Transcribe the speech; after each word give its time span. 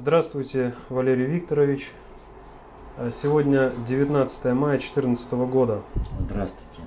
Здравствуйте, 0.00 0.74
Валерий 0.90 1.24
Викторович. 1.24 1.90
А 2.98 3.10
Сегодня 3.10 3.72
19 3.88 4.44
мая 4.52 4.72
2014 4.76 5.32
года. 5.32 5.80
Здравствуйте. 6.20 6.82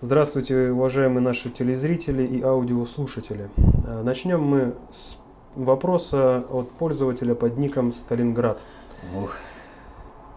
Здравствуйте, 0.00 0.70
уважаемые 0.72 1.20
наши 1.20 1.50
телезрители 1.50 2.24
и 2.24 2.42
аудиослушатели. 2.42 3.48
А, 3.86 4.02
Начнем 4.02 4.42
мы 4.42 4.74
с 4.90 5.16
вопроса 5.54 6.44
от 6.50 6.72
пользователя 6.72 7.36
под 7.36 7.58
ником 7.58 7.92
Сталинград. 7.92 8.58
Ох, 9.16 9.36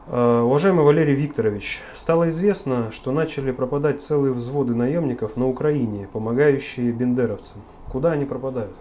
А, 0.07 0.43
Уважаемый 0.43 0.85
Валерий 0.85 1.15
Викторович, 1.15 1.81
стало 1.95 2.29
известно, 2.29 2.91
что 2.91 3.11
начали 3.11 3.51
пропадать 3.51 3.99
целые 3.99 4.31
взводы 4.33 4.75
наемников 4.75 5.37
на 5.37 5.47
Украине, 5.47 6.07
помогающие 6.13 6.91
бендеровцам. 6.91 7.63
Куда 7.91 8.11
они 8.11 8.25
пропадают? 8.25 8.77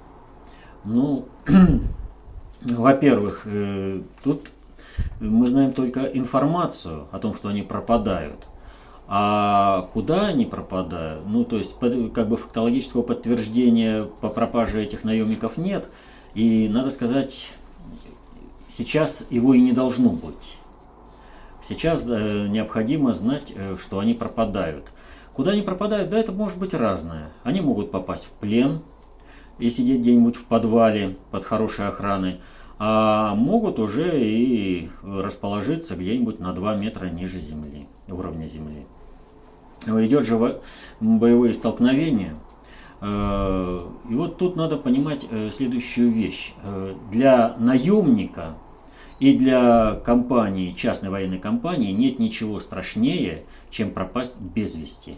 ну, 0.85 1.25
во-первых, 2.63 3.43
э, 3.45 4.03
тут 4.23 4.49
мы 5.21 5.49
знаем 5.49 5.73
только 5.73 6.05
информацию 6.05 7.07
о 7.11 7.19
том, 7.19 7.35
что 7.35 7.49
они 7.49 7.63
пропадают. 7.63 8.47
А 9.07 9.89
куда 9.93 10.29
они 10.29 10.47
пропадают? 10.47 11.27
Ну, 11.27 11.45
то 11.45 11.57
есть, 11.57 11.75
как 12.15 12.29
бы 12.29 12.37
фактологического 12.37 13.03
подтверждения 13.03 14.05
по 14.21 14.29
пропаже 14.29 14.83
этих 14.83 15.03
наемников 15.03 15.57
нет. 15.57 15.89
И, 16.35 16.69
надо 16.69 16.93
сказать, 16.93 17.51
сейчас 18.77 19.25
его 19.31 19.55
и 19.55 19.61
не 19.61 19.73
должно 19.73 20.11
быть. 20.11 20.59
Сейчас 21.63 22.03
э, 22.07 22.47
необходимо 22.49 23.13
знать, 23.13 23.53
э, 23.55 23.77
что 23.81 23.99
они 23.99 24.15
пропадают. 24.15 24.85
Куда 25.35 25.53
они 25.53 25.63
пропадают? 25.63 26.11
Да, 26.11 26.19
это 26.19 26.33
может 26.33 26.59
быть 26.59 26.75
разное. 26.75 27.31
Они 27.43 27.61
могут 27.61 27.91
попасть 27.91 28.25
в 28.25 28.31
плен 28.31 28.81
и 29.59 29.71
сидеть 29.71 30.01
где-нибудь 30.01 30.37
в 30.37 30.45
подвале 30.45 31.17
под 31.31 31.45
хорошей 31.45 31.89
охраной, 31.89 32.41
а 32.83 33.35
могут 33.35 33.79
уже 33.79 34.19
и 34.19 34.89
расположиться 35.03 35.97
где-нибудь 35.97 36.41
на 36.41 36.55
2 36.55 36.77
метра 36.77 37.11
ниже 37.11 37.39
земли, 37.39 37.87
уровня 38.09 38.47
земли. 38.47 38.87
Идет 39.87 40.25
же 40.25 40.63
боевые 40.99 41.53
столкновения. 41.53 42.35
Э, 43.03 43.87
И 44.09 44.15
вот 44.15 44.39
тут 44.39 44.57
надо 44.57 44.79
понимать 44.79 45.27
э, 45.31 45.51
следующую 45.55 46.11
вещь. 46.11 46.55
Э, 46.63 46.95
Для 47.11 47.55
наемника 47.59 48.55
и 49.19 49.37
для 49.37 49.97
компании, 50.03 50.73
частной 50.73 51.11
военной 51.11 51.39
компании 51.39 51.93
нет 51.93 52.19
ничего 52.19 52.61
страшнее, 52.61 53.45
чем 53.69 53.91
пропасть 53.91 54.35
без 54.39 54.75
вести. 54.75 55.17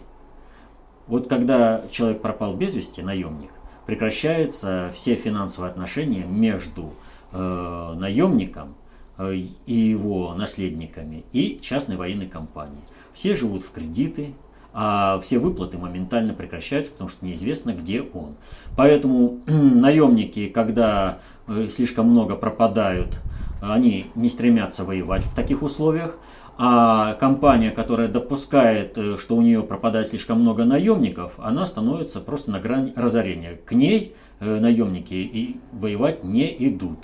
Вот 1.07 1.29
когда 1.29 1.83
человек 1.91 2.21
пропал 2.21 2.55
без 2.55 2.73
вести, 2.73 3.01
наемник, 3.01 3.51
прекращаются 3.85 4.91
все 4.93 5.15
финансовые 5.15 5.71
отношения 5.71 6.25
между 6.25 6.93
э, 7.33 7.93
наемником 7.97 8.75
э, 9.17 9.35
и 9.65 9.73
его 9.73 10.33
наследниками 10.35 11.25
и 11.33 11.59
частной 11.61 11.97
военной 11.97 12.27
компанией. 12.27 12.83
Все 13.13 13.35
живут 13.35 13.63
в 13.63 13.71
кредиты, 13.71 14.33
а 14.73 15.19
все 15.21 15.37
выплаты 15.37 15.77
моментально 15.77 16.33
прекращаются, 16.33 16.91
потому 16.91 17.09
что 17.09 17.25
неизвестно, 17.25 17.73
где 17.73 18.01
он. 18.01 18.35
Поэтому 18.75 19.39
наемники, 19.47 20.47
когда 20.47 21.19
э, 21.47 21.67
слишком 21.73 22.09
много 22.09 22.35
пропадают, 22.35 23.19
они 23.61 24.07
не 24.15 24.29
стремятся 24.29 24.83
воевать 24.83 25.23
в 25.23 25.35
таких 25.35 25.61
условиях. 25.61 26.17
А 26.55 27.13
компания, 27.13 27.71
которая 27.71 28.07
допускает, 28.07 28.97
э, 28.97 29.17
что 29.17 29.35
у 29.35 29.41
нее 29.41 29.63
пропадает 29.63 30.09
слишком 30.09 30.41
много 30.41 30.65
наемников, 30.65 31.33
она 31.37 31.65
становится 31.65 32.19
просто 32.19 32.51
на 32.51 32.59
грани 32.59 32.93
разорения. 32.95 33.59
К 33.65 33.73
ней 33.73 34.15
э, 34.39 34.59
наемники 34.59 35.13
и 35.13 35.57
воевать 35.71 36.23
не 36.23 36.47
идут. 36.67 36.99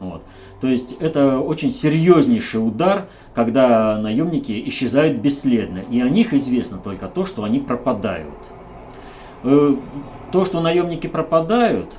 Вот. 0.00 0.22
То 0.60 0.66
есть 0.68 0.92
это 1.00 1.40
очень 1.40 1.70
серьезнейший 1.72 2.66
удар, 2.66 3.08
когда 3.34 3.98
наемники 3.98 4.62
исчезают 4.68 5.18
бесследно. 5.18 5.80
И 5.90 6.00
о 6.00 6.08
них 6.08 6.34
известно 6.34 6.78
только 6.78 7.06
то, 7.08 7.26
что 7.26 7.44
они 7.44 7.60
пропадают. 7.60 8.34
Э, 9.44 9.74
То, 10.32 10.44
что 10.44 10.60
наемники 10.60 11.06
пропадают, 11.06 11.94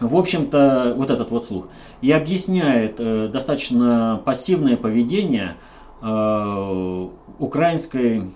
в 0.00 0.14
общем-то, 0.14 0.94
вот 0.96 1.10
этот 1.10 1.30
вот 1.30 1.46
слух, 1.46 1.68
и 2.02 2.12
объясняет 2.12 2.96
э, 2.98 3.28
достаточно 3.28 4.20
пассивное 4.24 4.76
поведение 4.76 5.56
э, 6.02 7.08
украинской 7.38 8.30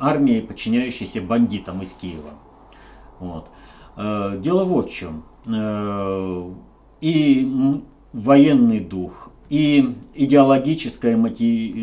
армии, 0.00 0.40
подчиняющейся 0.40 1.20
бандитам 1.20 1.82
из 1.82 1.92
Киева. 1.92 2.30
Вот. 3.20 3.46
Дело 4.40 4.64
вот 4.64 4.90
в 4.90 4.92
чем. 4.92 5.22
И 7.00 7.48
военный 8.12 8.80
дух, 8.80 9.30
и 9.48 9.94
идеологическая 10.14 11.16
мотив, 11.16 11.74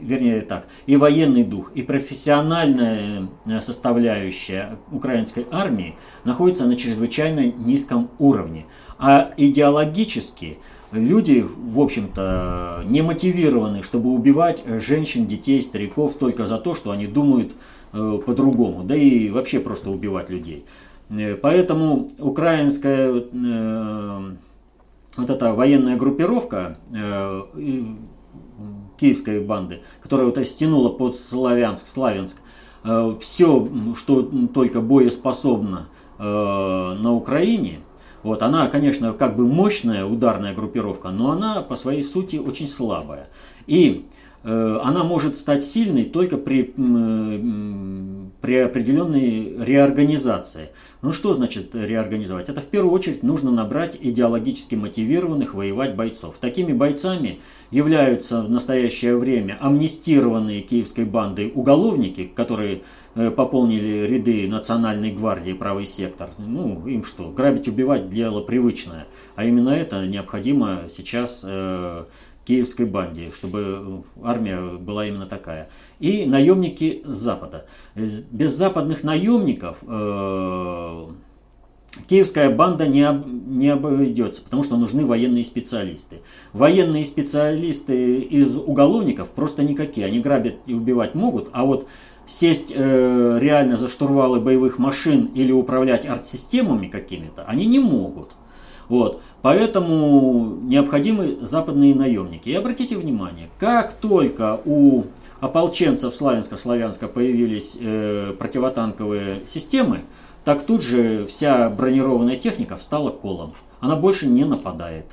вернее 0.00 0.42
так, 0.42 0.66
и 0.86 0.96
военный 0.96 1.42
дух, 1.42 1.72
и 1.74 1.82
профессиональная 1.82 3.28
э, 3.44 3.60
составляющая 3.60 4.78
украинской 4.92 5.46
армии 5.50 5.94
находится 6.24 6.66
на 6.66 6.76
чрезвычайно 6.76 7.46
низком 7.46 8.10
уровне. 8.18 8.66
А 8.98 9.32
идеологически 9.36 10.58
люди, 10.92 11.44
в 11.44 11.80
общем-то, 11.80 12.84
не 12.86 13.02
мотивированы, 13.02 13.82
чтобы 13.82 14.10
убивать 14.10 14.62
женщин, 14.80 15.26
детей, 15.26 15.62
стариков 15.62 16.14
только 16.14 16.46
за 16.46 16.58
то, 16.58 16.74
что 16.74 16.90
они 16.90 17.06
думают 17.06 17.52
э, 17.92 18.18
по-другому, 18.24 18.84
да 18.84 18.96
и 18.96 19.30
вообще 19.30 19.60
просто 19.60 19.90
убивать 19.90 20.30
людей. 20.30 20.64
Э, 21.10 21.36
Поэтому 21.36 22.08
украинская 22.18 23.12
э, 23.14 24.30
вот 25.16 25.30
эта 25.30 25.54
военная 25.54 25.96
группировка 25.96 26.78
э, 26.92 27.42
киевской 28.98 29.40
банды, 29.40 29.82
которая 30.02 30.26
вот 30.26 30.38
стянула 30.46 30.90
под 30.90 31.16
Славянск, 31.16 31.86
Славянск, 31.86 32.38
все, 33.20 33.68
что 33.96 34.22
только 34.54 34.80
боеспособно 34.80 35.88
на 36.18 37.12
Украине, 37.12 37.80
вот, 38.22 38.42
она, 38.42 38.68
конечно, 38.68 39.12
как 39.12 39.36
бы 39.36 39.44
мощная 39.44 40.06
ударная 40.06 40.54
группировка, 40.54 41.10
но 41.10 41.32
она 41.32 41.62
по 41.62 41.74
своей 41.74 42.04
сути 42.04 42.36
очень 42.36 42.68
слабая. 42.68 43.28
И 43.66 44.06
она 44.44 45.02
может 45.02 45.36
стать 45.36 45.64
сильной 45.64 46.04
только 46.04 46.38
при, 46.38 46.62
при 48.40 48.56
определенной 48.58 49.56
реорганизации. 49.64 50.70
Ну 51.06 51.12
что 51.12 51.34
значит 51.34 51.72
реорганизовать? 51.72 52.48
Это 52.48 52.60
в 52.60 52.64
первую 52.64 52.92
очередь 52.92 53.22
нужно 53.22 53.52
набрать 53.52 53.96
идеологически 54.00 54.74
мотивированных 54.74 55.54
воевать 55.54 55.94
бойцов. 55.94 56.34
Такими 56.40 56.72
бойцами 56.72 57.38
являются 57.70 58.42
в 58.42 58.50
настоящее 58.50 59.16
время 59.16 59.56
амнистированные 59.60 60.62
киевской 60.62 61.04
бандой 61.04 61.52
уголовники, 61.54 62.28
которые 62.34 62.82
э, 63.14 63.30
пополнили 63.30 64.04
ряды 64.08 64.48
Национальной 64.48 65.12
гвардии 65.12 65.52
правый 65.52 65.86
сектор. 65.86 66.30
Ну, 66.38 66.84
им 66.88 67.04
что, 67.04 67.30
грабить, 67.30 67.68
убивать 67.68 68.10
дело 68.10 68.40
привычное. 68.40 69.06
А 69.36 69.44
именно 69.44 69.70
это 69.70 70.04
необходимо 70.08 70.86
сейчас 70.88 71.42
э, 71.44 72.04
киевской 72.46 72.86
банде, 72.86 73.30
чтобы 73.34 74.04
армия 74.22 74.60
была 74.60 75.06
именно 75.06 75.26
такая. 75.26 75.68
И 75.98 76.26
наемники 76.26 77.02
с 77.04 77.14
Запада. 77.14 77.66
Без 77.94 78.54
западных 78.54 79.02
наемников 79.02 79.78
э, 79.82 81.06
киевская 82.08 82.54
банда 82.54 82.86
не, 82.86 83.02
об- 83.02 83.26
не 83.26 83.68
обойдется, 83.68 84.42
потому 84.42 84.62
что 84.62 84.76
нужны 84.76 85.04
военные 85.04 85.44
специалисты. 85.44 86.18
Военные 86.52 87.04
специалисты 87.04 88.20
из 88.20 88.56
уголовников 88.56 89.30
просто 89.30 89.64
никакие. 89.64 90.06
Они 90.06 90.20
грабят 90.20 90.54
и 90.66 90.74
убивать 90.74 91.14
могут, 91.14 91.48
а 91.52 91.64
вот 91.64 91.88
сесть 92.28 92.72
э, 92.74 93.38
реально 93.40 93.76
за 93.76 93.88
штурвалы 93.88 94.40
боевых 94.40 94.78
машин 94.78 95.26
или 95.34 95.50
управлять 95.50 96.06
арт-системами 96.06 96.86
какими-то, 96.86 97.44
они 97.44 97.66
не 97.66 97.80
могут. 97.80 98.30
Вот. 98.88 99.20
Поэтому 99.42 100.58
необходимы 100.62 101.38
западные 101.40 101.94
наемники. 101.94 102.48
И 102.48 102.54
обратите 102.54 102.96
внимание, 102.96 103.48
как 103.58 103.94
только 103.94 104.60
у 104.64 105.04
ополченцев 105.40 106.14
Славянска-Славянска 106.14 107.08
появились 107.08 107.76
э, 107.78 108.34
противотанковые 108.38 109.46
системы, 109.46 110.02
так 110.44 110.64
тут 110.64 110.82
же 110.82 111.26
вся 111.26 111.68
бронированная 111.70 112.36
техника 112.36 112.76
встала 112.76 113.10
колом. 113.10 113.54
Она 113.80 113.96
больше 113.96 114.26
не 114.26 114.44
нападает. 114.44 115.06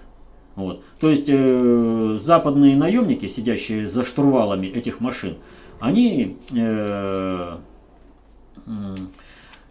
Вот. 0.56 0.84
То 1.00 1.10
есть 1.10 1.25
э, 1.28 2.18
западные 2.22 2.75
наемники, 2.75 3.28
сидящие 3.28 3.88
за 3.88 4.06
штурвалами 4.06 4.68
этих 4.68 5.00
машин, 5.00 5.38
они 5.80 6.38
э, 6.52 7.58
э, 8.68 8.96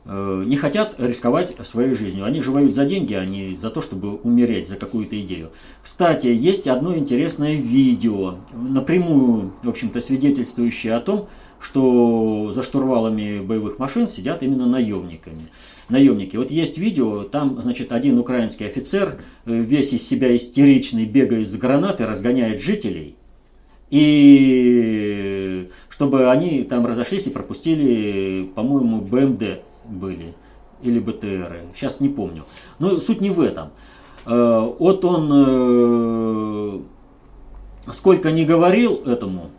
не 0.05 0.57
хотят 0.57 0.97
рисковать 0.99 1.55
своей 1.65 1.95
жизнью. 1.95 2.25
Они 2.25 2.41
же 2.41 2.51
воюют 2.51 2.75
за 2.75 2.85
деньги, 2.85 3.15
а 3.15 3.25
не 3.25 3.57
за 3.57 3.71
то, 3.71 3.83
чтобы 3.83 4.17
умереть 4.17 4.69
за 4.69 4.77
какую-то 4.77 5.21
идею. 5.21 5.51
Кстати, 5.83 6.27
есть 6.27 6.67
одно 6.67 6.97
интересное 6.97 7.55
видео, 7.55 8.37
напрямую, 8.53 9.53
в 9.63 9.69
общем-то, 9.69 10.01
свидетельствующее 10.01 10.95
о 10.95 11.01
том, 11.01 11.29
что 11.63 12.53
за 12.55 12.63
штурвалами 12.63 13.41
боевых 13.41 13.79
машин 13.79 14.09
сидят 14.09 14.43
именно 14.43 14.67
наемниками. 14.67 15.49
Наемники. 15.89 16.37
Вот 16.37 16.51
есть 16.51 16.79
видео, 16.79 17.23
там, 17.23 17.61
значит, 17.63 17.93
один 17.93 18.19
украинский 18.19 18.67
офицер, 18.67 19.21
э, 19.45 19.55
весь 19.55 19.93
из 19.93 20.07
себя 20.07 20.35
истеричный, 20.35 21.07
бегает 21.07 21.49
с 21.49 21.55
гранаты, 21.57 22.07
разгоняет 22.07 22.61
жителей. 22.61 23.15
И 23.91 25.69
чтобы 25.89 26.31
они 26.31 26.63
там 26.63 26.87
разошлись 26.87 27.27
и 27.27 27.31
пропустили, 27.31 28.49
по-моему, 28.55 29.03
БМД 29.03 29.61
были 29.85 30.35
или 30.83 30.99
БТРы. 30.99 31.63
Сейчас 31.75 32.01
не 32.01 32.09
помню. 32.09 32.45
Но 32.79 33.01
суть 33.01 33.21
не 33.21 33.31
в 33.31 33.41
этом. 33.41 33.71
Э, 34.27 34.73
вот 34.79 35.05
он 35.05 35.31
э, 35.33 36.81
сколько 37.93 38.33
не 38.33 38.45
говорил 38.45 39.03
этому 39.05 39.51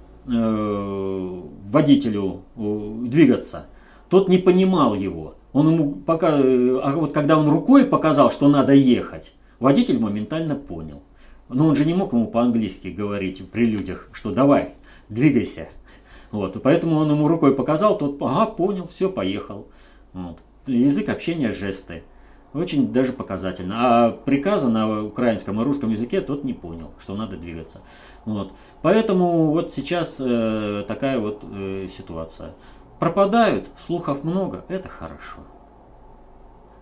водителю 1.73 2.43
двигаться, 2.55 3.65
тот 4.07 4.29
не 4.29 4.37
понимал 4.37 4.95
его. 4.95 5.35
Он 5.51 5.73
ему 5.73 5.91
пока, 5.95 6.29
а 6.37 6.95
вот 6.95 7.11
когда 7.11 7.37
он 7.37 7.49
рукой 7.49 7.83
показал, 7.85 8.31
что 8.31 8.47
надо 8.47 8.73
ехать, 8.73 9.33
водитель 9.59 9.99
моментально 9.99 10.55
понял. 10.55 11.01
Но 11.49 11.67
он 11.67 11.75
же 11.75 11.83
не 11.85 11.93
мог 11.93 12.13
ему 12.13 12.27
по-английски 12.27 12.87
говорить 12.87 13.43
при 13.51 13.65
людях, 13.65 14.07
что 14.13 14.31
давай, 14.31 14.75
двигайся. 15.09 15.67
Вот, 16.31 16.59
поэтому 16.63 16.97
он 16.97 17.11
ему 17.11 17.27
рукой 17.27 17.53
показал, 17.53 17.97
тот, 17.97 18.17
ага, 18.21 18.47
понял, 18.47 18.87
все, 18.87 19.09
поехал. 19.09 19.67
Вот. 20.13 20.39
Язык 20.67 21.09
общения, 21.09 21.51
жесты. 21.51 22.03
Очень 22.53 22.93
даже 22.93 23.13
показательно. 23.13 23.75
А 23.79 24.11
приказа 24.11 24.69
на 24.69 25.03
украинском 25.03 25.59
и 25.59 25.63
русском 25.63 25.89
языке 25.89 26.21
тот 26.21 26.43
не 26.43 26.53
понял, 26.53 26.91
что 26.99 27.15
надо 27.15 27.35
двигаться. 27.35 27.81
Вот. 28.25 28.53
Поэтому 28.81 29.51
вот 29.51 29.73
сейчас 29.73 30.17
э, 30.19 30.83
такая 30.87 31.19
вот 31.19 31.43
э, 31.43 31.87
ситуация. 31.95 32.53
Пропадают, 32.99 33.67
слухов 33.79 34.23
много, 34.23 34.63
это 34.67 34.87
хорошо. 34.87 35.39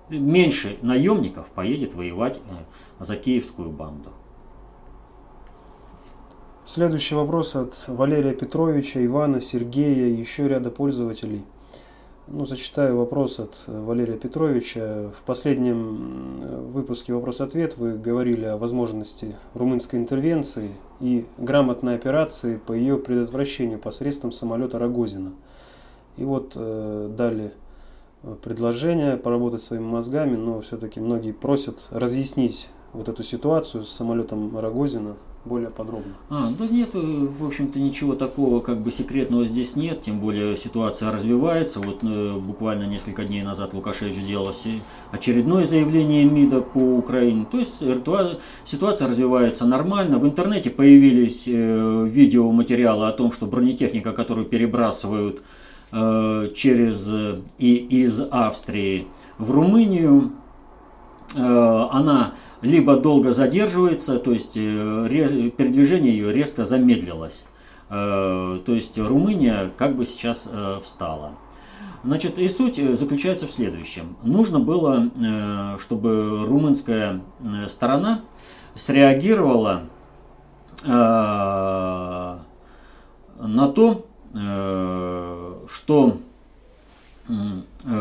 Меньше 0.10 0.78
наемников 0.82 1.48
поедет 1.48 1.94
воевать 1.94 2.38
э, 2.38 3.04
за 3.04 3.16
киевскую 3.16 3.70
банду. 3.70 4.10
Следующий 6.66 7.16
вопрос 7.16 7.56
от 7.56 7.86
Валерия 7.88 8.34
Петровича, 8.34 9.04
Ивана, 9.04 9.40
Сергея 9.40 10.08
и 10.08 10.20
еще 10.20 10.50
ряда 10.50 10.70
пользователей– 10.70 11.46
ну, 12.34 12.46
зачитаю 12.46 12.98
вопрос 12.98 13.40
от 13.40 13.64
э, 13.68 13.80
Валерия 13.80 14.18
Петровича. 14.18 15.10
В 15.14 15.24
последнем 15.24 16.72
выпуске 16.72 17.14
«Вопрос-ответ» 17.14 17.78
вы 17.78 17.98
говорили 17.98 18.46
о 18.46 18.58
возможности 18.58 19.36
румынской 19.54 20.00
интервенции 20.00 20.72
и 21.00 21.26
грамотной 21.38 21.96
операции 21.96 22.58
по 22.58 22.74
ее 22.74 22.98
предотвращению 22.98 23.80
посредством 23.80 24.32
самолета 24.32 24.80
Рогозина. 24.80 25.34
И 26.18 26.24
вот 26.24 26.54
э, 26.56 27.14
дали 27.16 27.52
э, 28.24 28.36
предложение 28.42 29.18
поработать 29.18 29.62
своими 29.62 29.86
мозгами, 29.86 30.36
но 30.36 30.62
все-таки 30.62 31.00
многие 31.00 31.34
просят 31.34 31.88
разъяснить 31.92 32.70
вот 32.94 33.10
эту 33.10 33.24
ситуацию 33.24 33.84
с 33.84 33.92
самолетом 33.92 34.58
Рогозина, 34.58 35.16
более 35.44 35.70
подробно. 35.70 36.14
А, 36.30 36.52
да 36.58 36.68
нет, 36.68 36.92
в 36.94 37.46
общем-то 37.46 37.80
ничего 37.80 38.14
такого 38.14 38.60
как 38.60 38.80
бы 38.80 38.92
секретного 38.92 39.46
здесь 39.46 39.76
нет, 39.76 40.04
тем 40.04 40.20
более 40.20 40.56
ситуация 40.56 41.12
развивается. 41.12 41.80
Вот 41.80 42.04
э, 42.04 42.38
буквально 42.38 42.84
несколько 42.84 43.24
дней 43.24 43.42
назад 43.42 43.74
Лукашевич 43.74 44.18
сделал 44.18 44.52
очередное 45.12 45.66
заявление 45.66 46.26
МИДа 46.26 46.62
по 46.62 46.80
Украине. 46.80 47.46
То 47.52 47.60
есть 47.60 47.80
ситуация 48.66 49.08
развивается 49.08 49.66
нормально. 49.66 50.20
В 50.20 50.26
интернете 50.26 50.70
появились 50.70 51.48
э, 51.48 52.06
видеоматериалы 52.08 53.08
о 53.08 53.12
том, 53.12 53.32
что 53.32 53.46
бронетехника, 53.46 54.12
которую 54.12 54.46
перебрасывают 54.46 55.42
э, 55.92 56.50
через 56.56 57.08
э, 57.08 57.42
и 57.58 57.76
из 57.76 58.22
Австрии 58.30 59.08
в 59.38 59.52
Румынию, 59.52 60.34
э, 61.34 61.88
она 61.92 62.34
либо 62.62 62.98
долго 62.98 63.34
задерживается, 63.34 64.20
то 64.20 64.32
есть 64.32 64.54
э, 64.56 65.50
передвижение 65.58 66.12
ее 66.12 66.32
резко 66.32 66.66
замедлилось. 66.66 67.46
Э, 67.90 68.60
то 68.66 68.74
есть 68.74 68.98
Румыния 68.98 69.72
как 69.78 69.96
бы 69.96 70.06
сейчас 70.06 70.48
э, 70.52 70.80
встала. 70.84 71.32
Значит, 72.04 72.38
и 72.40 72.50
суть 72.50 72.78
заключается 72.98 73.48
в 73.48 73.52
следующем. 73.52 74.18
Нужно 74.24 74.60
было, 74.60 75.12
чтобы 75.80 76.46
румынская 76.48 77.22
сторона 77.70 78.22
среагировала 78.74 79.84
на 80.84 82.40
то, 83.76 84.08
что 85.72 86.18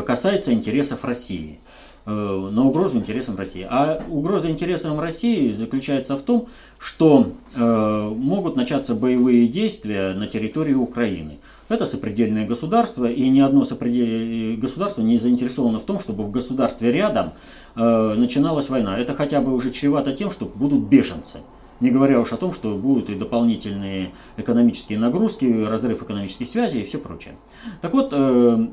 касается 0.07 0.51
интересов 0.51 1.05
России. 1.05 1.59
Э, 2.03 2.49
на 2.51 2.65
угрозу 2.65 2.97
интересам 2.97 3.37
России. 3.37 3.65
А 3.69 4.03
угроза 4.09 4.49
интересам 4.49 4.99
России 4.99 5.53
заключается 5.53 6.17
в 6.17 6.23
том, 6.23 6.47
что 6.79 7.33
э, 7.53 8.13
могут 8.15 8.55
начаться 8.55 8.95
боевые 8.95 9.47
действия 9.47 10.13
на 10.13 10.25
территории 10.25 10.73
Украины. 10.73 11.37
Это 11.69 11.85
сопредельное 11.85 12.47
государство, 12.47 13.05
и 13.05 13.29
ни 13.29 13.39
одно 13.39 13.65
сопредельное 13.65 14.57
государство 14.57 15.03
не 15.03 15.19
заинтересовано 15.19 15.79
в 15.79 15.85
том, 15.85 15.99
чтобы 15.99 16.23
в 16.23 16.31
государстве 16.31 16.91
рядом 16.91 17.33
э, 17.75 18.13
начиналась 18.17 18.69
война. 18.69 18.97
Это 18.97 19.13
хотя 19.13 19.39
бы 19.39 19.53
уже 19.53 19.69
чревато 19.69 20.11
тем, 20.11 20.31
что 20.31 20.45
будут 20.45 20.81
беженцы. 20.81 21.37
Не 21.81 21.91
говоря 21.91 22.19
уж 22.19 22.31
о 22.33 22.37
том, 22.37 22.53
что 22.53 22.75
будут 22.77 23.09
и 23.09 23.15
дополнительные 23.15 24.11
экономические 24.37 24.97
нагрузки, 24.97 25.65
разрыв 25.65 26.01
экономических 26.01 26.47
связей 26.47 26.81
и 26.81 26.85
все 26.85 26.97
прочее. 26.97 27.35
Так 27.81 27.93
вот, 27.93 28.09
Э, 28.11 28.67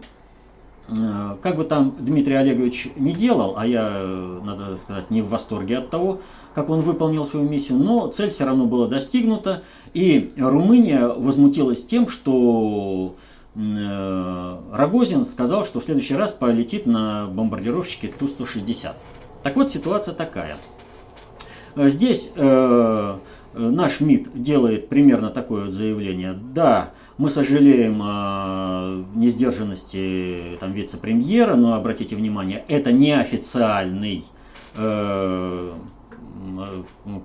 как 1.43 1.57
бы 1.57 1.65
там 1.65 1.95
Дмитрий 1.99 2.35
Олегович 2.35 2.89
не 2.97 3.13
делал, 3.13 3.55
а 3.59 3.67
я, 3.67 3.91
э, 3.93 4.41
надо 4.43 4.77
сказать, 4.79 5.11
не 5.11 5.21
в 5.21 5.29
восторге 5.29 5.79
от 5.79 5.91
того, 5.91 6.21
как 6.55 6.71
он 6.71 6.81
выполнил 6.81 7.27
свою 7.27 7.47
миссию, 7.47 7.79
но 7.79 8.07
цель 8.09 8.31
все 8.31 8.47
равно 8.47 8.65
была 8.65 8.89
достигнута, 8.89 9.63
и 9.93 10.31
Румыния 10.39 11.09
возмутилась 11.09 11.85
тем, 11.85 12.09
что 12.09 13.17
э, 13.55 14.59
Рогозин 14.73 15.27
сказал, 15.27 15.67
что 15.67 15.81
в 15.81 15.85
следующий 15.85 16.15
раз 16.15 16.33
полетит 16.33 16.87
на 16.87 17.27
бомбардировщике 17.27 18.09
Ту-160. 18.19 18.93
Так 19.43 19.57
вот, 19.57 19.71
ситуация 19.71 20.15
такая. 20.15 20.57
Здесь 21.77 22.33
э, 22.35 23.19
наш 23.53 24.01
МИД 24.01 24.43
делает 24.43 24.89
примерно 24.89 25.29
такое 25.29 25.71
заявление. 25.71 26.33
Да, 26.33 26.93
мы 27.19 27.31
сожалеем 27.31 28.01
о 28.01 29.05
несдержанности 29.15 30.57
там, 30.61 30.73
вице-премьера, 30.73 31.57
но 31.57 31.75
обратите 31.75 32.15
внимание, 32.15 32.65
это 32.69 32.93
неофициальный 32.93 34.25
э, 34.77 35.73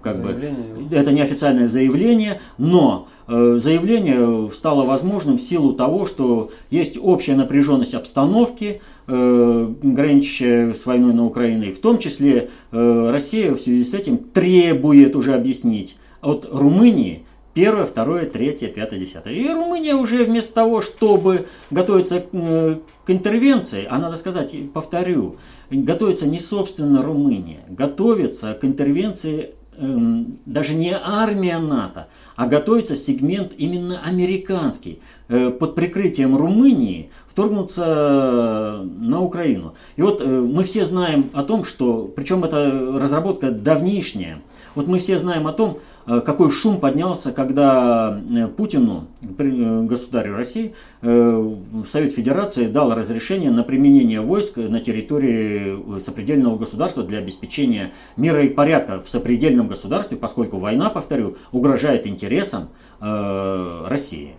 как 0.02 0.16
заявление. 0.16 0.88
бы, 0.90 0.96
это 0.96 1.12
неофициальное 1.12 1.68
заявление, 1.68 2.42
но 2.58 3.08
э, 3.28 3.60
заявление 3.62 4.52
стало 4.52 4.84
возможным 4.84 5.38
в 5.38 5.42
силу 5.42 5.74
того, 5.74 6.08
что 6.08 6.52
есть 6.72 6.98
общая 7.00 7.36
напряженность 7.36 7.94
обстановки, 7.94 8.82
э, 9.08 9.74
граничащая 9.82 10.74
с 10.74 10.86
войной 10.88 11.14
на 11.14 11.26
Украине, 11.26 11.72
в 11.72 11.80
том 11.80 12.00
числе 12.00 12.50
э, 12.72 13.10
Россия 13.12 13.54
в 13.54 13.62
связи 13.62 13.84
с 13.84 13.94
этим 13.94 14.18
требует 14.18 15.16
уже 15.16 15.36
объяснить 15.36 15.98
от 16.22 16.48
Румынии 16.52 17.26
Первое, 17.54 17.86
второе, 17.86 18.26
третье, 18.26 18.68
пятое, 18.68 19.00
десятое. 19.00 19.34
И 19.34 19.48
Румыния 19.48 19.94
уже 19.94 20.24
вместо 20.24 20.56
того, 20.56 20.82
чтобы 20.82 21.48
готовиться 21.70 22.22
к 22.22 22.30
э, 22.32 22.78
интервенции, 23.08 23.86
а 23.88 24.00
надо 24.00 24.18
сказать, 24.18 24.56
повторю, 24.74 25.36
готовится 25.70 26.28
не 26.28 26.40
собственно 26.40 27.04
Румыния, 27.04 27.60
готовится 27.70 28.56
к 28.56 28.66
интервенции 28.66 29.52
эм, 29.78 30.40
даже 30.48 30.74
не 30.74 30.98
армия 31.00 31.60
НАТО, 31.60 32.08
а 32.36 32.48
готовится 32.48 32.96
сегмент 32.96 33.52
именно 33.56 34.02
американский. 34.04 35.00
Э, 35.30 35.52
под 35.52 35.76
прикрытием 35.76 36.36
Румынии 36.36 37.12
вторгнуться 37.28 38.84
на 39.04 39.22
Украину. 39.22 39.76
И 39.96 40.02
вот 40.02 40.22
э, 40.22 40.26
мы 40.26 40.64
все 40.64 40.86
знаем 40.86 41.30
о 41.34 41.44
том, 41.44 41.66
что, 41.66 42.12
причем 42.16 42.44
это 42.44 42.98
разработка 43.00 43.52
давнишняя, 43.52 44.42
вот 44.76 44.88
мы 44.88 45.00
все 45.00 45.20
знаем 45.20 45.48
о 45.48 45.54
том, 45.54 45.80
Э, 46.06 46.20
какой 46.20 46.52
шум 46.52 46.80
поднялся, 46.80 47.32
когда 47.32 48.22
э, 48.30 48.48
Путину, 48.48 49.08
э, 49.22 49.82
государю 49.84 50.36
России, 50.36 50.74
Совет 51.02 52.14
Федерации 52.14 52.68
дал 52.68 52.94
разрешение 52.94 53.52
на 53.52 53.64
применение 53.64 54.22
войск 54.22 54.58
на 54.58 54.80
территории 54.80 56.02
сопредельного 56.02 56.58
государства 56.58 57.04
для 57.04 57.20
обеспечения 57.20 57.94
мира 58.18 58.44
и 58.44 58.50
порядка 58.50 59.02
в 59.02 59.10
сопредельном 59.10 59.68
государстве, 59.68 60.18
поскольку 60.18 60.58
война, 60.58 60.90
повторю, 60.90 61.38
угрожает 61.52 62.08
интересам 62.08 62.70
России. 63.00 64.34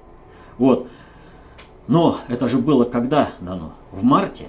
Вот. 0.59 0.89
Но 1.87 2.19
это 2.29 2.49
же 2.49 2.59
было 2.59 2.85
когда 2.85 3.29
дано? 3.41 3.73
В 3.93 4.03
марте. 4.03 4.47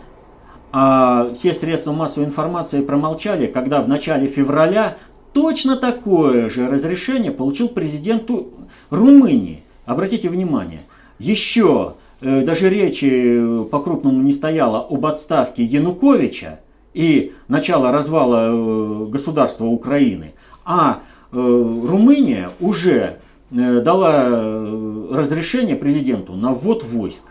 А 0.72 1.34
все 1.34 1.54
средства 1.54 1.92
массовой 1.92 2.25
информации 2.25 2.82
промолчали, 2.82 3.46
когда 3.48 3.82
в 3.82 3.88
начале 3.88 4.27
февраля 4.27 4.98
Точно 5.36 5.75
такое 5.75 6.50
же 6.50 6.70
разрешение 6.70 7.30
получил 7.30 7.68
президенту 7.68 8.54
Румынии. 8.89 9.63
Обратите 9.86 10.30
внимание, 10.30 10.84
еще 11.20 11.96
даже 12.22 12.70
речи 12.70 13.65
по-крупному 13.70 14.24
не 14.24 14.32
стояло 14.32 14.80
об 14.89 15.06
отставке 15.06 15.62
Януковича 15.65 16.62
и 16.94 17.34
начало 17.50 17.92
развала 17.92 19.06
государства 19.08 19.65
Украины, 19.65 20.36
а 20.63 21.01
Румыния 21.32 22.51
уже 22.62 23.20
дала 23.51 24.30
разрешение 25.12 25.75
президенту 25.75 26.32
на 26.32 26.54
ввод 26.54 26.86
войск. 26.86 27.25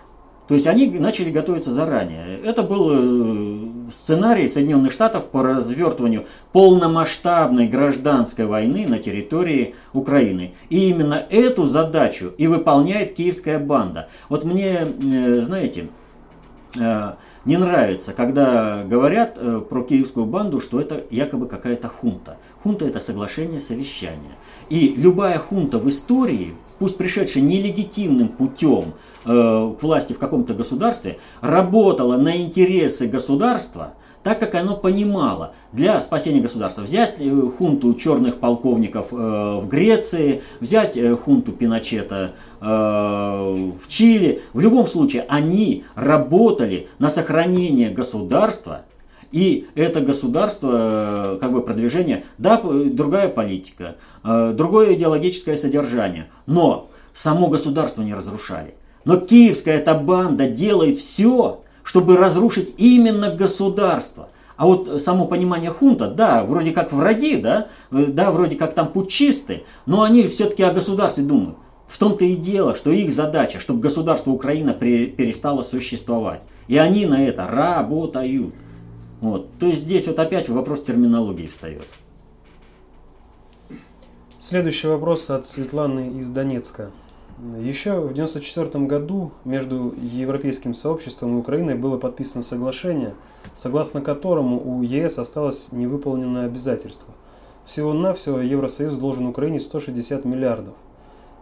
То 0.46 0.52
есть 0.52 0.66
они 0.66 0.88
начали 0.88 1.30
готовиться 1.30 1.72
заранее. 1.72 2.38
Это 2.44 2.62
был 2.62 2.90
э, 2.92 3.63
сценарий 3.94 4.48
Соединенных 4.48 4.92
Штатов 4.92 5.26
по 5.26 5.42
развертыванию 5.42 6.26
полномасштабной 6.52 7.68
гражданской 7.68 8.46
войны 8.46 8.86
на 8.86 8.98
территории 8.98 9.74
Украины. 9.92 10.54
И 10.68 10.90
именно 10.90 11.14
эту 11.30 11.64
задачу 11.64 12.32
и 12.36 12.46
выполняет 12.46 13.14
киевская 13.14 13.58
банда. 13.58 14.08
Вот 14.28 14.44
мне, 14.44 14.78
э, 14.80 15.40
знаете, 15.42 15.88
э, 16.78 17.12
не 17.44 17.56
нравится, 17.56 18.12
когда 18.12 18.82
говорят 18.84 19.38
про 19.68 19.82
киевскую 19.82 20.26
банду, 20.26 20.60
что 20.60 20.80
это 20.80 21.04
якобы 21.10 21.46
какая-то 21.46 21.88
хунта. 21.88 22.38
Хунта 22.62 22.86
это 22.86 23.00
соглашение 23.00 23.60
совещания. 23.60 24.34
И 24.70 24.94
любая 24.96 25.38
хунта 25.38 25.78
в 25.78 25.88
истории, 25.88 26.54
пусть 26.84 26.98
пришедшая 26.98 27.42
нелегитимным 27.42 28.28
путем, 28.28 28.92
Э, 29.26 29.72
к 29.80 29.82
власти 29.82 30.12
в 30.12 30.18
каком-то 30.18 30.52
государстве, 30.52 31.18
работала 31.40 32.18
на 32.18 32.36
интересы 32.42 33.06
государства, 33.06 33.94
так 34.22 34.38
как 34.38 34.54
оно 34.54 34.76
понимало, 34.76 35.54
для 35.72 35.98
спасения 36.02 36.40
государства 36.40 36.82
взять 36.82 37.14
э, 37.18 37.30
хунту 37.56 37.94
черных 37.94 38.38
полковников 38.38 39.08
э, 39.12 39.16
в 39.16 39.66
Греции, 39.66 40.42
взять 40.60 40.98
хунту 41.22 41.52
Пиночета 41.52 42.32
в 42.60 43.88
Чили, 43.88 44.40
в 44.52 44.60
любом 44.60 44.86
случае 44.86 45.24
они 45.28 45.84
работали 45.94 46.88
на 46.98 47.08
сохранение 47.10 47.90
государства, 47.90 48.82
и 49.34 49.66
это 49.74 50.00
государство, 50.00 51.38
как 51.40 51.52
бы 51.52 51.60
продвижение, 51.60 52.24
да, 52.38 52.62
другая 52.62 53.28
политика, 53.28 53.96
другое 54.22 54.94
идеологическое 54.94 55.56
содержание, 55.56 56.28
но 56.46 56.88
само 57.12 57.48
государство 57.48 58.02
не 58.02 58.14
разрушали. 58.14 58.74
Но 59.04 59.16
киевская 59.16 59.78
эта 59.78 59.94
банда 59.94 60.48
делает 60.48 60.98
все, 60.98 61.62
чтобы 61.82 62.16
разрушить 62.16 62.74
именно 62.78 63.34
государство. 63.34 64.28
А 64.56 64.66
вот 64.66 65.02
само 65.02 65.26
понимание 65.26 65.70
хунта, 65.70 66.06
да, 66.06 66.44
вроде 66.44 66.70
как 66.70 66.92
враги, 66.92 67.36
да, 67.36 67.66
да, 67.90 68.30
вроде 68.30 68.54
как 68.54 68.72
там 68.74 68.86
путчисты, 68.86 69.64
но 69.84 70.02
они 70.02 70.28
все-таки 70.28 70.62
о 70.62 70.72
государстве 70.72 71.24
думают. 71.24 71.56
В 71.88 71.98
том-то 71.98 72.24
и 72.24 72.36
дело, 72.36 72.76
что 72.76 72.92
их 72.92 73.10
задача, 73.10 73.58
чтобы 73.58 73.80
государство 73.80 74.30
Украина 74.30 74.72
перестало 74.74 75.64
существовать. 75.64 76.42
И 76.68 76.78
они 76.78 77.04
на 77.04 77.26
это 77.26 77.48
работают. 77.48 78.54
Вот. 79.20 79.48
То 79.58 79.66
есть 79.66 79.82
здесь 79.82 80.06
вот 80.06 80.18
опять 80.18 80.48
вопрос 80.48 80.82
терминологии 80.82 81.46
встает. 81.46 81.86
Следующий 84.38 84.88
вопрос 84.88 85.30
от 85.30 85.46
Светланы 85.46 86.18
из 86.18 86.28
Донецка. 86.28 86.90
Еще 87.58 87.92
в 87.92 88.12
1994 88.12 88.84
году 88.84 89.32
между 89.44 89.94
Европейским 90.12 90.74
сообществом 90.74 91.34
и 91.34 91.40
Украиной 91.40 91.74
было 91.74 91.96
подписано 91.96 92.42
соглашение, 92.42 93.14
согласно 93.54 94.02
которому 94.02 94.62
у 94.62 94.82
ЕС 94.82 95.18
осталось 95.18 95.72
невыполненное 95.72 96.46
обязательство. 96.46 97.12
Всего-навсего 97.64 98.38
Евросоюз 98.38 98.96
должен 98.96 99.26
Украине 99.26 99.58
160 99.58 100.24
миллиардов. 100.24 100.74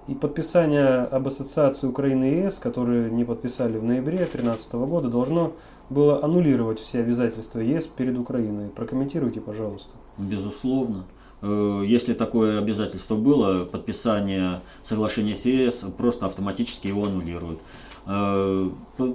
И 0.09 0.15
подписание 0.15 1.01
об 1.01 1.29
ассоциации 1.29 1.87
Украины 1.87 2.31
и 2.31 2.41
ЕС, 2.43 2.59
которые 2.59 3.11
не 3.11 3.25
подписали 3.25 3.79
в 3.79 3.85
ноябре 3.85 4.19
2013 4.19 4.73
года, 4.75 5.09
должно 5.09 5.53
было 5.91 6.23
аннулировать 6.25 6.79
все 6.79 7.01
обязательства 7.01 7.61
ЕС 7.61 7.87
перед 7.87 8.17
Украиной. 8.19 8.69
Прокомментируйте, 8.69 9.41
пожалуйста. 9.41 9.95
Безусловно. 10.19 11.05
Э, 11.43 11.83
если 11.85 12.15
такое 12.15 12.59
обязательство 12.59 13.17
было, 13.17 13.65
подписание 13.65 14.61
соглашения 14.85 15.37
с 15.37 15.45
ЕС 15.45 15.81
просто 15.97 16.27
автоматически 16.27 16.87
его 16.87 17.05
аннулирует. 17.05 17.59
Э, 18.07 18.69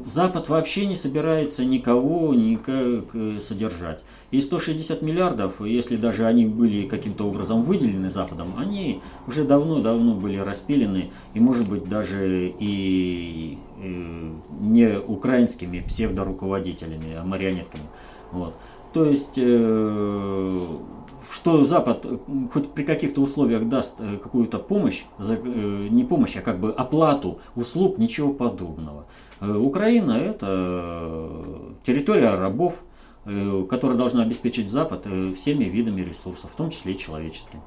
Запад 0.06 0.50
вообще 0.50 0.86
не 0.86 0.96
собирается 0.96 1.66
никого 1.66 2.34
никак 2.34 3.06
содержать. 3.42 4.02
И 4.32 4.42
160 4.42 5.02
миллиардов, 5.02 5.62
если 5.62 5.96
даже 5.96 6.26
они 6.26 6.46
были 6.46 6.88
каким-то 6.88 7.28
образом 7.28 7.64
выделены 7.64 8.10
Западом, 8.10 8.56
они 8.58 9.02
уже 9.26 9.46
давно-давно 9.46 10.16
были 10.16 10.38
распилены 10.38 11.12
и, 11.34 11.40
может 11.40 11.70
быть, 11.70 11.88
даже 11.88 12.54
и 12.60 13.58
не 14.60 15.00
украинскими 15.00 15.80
псевдоруководителями, 15.80 17.16
а 17.16 17.24
марионетками. 17.24 17.86
Вот. 18.32 18.56
То 18.92 19.06
есть 19.06 19.40
что 21.32 21.66
Запад 21.66 22.06
э, 22.06 22.18
хоть 22.54 22.70
при 22.70 22.84
каких-то 22.84 23.22
условиях 23.22 23.68
даст 23.68 23.96
э, 24.00 24.18
какую-то 24.22 24.60
помощь, 24.60 25.04
э, 25.20 25.88
не 25.90 26.04
помощь, 26.04 26.36
а 26.38 26.42
как 26.42 26.60
бы 26.60 26.72
оплату 26.72 27.40
услуг, 27.56 27.98
ничего 27.98 28.34
подобного. 28.34 29.06
Украина 29.40 30.14
это 30.14 31.44
территория 31.86 32.34
рабов, 32.36 32.82
которая 33.70 33.98
должна 33.98 34.24
обеспечить 34.24 34.70
Запад 34.70 35.06
всеми 35.38 35.66
видами 35.66 36.02
ресурсов, 36.02 36.52
в 36.54 36.56
том 36.56 36.70
числе 36.72 36.94
и 36.94 36.98
человеческим. 36.98 37.62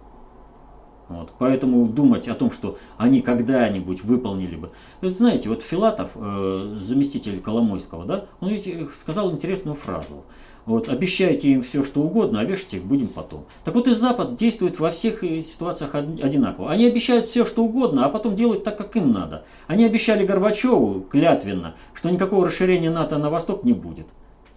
Вот. 1.08 1.32
Поэтому 1.38 1.86
думать 1.86 2.28
о 2.28 2.34
том, 2.34 2.50
что 2.50 2.78
они 2.96 3.20
когда-нибудь 3.20 4.04
выполнили 4.04 4.56
бы. 4.56 4.70
Вы 5.00 5.10
знаете, 5.10 5.48
вот 5.48 5.62
Филатов, 5.62 6.12
заместитель 6.14 7.40
Коломойского, 7.40 8.04
да, 8.04 8.26
он 8.40 8.50
ведь 8.50 8.68
сказал 8.94 9.32
интересную 9.32 9.76
фразу. 9.76 10.24
Вот, 10.66 10.88
обещайте 10.88 11.48
им 11.48 11.62
все, 11.62 11.82
что 11.82 12.02
угодно, 12.02 12.38
а 12.38 12.44
вешать 12.44 12.74
их 12.74 12.84
будем 12.84 13.08
потом. 13.08 13.46
Так 13.64 13.74
вот 13.74 13.88
и 13.88 13.94
Запад 13.94 14.36
действует 14.36 14.78
во 14.78 14.92
всех 14.92 15.24
э, 15.24 15.40
ситуациях 15.40 15.94
одинаково. 15.94 16.70
Они 16.70 16.86
обещают 16.86 17.26
все, 17.26 17.46
что 17.46 17.64
угодно, 17.64 18.04
а 18.04 18.10
потом 18.10 18.36
делают 18.36 18.62
так, 18.62 18.76
как 18.76 18.94
им 18.94 19.10
надо. 19.10 19.44
Они 19.66 19.84
обещали 19.84 20.24
Горбачеву 20.24 21.00
клятвенно, 21.00 21.74
что 21.94 22.10
никакого 22.10 22.46
расширения 22.46 22.90
НАТО 22.90 23.18
на 23.18 23.30
восток 23.30 23.64
не 23.64 23.72
будет. 23.72 24.06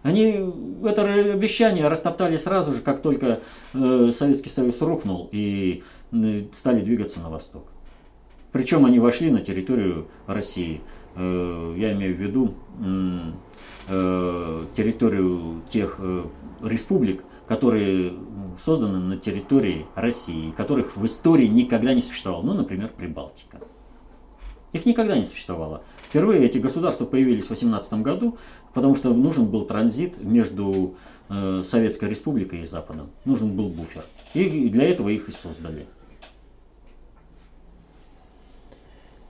Они 0.03 0.45
это 0.83 1.03
обещание 1.33 1.87
растоптали 1.87 2.37
сразу 2.37 2.73
же, 2.73 2.81
как 2.81 3.01
только 3.01 3.39
э, 3.73 4.11
Советский 4.15 4.49
Союз 4.49 4.79
рухнул 4.81 5.29
и 5.31 5.83
э, 6.11 6.43
стали 6.53 6.81
двигаться 6.81 7.19
на 7.19 7.29
восток. 7.29 7.67
Причем 8.51 8.85
они 8.85 8.99
вошли 8.99 9.31
на 9.31 9.39
территорию 9.39 10.07
России. 10.27 10.81
Э, 11.15 11.73
я 11.77 11.93
имею 11.93 12.15
в 12.15 12.19
виду 12.19 12.53
Э, 13.85 14.65
территорию 14.77 15.61
тех 15.69 15.97
э, 15.99 16.23
республик, 16.61 17.25
которые 17.47 18.13
созданы 18.63 18.99
на 18.99 19.17
территории 19.17 19.85
России, 19.93 20.51
которых 20.51 20.95
в 20.95 21.05
истории 21.05 21.47
никогда 21.47 21.93
не 21.93 22.01
существовало. 22.01 22.43
Ну, 22.43 22.53
например, 22.53 22.91
Прибалтика. 22.95 23.59
Их 24.71 24.85
никогда 24.85 25.17
не 25.17 25.25
существовало. 25.25 25.83
Впервые 26.07 26.45
эти 26.45 26.59
государства 26.59 27.03
появились 27.05 27.47
в 27.47 27.49
18 27.49 27.93
году, 27.95 28.37
потому 28.73 28.95
что 28.95 29.13
нужен 29.13 29.47
был 29.47 29.65
транзит 29.65 30.21
между 30.23 30.95
э, 31.29 31.63
Советской 31.65 32.09
Республикой 32.09 32.61
и 32.61 32.65
Западом. 32.65 33.09
Нужен 33.25 33.55
был 33.55 33.69
буфер. 33.69 34.03
И 34.33 34.69
для 34.69 34.89
этого 34.89 35.09
их 35.09 35.29
и 35.29 35.31
создали. 35.31 35.85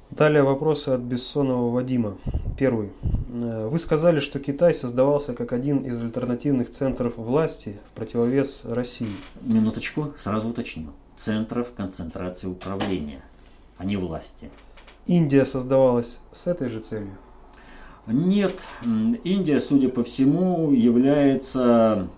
Далее 0.10 0.44
вопросы 0.44 0.90
от 0.90 1.02
Бессонова 1.02 1.74
Вадима. 1.74 2.18
Первый. 2.58 2.92
Э, 3.34 3.68
вы 3.68 3.80
сказали, 3.80 4.20
что 4.20 4.40
Китай 4.40 4.74
создавался 4.74 5.34
как 5.34 5.54
один 5.54 5.80
из 5.80 6.00
альтернативных 6.02 6.72
центров 6.72 7.18
власти 7.18 7.80
в 7.90 7.96
противовес 7.96 8.64
России. 8.66 9.16
Минуточку, 9.42 10.14
сразу 10.20 10.50
уточню. 10.50 10.90
Центров 11.16 11.74
концентрации 11.76 12.48
управления, 12.48 13.24
а 13.78 13.86
не 13.86 13.98
власти. 13.98 14.50
Индия 15.06 15.46
создавалась 15.46 16.20
с 16.32 16.48
этой 16.48 16.70
же 16.70 16.80
целью? 16.80 17.18
Нет. 18.08 18.60
Индия, 19.24 19.60
судя 19.62 19.90
по 19.90 20.04
всему, 20.04 20.72
является 20.72 22.10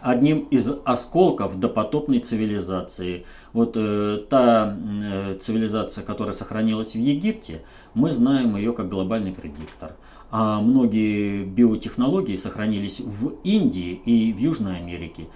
одним 0.00 0.40
из 0.50 0.68
осколков 0.84 1.58
допотопной 1.58 2.18
цивилизации. 2.18 3.24
Вот 3.52 3.72
э, 3.76 4.18
та 4.28 4.76
э, 4.84 5.38
цивилизация, 5.40 6.04
которая 6.04 6.34
сохранилась 6.34 6.92
в 6.92 6.98
Египте, 6.98 7.62
мы 7.94 8.12
знаем 8.12 8.56
ее 8.56 8.72
как 8.72 8.88
глобальный 8.88 9.32
предиктор. 9.32 9.96
А 10.30 10.60
многие 10.60 11.44
биотехнологии 11.44 12.36
сохранились 12.36 13.00
в 13.00 13.34
Индии 13.44 13.92
и 14.04 14.32
в 14.32 14.38
Южной 14.38 14.78
Америке. 14.78 15.28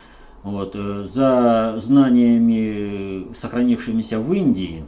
Вот, 0.43 0.73
э, 0.75 1.05
за 1.05 1.77
знаниями, 1.79 3.33
сохранившимися 3.35 4.19
в 4.19 4.33
Индии, 4.33 4.85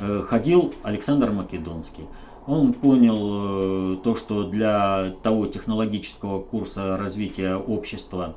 э, 0.00 0.22
ходил 0.28 0.74
Александр 0.82 1.30
Македонский. 1.30 2.04
Он 2.46 2.72
понял 2.72 3.94
э, 3.94 3.96
то, 4.02 4.14
что 4.16 4.44
для 4.44 5.14
того 5.22 5.46
технологического 5.46 6.40
курса 6.40 6.96
развития 6.96 7.56
общества 7.56 8.36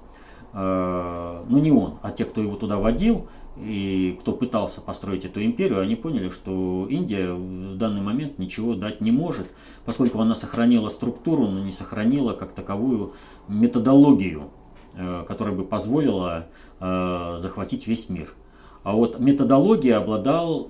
Э, 0.53 1.43
ну 1.47 1.59
не 1.59 1.71
он, 1.71 1.99
а 2.01 2.11
те, 2.11 2.25
кто 2.25 2.41
его 2.41 2.55
туда 2.55 2.77
водил, 2.77 3.27
и 3.57 4.17
кто 4.21 4.33
пытался 4.33 4.81
построить 4.81 5.25
эту 5.25 5.43
империю, 5.43 5.81
они 5.81 5.95
поняли, 5.95 6.29
что 6.29 6.87
Индия 6.89 7.31
в 7.33 7.77
данный 7.77 8.01
момент 8.01 8.39
ничего 8.39 8.75
дать 8.75 8.99
не 9.01 9.11
может, 9.11 9.47
поскольку 9.85 10.19
она 10.19 10.35
сохранила 10.35 10.89
структуру, 10.89 11.47
но 11.47 11.63
не 11.63 11.71
сохранила 11.71 12.33
как 12.33 12.53
таковую 12.53 13.13
методологию, 13.47 14.49
э, 14.95 15.23
которая 15.27 15.55
бы 15.55 15.63
позволила 15.63 16.47
захватить 16.79 17.87
весь 17.87 18.07
мир. 18.07 18.35
А 18.87 18.93
вот 18.93 19.19
методология 19.19 19.97
обладал, 19.97 20.69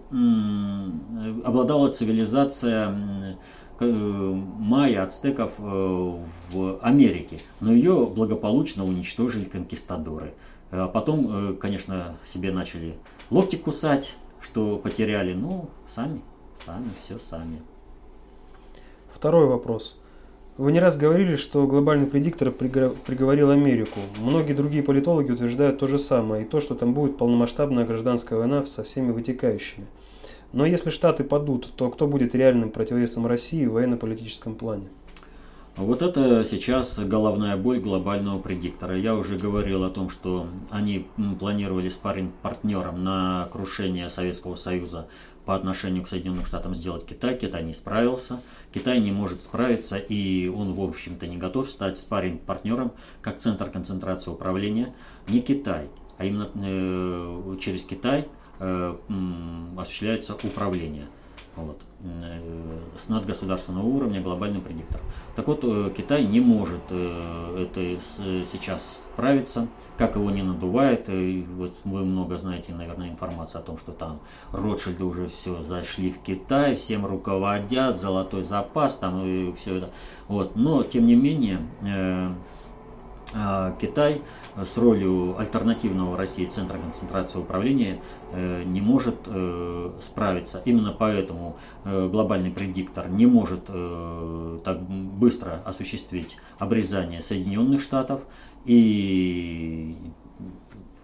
обладала 1.46 1.92
цивилизация 1.92 3.38
майя, 3.80 5.04
ацтеков 5.04 5.52
э, 5.60 5.62
в 6.52 6.80
Америке, 6.82 7.40
но 7.60 7.72
ее 7.72 8.08
благополучно 8.08 8.84
уничтожили 8.86 9.44
конкистадоры– 9.44 10.34
а 10.72 10.88
потом, 10.88 11.52
э, 11.52 11.54
конечно, 11.54 12.18
себе 12.26 12.52
начали 12.52 12.98
локти 13.30 13.56
кусать, 13.56 14.16
что 14.42 14.78
потеряли. 14.78 15.34
Ну, 15.34 15.70
сами, 15.88 16.22
сами, 16.66 16.90
все 17.02 17.20
сами. 17.20 17.62
Второй 19.14 19.48
вопрос. 19.48 19.98
Вы 20.58 20.72
не 20.72 20.80
раз 20.80 20.98
говорили, 20.98 21.36
что 21.36 21.68
глобальный 21.68 22.08
предиктор 22.08 22.50
приговорил 22.52 23.52
Америку. 23.52 24.00
Многие 24.20 24.54
другие 24.54 24.82
политологи 24.82 25.30
утверждают 25.30 25.78
то 25.78 25.86
же 25.86 26.00
самое, 26.00 26.44
и 26.44 26.48
то, 26.48 26.62
что 26.62 26.74
там 26.74 26.96
будет 26.96 27.16
полномасштабная 27.20 27.86
гражданская 27.86 28.40
война 28.40 28.66
со 28.66 28.84
всеми 28.84 29.12
вытекающими. 29.12 29.86
Но 30.54 30.66
если 30.66 30.90
Штаты 30.90 31.24
падут, 31.24 31.72
то 31.76 31.92
кто 31.92 32.08
будет 32.08 32.34
реальным 32.34 32.72
противовесом 32.72 33.28
России 33.28 33.68
в 33.68 33.74
военно-политическом 33.74 34.56
плане? 34.56 34.88
Вот 35.76 36.02
это 36.02 36.44
сейчас 36.44 36.98
головная 36.98 37.56
боль 37.56 37.80
глобального 37.80 38.40
предиктора. 38.40 38.98
Я 38.98 39.14
уже 39.14 39.38
говорил 39.38 39.84
о 39.84 39.92
том, 39.92 40.10
что 40.10 40.48
они 40.72 41.06
планировали 41.40 41.90
спарринг 41.90 42.34
партнером 42.42 43.04
на 43.04 43.48
крушение 43.52 44.10
Советского 44.10 44.56
Союза 44.56 45.06
по 45.48 45.56
отношению 45.56 46.04
к 46.04 46.10
Соединенным 46.10 46.44
Штатам 46.44 46.76
сделать 46.76 47.06
Китай. 47.06 47.38
Китай 47.38 47.64
не 47.64 47.74
справился. 47.74 48.42
Китай 48.74 49.00
не 49.00 49.14
может 49.14 49.42
справиться, 49.42 49.98
и 49.98 50.50
он, 50.50 50.74
в 50.74 50.82
общем-то, 50.82 51.26
не 51.26 51.38
готов 51.38 51.72
стать 51.72 51.98
спарринг 51.98 52.42
партнером 52.42 52.92
как 53.22 53.38
центр 53.38 53.70
концентрации 53.70 54.30
управления. 54.30 54.94
Не 55.30 55.40
Китай, 55.40 55.88
а 56.18 56.26
именно 56.26 56.50
э, 56.54 57.58
через 57.62 57.86
Китай 57.86 58.28
э, 58.60 58.96
осуществляется 59.78 60.36
управление. 60.36 61.08
Вот. 61.56 61.80
Э, 62.00 62.40
с 62.96 63.10
надгосударственного 63.10 63.86
уровня 63.86 64.22
глобальный 64.22 64.60
предиктор. 64.60 65.02
Так 65.36 65.48
вот, 65.48 65.62
э, 65.64 65.92
Китай 65.96 66.26
не 66.26 66.40
может 66.40 66.82
э, 66.92 67.68
это 67.68 68.00
сейчас 68.46 69.08
справиться, 69.12 69.68
как 69.98 70.16
его 70.16 70.30
не 70.30 70.44
надувает. 70.44 71.10
И 71.10 71.44
вот 71.56 71.74
вы 71.86 72.06
много 72.06 72.38
знаете, 72.38 72.74
наверное, 72.74 73.10
информации 73.10 73.58
о 73.58 73.62
том, 73.62 73.80
что 73.80 73.94
там 73.94 74.20
Ротшильды 74.52 75.04
уже 75.04 75.28
все 75.30 75.64
зашли 75.64 76.12
в 76.12 76.20
Китай, 76.20 76.76
всем 76.76 77.04
руководят, 77.04 78.00
золотой 78.00 78.44
запас, 78.44 78.98
там 78.98 79.26
и 79.26 79.54
все 79.54 79.78
это. 79.78 79.90
Вот. 80.28 80.56
Но, 80.56 80.84
тем 80.84 81.08
не 81.08 81.16
менее, 81.16 81.62
Китай 83.80 84.22
с 84.56 84.78
ролью 84.78 85.38
альтернативного 85.40 86.18
России 86.18 86.46
центра 86.46 86.78
концентрации 86.78 87.40
управления 87.40 88.02
э, 88.32 88.64
не 88.64 88.82
может 88.82 89.16
э, 89.26 89.92
справиться. 90.02 90.62
Именно 90.66 90.92
поэтому 90.92 91.58
э, 91.84 92.10
глобальный 92.10 92.52
предиктор 92.52 93.10
не 93.10 93.26
может 93.26 93.66
так 94.64 94.82
быстро 94.82 95.62
осуществить 95.66 96.38
обрезание 96.58 97.22
Соединенных 97.22 97.82
Штатов 97.82 98.22
и 98.66 99.96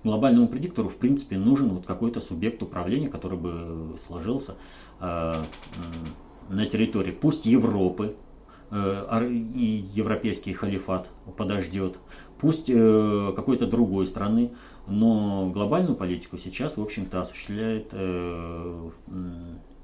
глобальному 0.03 0.47
предиктору, 0.47 0.89
в 0.89 0.97
принципе, 0.97 1.37
нужен 1.37 1.69
вот 1.69 1.85
какой-то 1.85 2.21
субъект 2.21 2.61
управления, 2.61 3.09
который 3.09 3.37
бы 3.37 3.97
сложился 4.05 4.55
на 4.99 5.45
территории, 6.69 7.11
пусть 7.11 7.45
Европы, 7.45 8.15
европейский 8.71 10.53
халифат 10.53 11.09
подождет, 11.37 11.97
пусть 12.43 12.69
э, 12.69 13.33
какой-то 13.37 13.65
другой 13.65 14.05
страны, 14.05 14.51
но 14.85 15.49
глобальную 15.49 15.95
политику 15.95 16.37
сейчас, 16.37 16.75
в 16.75 16.81
общем-то, 16.81 17.21
осуществляет 17.21 17.87
э, 17.93 18.89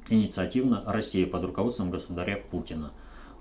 инициативно 0.09 0.83
Россия 0.85 1.25
под 1.25 1.45
руководством 1.45 1.89
государя 1.89 2.43
Путина. 2.51 2.91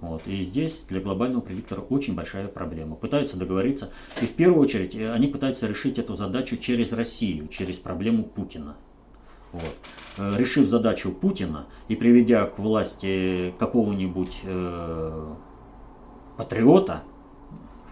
Вот. 0.01 0.23
И 0.29 0.43
здесь 0.43 0.85
для 0.89 1.01
глобального 1.01 1.41
предиктора 1.41 1.81
очень 1.81 2.15
большая 2.15 2.47
проблема. 2.47 2.95
Пытаются 2.95 3.37
договориться, 3.37 3.91
и 4.23 4.27
в 4.27 4.35
первую 4.35 4.63
очередь 4.63 4.95
э, 4.95 5.13
они 5.13 5.27
пытаются 5.27 5.67
решить 5.67 5.99
эту 5.99 6.15
задачу 6.15 6.57
через 6.57 6.93
Россию, 6.93 7.49
через 7.49 7.79
проблему 7.79 8.23
Путина. 8.23 8.77
Вот. 9.51 9.75
Э, 10.19 10.35
решив 10.39 10.69
задачу 10.69 11.11
Путина 11.11 11.67
и 11.89 11.97
приведя 11.97 12.47
к 12.47 12.61
власти 12.61 13.53
какого-нибудь 13.59 14.43
э, 14.45 15.35
патриота, 16.37 17.03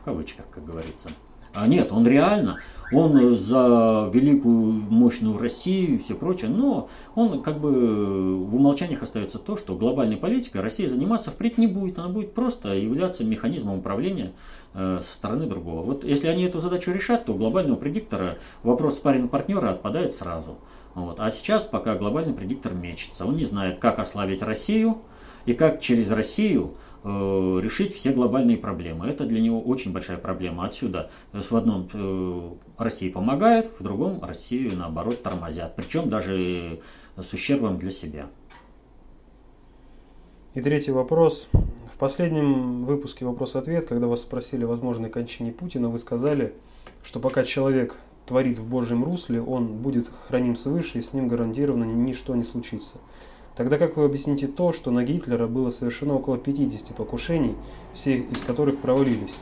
кавычках, 0.06 0.46
как 0.50 0.64
говорится. 0.64 1.10
А 1.52 1.66
нет, 1.66 1.90
он 1.90 2.06
реально, 2.06 2.60
он 2.92 3.34
за 3.34 4.10
великую, 4.12 4.84
мощную 4.90 5.38
Россию 5.38 5.96
и 5.96 5.98
все 5.98 6.14
прочее, 6.14 6.50
но 6.50 6.88
он 7.14 7.42
как 7.42 7.58
бы 7.58 8.36
в 8.36 8.54
умолчаниях 8.54 9.02
остается 9.02 9.38
то, 9.38 9.56
что 9.56 9.74
глобальной 9.74 10.18
политикой 10.18 10.60
Россия 10.60 10.88
заниматься 10.88 11.30
впредь 11.30 11.58
не 11.58 11.66
будет, 11.66 11.98
она 11.98 12.08
будет 12.08 12.34
просто 12.34 12.74
являться 12.74 13.24
механизмом 13.24 13.78
управления 13.78 14.32
э, 14.74 15.00
со 15.04 15.14
стороны 15.14 15.46
другого. 15.46 15.82
Вот 15.82 16.04
если 16.04 16.28
они 16.28 16.44
эту 16.44 16.60
задачу 16.60 16.92
решат, 16.92 17.24
то 17.24 17.34
глобального 17.34 17.78
предиктора 17.78 18.36
вопрос 18.62 18.96
спарринг 18.96 19.30
партнера 19.30 19.70
отпадает 19.70 20.14
сразу. 20.14 20.58
Вот. 20.94 21.20
А 21.20 21.30
сейчас 21.30 21.64
пока 21.64 21.96
глобальный 21.96 22.34
предиктор 22.34 22.74
мечется, 22.74 23.26
он 23.26 23.36
не 23.36 23.46
знает, 23.46 23.78
как 23.78 23.98
ослабить 23.98 24.42
Россию 24.42 24.98
и 25.46 25.54
как 25.54 25.80
через 25.80 26.10
Россию 26.10 26.74
Э, 27.08 27.60
решить 27.62 27.94
все 27.94 28.12
глобальные 28.12 28.56
проблемы. 28.56 29.06
Это 29.06 29.26
для 29.26 29.40
него 29.40 29.62
очень 29.62 29.92
большая 29.92 30.18
проблема. 30.18 30.64
Отсюда 30.64 31.08
в 31.32 31.54
одном 31.54 31.88
э, 31.92 32.50
России 32.78 33.10
помогает, 33.10 33.70
в 33.78 33.82
другом 33.84 34.24
Россию 34.24 34.76
наоборот 34.76 35.22
тормозят. 35.22 35.76
Причем 35.76 36.08
даже 36.08 36.80
с 37.16 37.32
ущербом 37.32 37.78
для 37.78 37.92
себя. 37.92 38.26
И 40.54 40.60
третий 40.60 40.90
вопрос. 40.90 41.48
В 41.52 41.96
последнем 41.96 42.84
выпуске 42.84 43.24
«Вопрос-ответ», 43.24 43.86
когда 43.86 44.08
вас 44.08 44.22
спросили 44.22 44.64
о 44.64 44.66
возможной 44.66 45.08
кончине 45.08 45.52
Путина, 45.52 45.88
вы 45.88 46.00
сказали, 46.00 46.54
что 47.04 47.20
пока 47.20 47.44
человек 47.44 47.96
творит 48.26 48.58
в 48.58 48.68
Божьем 48.68 49.04
русле, 49.04 49.40
он 49.40 49.68
будет 49.76 50.10
храним 50.26 50.56
свыше, 50.56 50.98
и 50.98 51.02
с 51.02 51.12
ним 51.12 51.28
гарантированно 51.28 51.84
ничто 51.84 52.34
не 52.34 52.42
случится. 52.42 52.98
Тогда 53.56 53.78
как 53.78 53.96
вы 53.96 54.04
объясните 54.04 54.46
то, 54.46 54.72
что 54.72 54.90
на 54.90 55.02
Гитлера 55.02 55.46
было 55.46 55.70
совершено 55.70 56.14
около 56.14 56.36
50 56.36 56.94
покушений, 56.94 57.56
все 57.94 58.18
из 58.18 58.42
которых 58.42 58.78
провалились? 58.78 59.34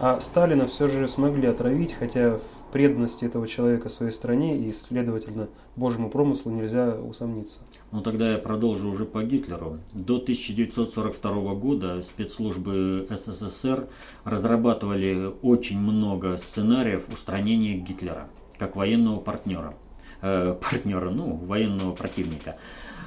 А 0.00 0.20
Сталина 0.20 0.66
все 0.66 0.88
же 0.88 1.08
смогли 1.08 1.46
отравить, 1.46 1.92
хотя 1.92 2.38
в 2.38 2.72
преданности 2.72 3.24
этого 3.24 3.46
человека 3.46 3.88
своей 3.88 4.10
стране 4.10 4.58
и, 4.58 4.72
следовательно, 4.72 5.48
Божьему 5.76 6.10
промыслу 6.10 6.50
нельзя 6.50 6.96
усомниться. 6.96 7.60
Ну 7.92 8.00
тогда 8.00 8.32
я 8.32 8.38
продолжу 8.38 8.90
уже 8.90 9.04
по 9.04 9.22
Гитлеру. 9.22 9.78
До 9.92 10.16
1942 10.16 11.54
года 11.54 12.02
спецслужбы 12.02 13.06
СССР 13.08 13.86
разрабатывали 14.24 15.32
очень 15.42 15.78
много 15.78 16.38
сценариев 16.38 17.08
устранения 17.08 17.74
Гитлера 17.74 18.28
как 18.58 18.74
военного 18.74 19.20
партнера. 19.20 19.74
Э, 20.22 20.56
партнера, 20.60 21.10
ну, 21.10 21.36
военного 21.36 21.92
противника. 21.92 22.56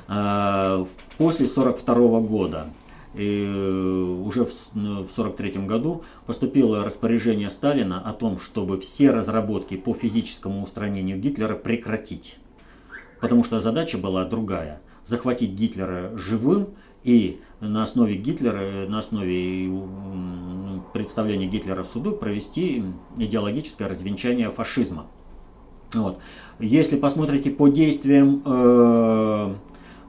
А, 0.08 0.86
после 1.18 1.46
1942 1.46 2.20
года 2.22 2.70
и 3.14 3.44
э, 3.46 4.04
уже 4.26 4.46
в 4.46 4.54
1943 4.74 5.54
ну, 5.56 5.66
году 5.66 6.04
поступило 6.26 6.84
распоряжение 6.84 7.50
Сталина 7.50 8.00
о 8.00 8.14
том, 8.14 8.38
чтобы 8.38 8.80
все 8.80 9.12
разработки 9.12 9.76
по 9.76 9.94
физическому 9.94 10.64
устранению 10.64 11.18
Гитлера 11.18 11.56
прекратить. 11.56 12.38
Потому 13.20 13.44
что 13.44 13.60
задача 13.60 13.98
была 13.98 14.24
другая. 14.26 14.82
Захватить 15.04 15.52
Гитлера 15.52 16.16
живым 16.16 16.70
и 17.04 17.42
на 17.60 17.84
основе 17.84 18.16
Гитлера, 18.18 18.88
на 18.88 19.00
основе 19.00 19.72
представления 20.94 21.48
Гитлера 21.48 21.82
в 21.84 21.88
суду 21.88 22.12
провести 22.12 22.84
идеологическое 23.18 23.88
развенчание 23.88 24.52
фашизма. 24.52 25.08
Вот. 25.94 26.20
Если 26.60 26.98
посмотрите 26.98 27.50
по 27.50 27.68
действиям 27.68 28.44
э, 28.46 29.56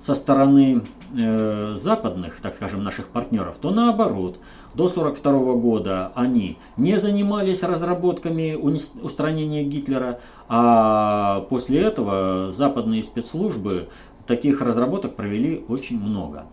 со 0.01 0.15
стороны 0.15 0.83
э, 1.17 1.77
западных, 1.77 2.41
так 2.41 2.55
скажем, 2.55 2.85
наших 2.85 3.09
партнеров, 3.09 3.57
то 3.61 3.71
наоборот, 3.71 4.39
до 4.75 4.87
1942 4.87 5.55
года 5.55 6.13
они 6.15 6.59
не 6.77 6.97
занимались 6.99 7.63
разработками 7.63 8.55
устранения 8.55 9.65
Гитлера, 9.65 10.21
а 10.49 11.41
после 11.49 11.81
этого 11.81 12.53
западные 12.53 13.03
спецслужбы 13.03 13.89
таких 14.27 14.61
разработок 14.61 15.17
провели 15.17 15.65
очень 15.69 15.99
много. 15.99 16.45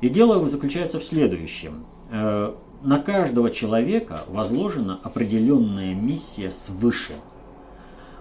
И 0.00 0.08
дело 0.08 0.48
заключается 0.48 0.98
в 0.98 1.04
следующем. 1.04 1.84
Э, 2.10 2.54
на 2.82 2.98
каждого 3.00 3.50
человека 3.50 4.20
возложена 4.28 5.00
определенная 5.02 5.94
миссия 5.94 6.50
свыше. 6.50 7.14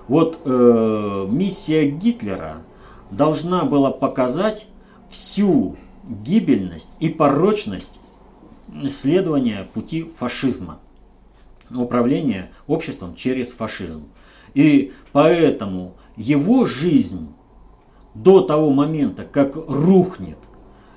Вот 0.08 0.40
э, 0.46 1.28
миссия 1.30 1.90
Гитлера 1.90 2.64
должна 3.12 3.64
была 3.66 3.92
показать 3.92 4.68
всю 5.14 5.78
гибельность 6.04 6.90
и 7.00 7.08
порочность 7.08 8.00
следования 8.90 9.70
пути 9.74 10.04
фашизма, 10.18 10.80
управления 11.70 12.52
обществом 12.68 13.16
через 13.16 13.52
фашизм. 13.52 14.06
И 14.54 14.92
поэтому 15.12 15.96
его 16.18 16.66
жизнь 16.66 17.30
до 18.16 18.42
того 18.42 18.70
момента, 18.72 19.24
как 19.24 19.56
рухнет 19.56 20.38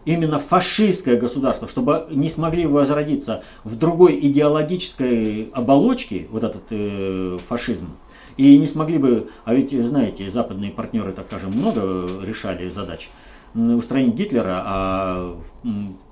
именно 0.05 0.39
фашистское 0.39 1.19
государство, 1.19 1.69
чтобы 1.69 2.07
не 2.11 2.29
смогли 2.29 2.67
возродиться 2.67 3.43
в 3.65 3.77
другой 3.77 4.19
идеологической 4.21 5.51
оболочке, 5.53 6.27
вот 6.31 6.45
этот 6.45 6.63
э, 6.71 7.39
фашизм, 7.49 7.97
и 8.37 8.57
не 8.59 8.67
смогли 8.67 8.99
бы, 8.99 9.31
а 9.45 9.55
ведь 9.55 9.73
знаете, 9.73 10.31
западные 10.31 10.71
партнеры, 10.71 11.13
так 11.13 11.27
скажем, 11.27 11.53
много 11.53 12.09
решали 12.23 12.69
задач, 12.69 13.09
устранить 13.57 14.15
Гитлера, 14.15 14.63
а 14.65 15.41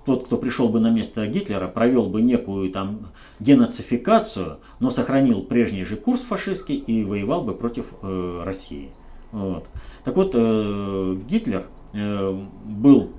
тот, 0.04 0.26
кто 0.26 0.38
пришел 0.38 0.68
бы 0.68 0.80
на 0.80 0.90
место 0.90 1.26
Гитлера, 1.26 1.68
провел 1.68 2.06
бы 2.06 2.22
некую 2.22 2.70
там 2.70 3.08
денацификацию, 3.40 4.58
но 4.80 4.90
сохранил 4.90 5.42
прежний 5.42 5.84
же 5.84 5.96
курс 5.96 6.20
фашистский 6.20 6.76
и 6.76 7.04
воевал 7.04 7.42
бы 7.42 7.54
против 7.54 7.86
э, 8.02 8.42
России. 8.44 8.90
Вот. 9.32 9.66
Так 10.04 10.16
вот, 10.16 10.32
э, 10.34 11.16
Гитлер 11.28 11.66
э, 11.92 12.44
был 12.64 13.10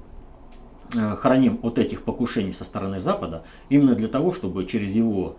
э, 0.93 1.15
храним 1.15 1.59
от 1.63 1.79
этих 1.79 2.03
покушений 2.03 2.53
со 2.53 2.65
стороны 2.65 2.99
Запада 2.99 3.43
именно 3.69 3.95
для 3.95 4.07
того, 4.07 4.31
чтобы 4.31 4.65
через 4.65 4.91
его 4.91 5.37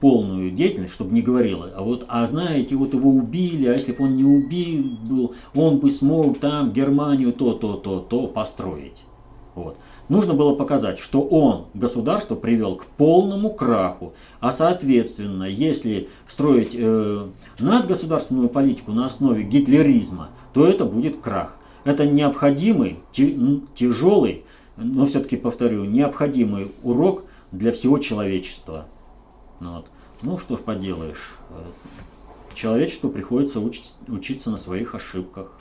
полную 0.00 0.50
деятельность, 0.50 0.94
чтобы 0.94 1.12
не 1.12 1.22
говорила, 1.22 1.70
а 1.74 1.82
вот, 1.82 2.04
а 2.08 2.26
знаете, 2.26 2.76
вот 2.76 2.94
его 2.94 3.10
убили, 3.10 3.66
а 3.66 3.74
если 3.74 3.92
бы 3.92 4.04
он 4.04 4.16
не 4.16 4.24
убил 4.24 4.96
был, 5.08 5.34
он 5.54 5.78
бы 5.78 5.90
смог 5.90 6.38
там 6.40 6.72
Германию 6.72 7.32
то, 7.32 7.52
то, 7.52 7.74
то, 7.74 8.00
то 8.00 8.26
построить. 8.26 9.04
Вот. 9.54 9.76
Нужно 10.08 10.34
было 10.34 10.54
показать, 10.54 10.98
что 10.98 11.22
он 11.22 11.66
государство 11.74 12.36
привел 12.36 12.76
к 12.76 12.86
полному 12.86 13.50
краху, 13.52 14.12
а 14.38 14.52
соответственно, 14.52 15.44
если 15.44 16.08
строить 16.28 16.74
э, 16.74 17.26
надгосударственную 17.58 18.48
политику 18.48 18.92
на 18.92 19.06
основе 19.06 19.42
гитлеризма, 19.42 20.28
то 20.52 20.66
это 20.66 20.84
будет 20.84 21.20
крах. 21.20 21.56
Это 21.84 22.06
необходимый, 22.06 22.98
тяжелый, 23.12 24.44
но 24.76 25.06
все-таки 25.06 25.36
повторю, 25.36 25.84
необходимый 25.84 26.68
урок 26.82 27.24
для 27.50 27.72
всего 27.72 27.98
человечества. 27.98 28.86
Ну 29.60 29.76
вот. 29.76 29.86
Ну 30.22 30.38
что 30.38 30.56
ж 30.56 30.60
поделаешь, 30.60 31.36
человечеству 32.54 33.10
приходится 33.10 33.60
учить, 33.60 33.94
учиться 34.08 34.50
на 34.50 34.56
своих 34.56 34.94
ошибках 34.94 35.52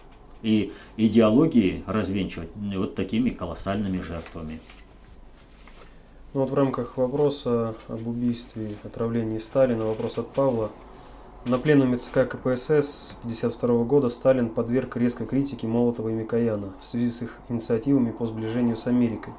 и 0.41 0.71
идеологии 0.97 1.83
развенчивать 1.87 2.49
вот 2.55 2.95
такими 2.95 3.29
колоссальными 3.29 3.99
жертвами. 3.99 4.61
Ну 6.33 6.41
вот 6.41 6.51
в 6.51 6.53
рамках 6.53 6.97
вопроса 6.97 7.75
об 7.87 8.07
убийстве, 8.07 8.75
отравлении 8.83 9.37
Сталина, 9.37 9.85
вопрос 9.85 10.17
от 10.17 10.29
Павла. 10.31 10.69
На 11.45 11.59
пленуме 11.59 11.97
ЦК 11.97 12.27
КПСС 12.27 13.13
1952 13.21 13.83
года 13.83 14.09
Сталин 14.09 14.49
подверг 14.49 14.97
резкой 14.97 15.27
критике 15.27 15.67
Молотова 15.67 16.09
и 16.09 16.13
Микояна 16.13 16.73
в 16.81 16.85
связи 16.85 17.09
с 17.09 17.21
их 17.21 17.39
инициативами 17.49 18.11
по 18.11 18.25
сближению 18.25 18.77
с 18.77 18.87
Америкой. 18.87 19.33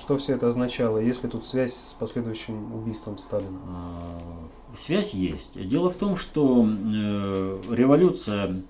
Что 0.00 0.16
все 0.16 0.34
это 0.34 0.48
означало? 0.48 0.98
Есть 0.98 1.22
ли 1.24 1.28
тут 1.28 1.46
связь 1.46 1.74
с 1.74 1.92
последующим 1.92 2.74
убийством 2.74 3.18
Сталина? 3.18 3.58
А, 3.66 4.22
связь 4.74 5.12
есть. 5.12 5.68
Дело 5.68 5.90
в 5.90 5.96
том, 5.96 6.16
что 6.16 6.66
э, 6.66 7.62
революция 7.70 8.62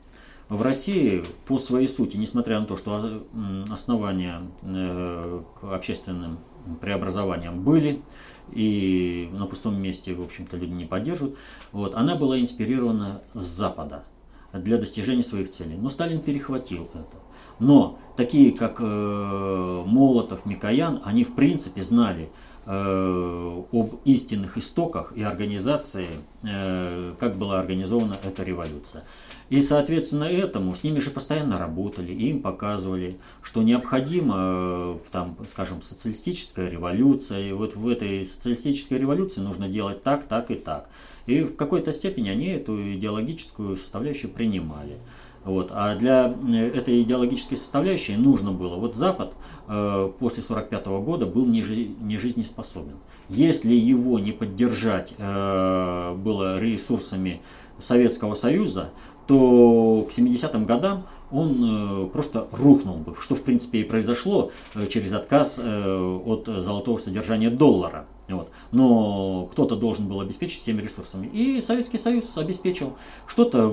в 0.49 0.61
России 0.61 1.25
по 1.47 1.61
своей 1.61 1.89
сути, 1.89 2.17
несмотря 2.17 2.59
на 2.59 2.67
то, 2.67 2.77
что 2.77 3.23
основания 3.71 4.43
э, 4.63 5.43
к 5.61 5.73
общественным 5.73 6.41
преобразованиям 6.81 7.63
были, 7.63 8.03
и 8.51 9.31
на 9.33 9.47
пустом 9.47 9.81
месте, 9.81 10.13
в 10.15 10.23
общем-то, 10.23 10.57
люди 10.57 10.73
не 10.73 10.85
поддерживают, 10.85 11.39
вот, 11.71 11.95
она 11.95 12.17
была 12.17 12.41
инспирирована 12.41 13.23
с 13.35 13.43
Запада 13.43 14.05
для 14.53 14.79
достижения 14.79 15.23
своих 15.23 15.53
целей. 15.53 15.77
Но 15.77 15.91
Сталин 15.91 16.21
перехватил 16.21 16.91
это. 16.93 17.20
Но 17.61 17.99
такие, 18.17 18.53
как 18.53 18.81
э, 18.81 19.83
Молотов, 19.87 20.47
Микоян, 20.47 21.01
они 21.05 21.25
в 21.25 21.35
принципе 21.35 21.83
знали 21.83 22.31
э, 22.67 23.63
об 23.73 24.01
истинных 24.05 24.57
истоках 24.59 25.13
и 25.15 25.23
организации, 25.23 26.09
э, 26.43 27.15
как 27.21 27.37
была 27.37 27.61
организована 27.61 28.17
эта 28.25 28.43
революция. 28.43 29.05
И, 29.51 29.63
соответственно, 29.63 30.25
этому 30.25 30.75
с 30.75 30.85
ними 30.85 31.01
же 31.01 31.11
постоянно 31.11 31.59
работали, 31.59 32.13
им 32.13 32.41
показывали, 32.41 33.19
что 33.43 33.63
необходимо, 33.63 34.35
э, 34.39 34.99
там, 35.13 35.37
скажем, 35.49 35.83
социалистическая 35.83 36.71
революция, 36.71 37.41
и 37.41 37.53
вот 37.53 37.77
в 37.77 37.89
этой 37.89 38.25
социалистической 38.25 38.99
революции 38.99 39.41
нужно 39.41 39.69
делать 39.69 40.03
так, 40.03 40.25
так 40.25 40.51
и 40.51 40.55
так. 40.55 40.89
И 41.27 41.43
в 41.43 41.57
какой-то 41.57 41.93
степени 41.93 42.29
они 42.29 42.47
эту 42.47 42.95
идеологическую 42.95 43.77
составляющую 43.77 44.31
принимали. 44.31 44.99
Вот. 45.45 45.71
А 45.73 45.97
для 45.97 46.35
э, 46.47 46.69
этой 46.69 47.03
идеологической 47.03 47.57
составляющей 47.57 48.17
нужно 48.17 48.53
было, 48.53 48.77
вот 48.77 48.95
Запад 48.95 49.33
э, 49.69 50.11
после 50.19 50.43
1945 50.43 50.87
года 51.05 51.27
был 51.27 51.47
не, 51.47 51.63
жи, 51.63 51.91
не 52.01 52.19
жизнеспособен. 52.19 52.97
Если 53.29 53.73
его 53.73 54.19
не 54.19 54.33
поддержать 54.33 55.15
э, 55.17 56.15
было 56.15 56.59
ресурсами 56.59 57.41
Советского 57.79 58.35
Союза, 58.35 58.91
то 59.27 60.07
к 60.11 60.13
70-м 60.13 60.67
годам 60.67 61.07
он 61.31 62.05
э, 62.05 62.07
просто 62.09 62.49
рухнул 62.53 62.97
бы, 62.97 63.15
что 63.21 63.37
в 63.37 63.43
принципе 63.43 63.81
и 63.81 63.85
произошло 63.85 64.51
э, 64.75 64.87
через 64.89 65.13
отказ 65.13 65.59
э, 65.59 66.21
от 66.27 66.47
золотого 66.47 66.99
содержания 66.99 67.51
доллара. 67.51 68.07
Вот. 68.35 68.51
Но 68.73 69.49
кто-то 69.53 69.77
должен 69.77 70.09
был 70.09 70.21
обеспечить 70.21 70.63
всеми 70.63 70.83
ресурсами. 70.83 71.27
И 71.27 71.61
Советский 71.61 71.99
Союз 71.99 72.37
обеспечил 72.37 72.95
что-то 73.27 73.69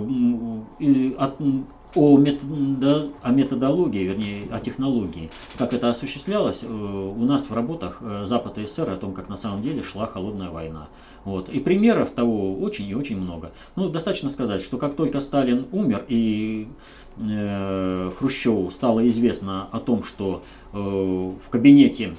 о, 1.95 2.17
методо, 2.17 3.09
о 3.21 3.31
методологии, 3.31 4.03
вернее, 4.03 4.47
о 4.51 4.59
технологии. 4.59 5.29
Как 5.57 5.73
это 5.73 5.89
осуществлялось 5.89 6.59
э, 6.61 6.67
у 6.67 7.23
нас 7.23 7.49
в 7.49 7.53
работах 7.53 7.99
э, 8.01 8.25
Запада 8.27 8.61
и 8.61 8.65
СССР 8.65 8.89
о 8.91 8.97
том, 8.97 9.13
как 9.13 9.29
на 9.29 9.37
самом 9.37 9.61
деле 9.61 9.81
шла 9.81 10.05
холодная 10.05 10.49
война. 10.49 10.89
Вот. 11.23 11.49
И 11.49 11.59
примеров 11.59 12.11
того 12.11 12.57
очень 12.59 12.87
и 12.87 12.95
очень 12.95 13.19
много. 13.19 13.51
Ну, 13.75 13.89
достаточно 13.89 14.29
сказать, 14.29 14.61
что 14.61 14.77
как 14.77 14.95
только 14.95 15.21
Сталин 15.21 15.65
умер 15.71 16.05
и 16.07 16.67
э, 17.17 18.11
Хрущеву 18.17 18.69
стало 18.71 19.07
известно 19.09 19.67
о 19.71 19.79
том, 19.79 20.03
что 20.03 20.43
э, 20.73 20.77
в 20.77 21.49
кабинете 21.49 22.15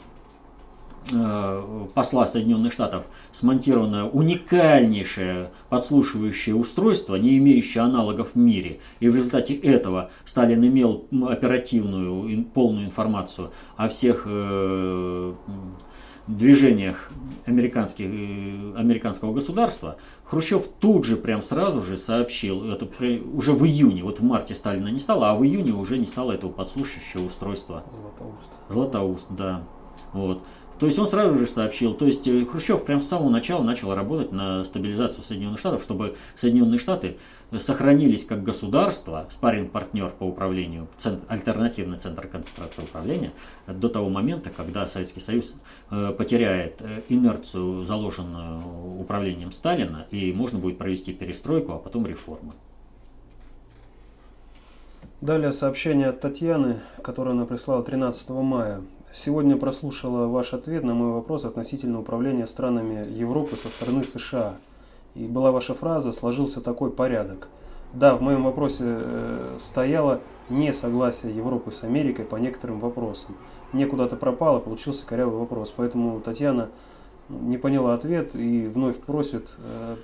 посла 1.95 2.27
Соединенных 2.27 2.73
Штатов 2.73 3.05
смонтировано 3.33 4.09
уникальнейшее 4.09 5.51
подслушивающее 5.69 6.55
устройство, 6.55 7.17
не 7.17 7.39
имеющее 7.39 7.83
аналогов 7.85 8.31
в 8.35 8.39
мире. 8.39 8.81
И 9.01 9.09
в 9.09 9.17
результате 9.17 9.55
этого 9.55 10.11
Сталин 10.25 10.67
имел 10.67 11.07
оперативную, 11.29 12.45
полную 12.45 12.87
информацию 12.87 13.53
о 13.77 13.89
всех 13.89 14.25
э, 14.27 15.35
движениях 16.29 17.11
американских, 17.47 18.07
э, 18.07 18.75
американского 18.77 19.33
государства, 19.33 19.97
Хрущев 20.25 20.69
тут 20.79 21.05
же, 21.05 21.17
прям 21.17 21.43
сразу 21.43 21.83
же 21.83 21.97
сообщил, 21.97 22.71
это 22.71 22.87
уже 23.33 23.53
в 23.53 23.65
июне, 23.65 24.05
вот 24.05 24.21
в 24.21 24.23
марте 24.23 24.55
Сталина 24.55 24.89
не 24.89 25.01
стало, 25.01 25.31
а 25.31 25.35
в 25.35 25.45
июне 25.45 25.73
уже 25.73 25.99
не 25.99 26.07
стало 26.07 26.33
этого 26.33 26.51
подслушивающего 26.51 27.25
устройства. 27.25 27.83
Златоуст. 27.91 28.59
Златоуст, 28.69 29.27
да. 29.31 29.63
Вот. 30.13 30.43
То 30.79 30.87
есть 30.87 30.99
он 30.99 31.09
сразу 31.09 31.37
же 31.39 31.47
сообщил, 31.47 31.93
то 31.95 32.07
есть 32.07 32.27
э, 32.29 32.45
Хрущев 32.45 32.85
прямо 32.85 33.01
с 33.01 33.09
самого 33.09 33.31
начала 33.31 33.63
начал 33.65 33.95
работать 33.95 34.31
на 34.31 34.65
стабилизацию 34.65 35.25
Соединенных 35.25 35.59
Штатов, 35.59 35.83
чтобы 35.83 36.17
Соединенные 36.37 36.79
Штаты 36.79 37.17
сохранились 37.59 38.25
как 38.25 38.45
государство, 38.45 39.27
спарринг-партнер 39.31 40.11
по 40.11 40.25
управлению, 40.25 40.87
центр, 40.97 41.25
альтернативный 41.29 41.99
центр 41.99 42.29
концентрации 42.29 42.83
управления, 42.83 43.33
до 43.67 43.89
того 43.89 44.09
момента, 44.09 44.51
когда 44.51 44.87
Советский 44.87 45.21
Союз 45.21 45.53
э, 45.91 46.13
потеряет 46.17 46.81
э, 46.81 47.03
инерцию, 47.09 47.85
заложенную 47.85 49.01
управлением 49.01 49.51
Сталина, 49.51 50.07
и 50.13 50.33
можно 50.33 50.61
будет 50.61 50.79
провести 50.79 51.13
перестройку, 51.13 51.73
а 51.73 51.79
потом 51.79 52.07
реформы. 52.07 52.53
Далее 55.21 55.53
сообщение 55.53 56.11
от 56.11 56.21
Татьяны, 56.21 56.79
которое 57.03 57.31
она 57.33 57.45
прислала 57.47 57.83
13 57.83 58.31
мая. 58.31 58.83
Сегодня 59.11 59.57
прослушала 59.57 60.27
ваш 60.27 60.53
ответ 60.53 60.85
на 60.85 60.93
мой 60.93 61.13
вопрос 61.13 61.47
относительно 61.47 61.99
управления 61.99 62.47
странами 62.47 63.11
Европы 63.11 63.57
со 63.57 63.71
стороны 63.71 64.05
США. 64.05 64.57
И 65.15 65.27
была 65.27 65.51
ваша 65.51 65.75
фраза 65.75 66.13
«сложился 66.13 66.61
такой 66.61 66.91
порядок». 66.91 67.49
Да, 67.95 68.17
в 68.17 68.21
моем 68.21 68.45
вопросе 68.45 68.85
э, 68.85 69.57
стояло 69.61 70.21
несогласие 70.51 71.35
Европы 71.35 71.73
с 71.73 71.85
Америкой 71.85 72.27
по 72.27 72.37
некоторым 72.37 72.81
вопросам. 72.81 73.35
Мне 73.73 73.87
куда-то 73.87 74.15
пропало, 74.17 74.59
получился 74.59 75.07
корявый 75.07 75.39
вопрос. 75.39 75.73
Поэтому, 75.75 76.21
Татьяна, 76.21 76.69
не 77.31 77.57
поняла 77.57 77.95
ответ 77.95 78.35
и 78.35 78.67
вновь 78.67 78.99
просит 78.99 79.57
э, 79.59 79.97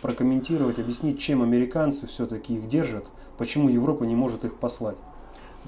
прокомментировать, 0.00 0.78
объяснить, 0.78 1.18
чем 1.18 1.42
американцы 1.42 2.06
все-таки 2.06 2.54
их 2.54 2.68
держат, 2.68 3.04
почему 3.36 3.68
Европа 3.68 4.04
не 4.04 4.14
может 4.14 4.44
их 4.44 4.54
послать. 4.54 4.96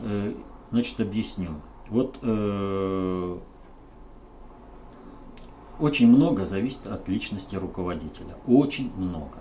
Э, 0.03 0.33
значит, 0.71 1.01
объясню. 1.01 1.49
Вот 1.89 2.19
э, 2.23 3.39
очень 5.79 6.09
много 6.09 6.47
зависит 6.47 6.87
от 6.87 7.09
личности 7.09 7.57
руководителя. 7.57 8.37
Очень 8.47 8.91
много. 8.97 9.39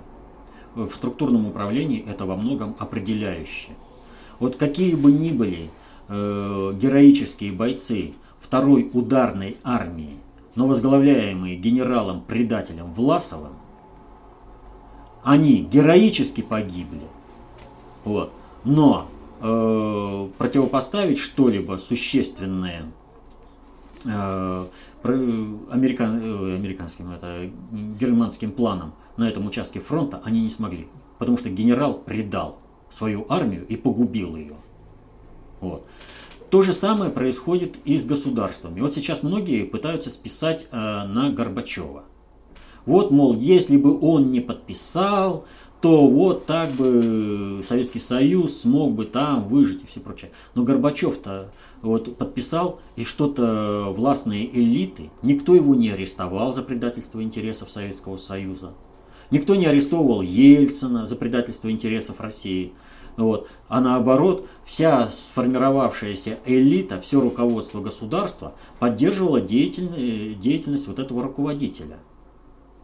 В 0.76 0.92
структурном 0.94 1.48
управлении 1.48 2.06
это 2.08 2.26
во 2.26 2.36
многом 2.36 2.76
определяющее. 2.80 3.76
Вот 4.40 4.58
какие 4.58 4.96
бы 4.96 5.12
ни 5.12 5.32
были 5.32 5.70
э, 6.08 6.72
героические 6.76 7.54
бойцы 7.54 8.14
второй 8.40 8.90
ударной 8.94 9.58
армии, 9.64 10.18
но 10.56 10.68
возглавляемые 10.68 11.56
генералом-предателем 11.56 12.92
Власовым, 12.92 13.54
они 15.24 15.62
героически 15.64 16.42
погибли. 16.42 17.02
Вот. 18.04 18.32
Но 18.64 19.08
э, 19.40 20.30
противопоставить 20.38 21.18
что-либо 21.18 21.78
существенное 21.78 22.84
э, 24.04 24.66
американ, 25.04 26.22
э, 26.22 26.56
американским, 26.56 27.12
это, 27.12 27.50
германским 27.72 28.52
планам 28.52 28.94
на 29.18 29.28
этом 29.30 29.46
участке 29.48 29.80
фронта 29.80 30.22
они 30.24 30.42
не 30.42 30.50
смогли. 30.50 30.88
Потому 31.18 31.38
что 31.38 31.50
генерал 31.50 31.94
предал 31.94 32.60
свою 32.90 33.26
армию 33.30 33.66
и 33.68 33.76
погубил 33.76 34.36
ее. 34.36 34.56
Вот. 35.62 35.86
То 36.50 36.62
же 36.62 36.74
самое 36.74 37.12
происходит 37.12 37.78
и 37.86 37.98
с 37.98 38.06
государствами. 38.06 38.80
Вот 38.80 38.94
сейчас 38.94 39.24
многие 39.24 39.66
пытаются 39.66 40.10
списать 40.10 40.68
э, 40.72 40.76
на 40.78 41.30
Горбачева. 41.30 42.04
Вот, 42.86 43.10
мол, 43.12 43.36
если 43.36 43.78
бы 43.78 44.00
он 44.00 44.32
не 44.32 44.42
подписал, 44.42 45.46
то 45.86 46.08
вот 46.08 46.48
так 46.48 46.72
бы 46.72 47.62
Советский 47.64 48.00
Союз 48.00 48.62
смог 48.62 48.94
бы 48.94 49.06
там 49.06 49.44
выжить 49.44 49.84
и 49.84 49.86
все 49.86 50.00
прочее. 50.00 50.32
Но 50.56 50.64
Горбачев-то 50.64 51.52
вот 51.84 52.18
подписал, 52.18 52.80
и 52.96 53.04
что-то 53.04 53.94
властные 53.96 54.50
элиты, 54.52 55.12
никто 55.22 55.54
его 55.54 55.76
не 55.76 55.92
арестовал 55.92 56.56
за 56.56 56.64
предательство 56.64 57.22
интересов 57.22 57.70
Советского 57.70 58.18
Союза. 58.18 58.74
Никто 59.30 59.54
не 59.54 59.68
арестовывал 59.68 60.24
Ельцина 60.24 61.06
за 61.06 61.16
предательство 61.16 61.70
интересов 61.70 62.20
России. 62.20 62.74
Вот. 63.16 63.48
А 63.68 63.80
наоборот, 63.80 64.48
вся 64.66 65.10
сформировавшаяся 65.10 66.40
элита, 66.48 67.00
все 67.00 67.22
руководство 67.22 67.80
государства 67.80 68.56
поддерживало 68.80 69.40
деятельность, 69.40 70.40
деятельность 70.40 70.88
вот 70.88 70.98
этого 70.98 71.22
руководителя. 71.22 72.00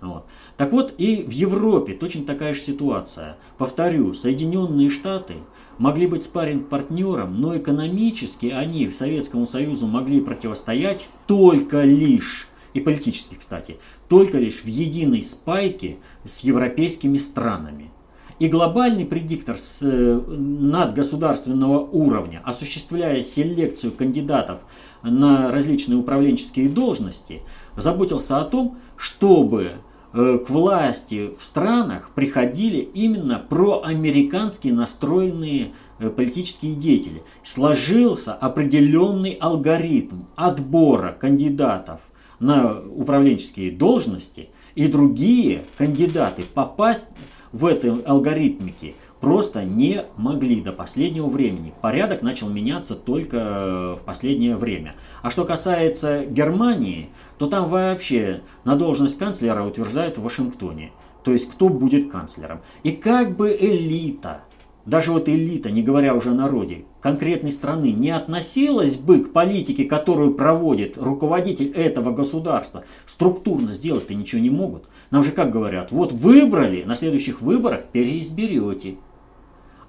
Вот. 0.02 0.26
Так 0.58 0.72
вот, 0.72 0.96
и 0.98 1.24
в 1.24 1.30
Европе 1.30 1.94
точно 1.94 2.26
такая 2.26 2.56
же 2.56 2.62
ситуация. 2.62 3.38
Повторю, 3.60 4.16
Соединенные 4.16 4.90
Штаты 4.90 5.36
могли 5.78 6.08
быть 6.08 6.24
спарринг-партнером, 6.24 7.40
но 7.40 7.56
экономически 7.56 8.48
они 8.48 8.92
Советскому 8.92 9.46
Союзу 9.46 9.86
могли 9.86 10.20
противостоять 10.20 11.08
только 11.28 11.84
лишь, 11.84 12.48
и 12.74 12.80
политически, 12.80 13.36
кстати, 13.36 13.78
только 14.10 14.40
лишь 14.40 14.64
в 14.64 14.68
единой 14.68 15.22
спайке 15.22 15.98
с 16.26 16.40
европейскими 16.40 17.20
странами. 17.20 17.92
И 18.40 18.48
глобальный 18.48 19.06
предиктор 19.06 19.60
с 19.60 19.78
э, 19.82 20.20
надгосударственного 20.28 21.80
уровня, 21.80 22.42
осуществляя 22.44 23.22
селекцию 23.22 23.92
кандидатов 23.92 24.62
на 25.04 25.52
различные 25.52 25.98
управленческие 25.98 26.68
должности, 26.68 27.44
заботился 27.78 28.40
о 28.40 28.46
том, 28.46 28.80
чтобы 28.98 29.74
к 30.14 30.50
власти 30.50 31.32
в 31.40 31.46
странах 31.46 32.12
приходили 32.14 32.80
именно 32.80 33.40
проамерикански 33.40 34.68
настроенные 34.68 35.72
э, 36.00 36.10
политические 36.10 36.76
деятели. 36.76 37.24
Сложился 37.44 38.34
определенный 38.34 39.32
алгоритм 39.32 40.24
отбора 40.36 41.16
кандидатов 41.18 42.02
на 42.40 42.80
управленческие 42.82 43.72
должности, 43.72 44.50
и 44.76 44.88
другие 44.88 45.64
кандидаты 45.78 46.44
попасть 46.44 47.08
в 47.52 47.66
этой 47.66 48.02
алгоритмике 48.02 48.96
просто 49.22 49.64
не 49.64 50.04
могли 50.18 50.62
до 50.62 50.74
последнего 50.74 51.28
времени. 51.28 51.74
Порядок 51.82 52.24
начал 52.24 52.50
меняться 52.50 52.96
только 52.96 53.38
э, 53.38 53.96
в 54.02 54.04
последнее 54.04 54.58
время. 54.58 54.96
А 55.22 55.30
что 55.30 55.46
касается 55.46 56.26
Германии, 56.26 57.10
то 57.38 57.48
там 57.48 57.70
вообще 57.70 58.42
на 58.66 58.76
должность 58.76 59.18
канцлера 59.18 59.64
утверждают 59.64 60.18
в 60.18 60.24
Вашингтоне. 60.24 60.92
То 61.24 61.32
есть 61.32 61.50
кто 61.50 61.70
будет 61.70 62.12
канцлером. 62.12 62.62
И 62.82 62.92
как 62.92 63.38
бы 63.38 63.56
элита, 63.58 64.42
даже 64.86 65.12
вот 65.12 65.30
элита, 65.30 65.70
не 65.70 65.84
говоря 65.84 66.16
уже 66.16 66.32
о 66.32 66.34
народе, 66.34 66.86
конкретной 67.02 67.52
страны 67.52 67.92
не 67.92 68.10
относилась 68.10 68.96
бы 68.96 69.20
к 69.20 69.32
политике, 69.32 69.86
которую 69.86 70.34
проводит 70.34 70.98
руководитель 70.98 71.72
этого 71.72 72.12
государства, 72.12 72.84
структурно 73.06 73.76
сделать-то 73.76 74.16
ничего 74.16 74.42
не 74.42 74.50
могут. 74.50 74.86
Нам 75.12 75.24
же 75.24 75.32
как 75.32 75.52
говорят, 75.52 75.92
вот 75.92 76.12
выбрали, 76.12 76.84
на 76.84 76.96
следующих 76.96 77.42
выборах 77.42 77.82
переизберете. 77.92 78.96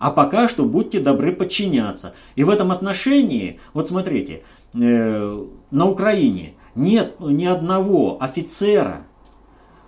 А 0.03 0.11
пока 0.11 0.49
что 0.49 0.65
будьте 0.65 0.99
добры 0.99 1.31
подчиняться. 1.31 2.13
И 2.35 2.43
в 2.43 2.51
этом 2.51 2.73
отношении, 2.73 3.61
вот 3.73 3.87
смотрите, 3.87 4.43
э, 4.75 5.45
на 5.71 5.89
Украине 5.89 6.55
нет 6.75 7.15
ни 7.21 7.45
одного 7.45 8.21
офицера 8.21 9.05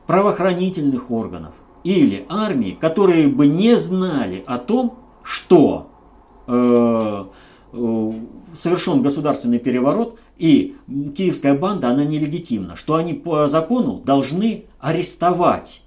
правоохранительных 0.06 1.10
органов 1.10 1.54
или 1.82 2.26
армии, 2.28 2.78
которые 2.80 3.26
бы 3.26 3.48
не 3.48 3.76
знали 3.76 4.44
о 4.46 4.58
том, 4.58 5.00
что 5.24 5.90
э, 6.46 7.24
э, 7.72 8.12
совершен 8.56 9.02
государственный 9.02 9.58
переворот, 9.58 10.20
и 10.38 10.76
киевская 11.16 11.58
банда, 11.58 11.88
она 11.88 12.04
нелегитимна, 12.04 12.76
что 12.76 12.94
они 12.94 13.14
по 13.14 13.48
закону 13.48 14.00
должны 14.04 14.66
арестовать 14.78 15.82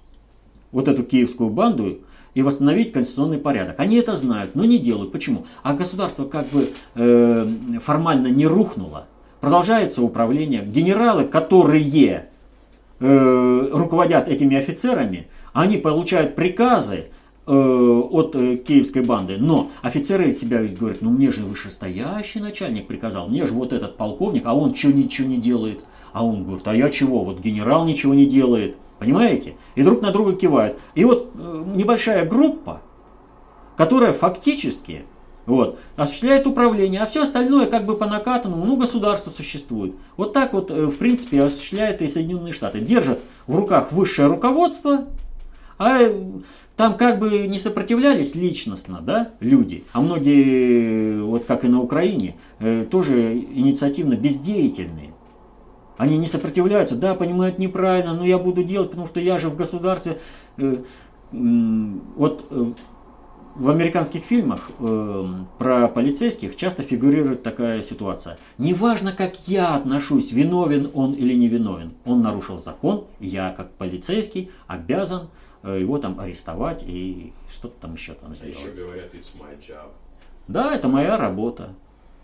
вот 0.70 0.86
эту 0.86 1.02
киевскую 1.02 1.48
банду 1.48 2.00
и 2.34 2.42
восстановить 2.42 2.92
конституционный 2.92 3.38
порядок. 3.38 3.78
Они 3.78 3.96
это 3.96 4.16
знают, 4.16 4.54
но 4.54 4.64
не 4.64 4.78
делают. 4.78 5.12
Почему? 5.12 5.46
А 5.62 5.74
государство 5.74 6.24
как 6.24 6.48
бы 6.48 6.70
э, 6.94 7.46
формально 7.84 8.28
не 8.28 8.46
рухнуло. 8.46 9.06
Продолжается 9.40 10.02
управление. 10.02 10.62
Генералы, 10.62 11.24
которые 11.24 12.28
э, 13.00 13.68
руководят 13.72 14.28
этими 14.28 14.56
офицерами, 14.56 15.28
они 15.52 15.78
получают 15.78 16.34
приказы 16.34 17.06
Э, 17.50 18.02
от 18.10 18.36
э, 18.36 18.56
киевской 18.56 19.02
банды. 19.02 19.38
Но 19.38 19.70
офицеры 19.80 20.34
себя 20.34 20.62
говорят, 20.62 21.00
ну 21.00 21.08
мне 21.08 21.32
же 21.32 21.46
вышестоящий 21.46 22.42
начальник 22.42 22.86
приказал, 22.86 23.26
мне 23.26 23.46
же 23.46 23.54
вот 23.54 23.72
этот 23.72 23.96
полковник, 23.96 24.42
а 24.44 24.54
он 24.54 24.74
что 24.74 24.92
ничего 24.92 25.28
не 25.28 25.38
делает. 25.38 25.80
А 26.12 26.26
он 26.26 26.44
говорит, 26.44 26.68
а 26.68 26.76
я 26.76 26.90
чего, 26.90 27.24
вот 27.24 27.40
генерал 27.40 27.86
ничего 27.86 28.12
не 28.12 28.26
делает. 28.26 28.76
Понимаете? 28.98 29.54
И 29.74 29.82
друг 29.82 30.02
на 30.02 30.10
друга 30.10 30.34
кивают. 30.34 30.76
И 30.94 31.04
вот 31.04 31.30
э, 31.34 31.64
небольшая 31.74 32.24
группа, 32.24 32.82
которая 33.76 34.12
фактически 34.12 35.02
вот, 35.46 35.78
осуществляет 35.96 36.46
управление, 36.46 37.00
а 37.00 37.06
все 37.06 37.22
остальное 37.22 37.66
как 37.66 37.86
бы 37.86 37.96
по 37.96 38.06
накатанному, 38.06 38.64
ну, 38.66 38.76
государство 38.76 39.30
существует. 39.30 39.94
Вот 40.16 40.32
так 40.32 40.52
вот, 40.52 40.70
в 40.70 40.96
принципе, 40.96 41.42
осуществляет 41.42 42.02
и 42.02 42.08
Соединенные 42.08 42.52
Штаты. 42.52 42.80
Держат 42.80 43.20
в 43.46 43.56
руках 43.56 43.92
высшее 43.92 44.28
руководство, 44.28 45.06
а 45.78 46.00
там 46.76 46.94
как 46.94 47.18
бы 47.18 47.46
не 47.46 47.58
сопротивлялись 47.58 48.34
личностно, 48.34 49.00
да, 49.00 49.30
люди, 49.40 49.84
а 49.92 50.00
многие, 50.00 51.22
вот 51.22 51.44
как 51.46 51.64
и 51.64 51.68
на 51.68 51.80
Украине, 51.80 52.36
э, 52.58 52.84
тоже 52.90 53.32
инициативно 53.32 54.14
бездеятельные. 54.14 55.12
Они 55.98 56.16
не 56.16 56.26
сопротивляются, 56.26 56.96
да, 56.96 57.14
понимают 57.14 57.58
неправильно, 57.58 58.14
но 58.14 58.24
я 58.24 58.38
буду 58.38 58.64
делать, 58.64 58.90
потому 58.90 59.06
что 59.06 59.20
я 59.20 59.38
же 59.38 59.50
в 59.50 59.56
государстве. 59.56 60.18
Э, 60.56 60.78
вот 61.30 62.46
э, 62.50 62.72
в 63.54 63.68
американских 63.68 64.22
фильмах 64.22 64.70
про 65.58 65.88
полицейских 65.88 66.54
часто 66.56 66.84
фигурирует 66.84 67.42
такая 67.42 67.82
ситуация. 67.82 68.38
Неважно, 68.56 69.12
как 69.12 69.34
я 69.48 69.74
отношусь, 69.74 70.30
виновен 70.30 70.90
он 70.94 71.12
или 71.12 71.34
не 71.34 71.48
виновен, 71.48 71.92
он 72.04 72.22
нарушил 72.22 72.60
закон, 72.60 73.04
я 73.18 73.50
как 73.50 73.72
полицейский 73.72 74.52
обязан 74.68 75.28
Э, 75.62 75.78
его 75.80 75.98
там 75.98 76.20
арестовать 76.20 76.84
и 76.86 77.32
что-то 77.50 77.80
там 77.80 77.94
еще 77.94 78.14
там 78.14 78.34
сделать. 78.34 78.56
А 78.56 78.60
еще 78.60 78.70
говорят, 78.70 79.12
it's 79.14 79.32
my 79.38 79.58
job. 79.58 79.90
Да, 80.46 80.74
это 80.74 80.88
моя 80.88 81.16
работа. 81.16 81.70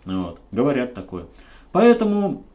Вот, 0.05 0.39
говорят 0.51 0.93
такое. 0.93 1.25
Поэтому 1.71 2.43
э, 2.53 2.54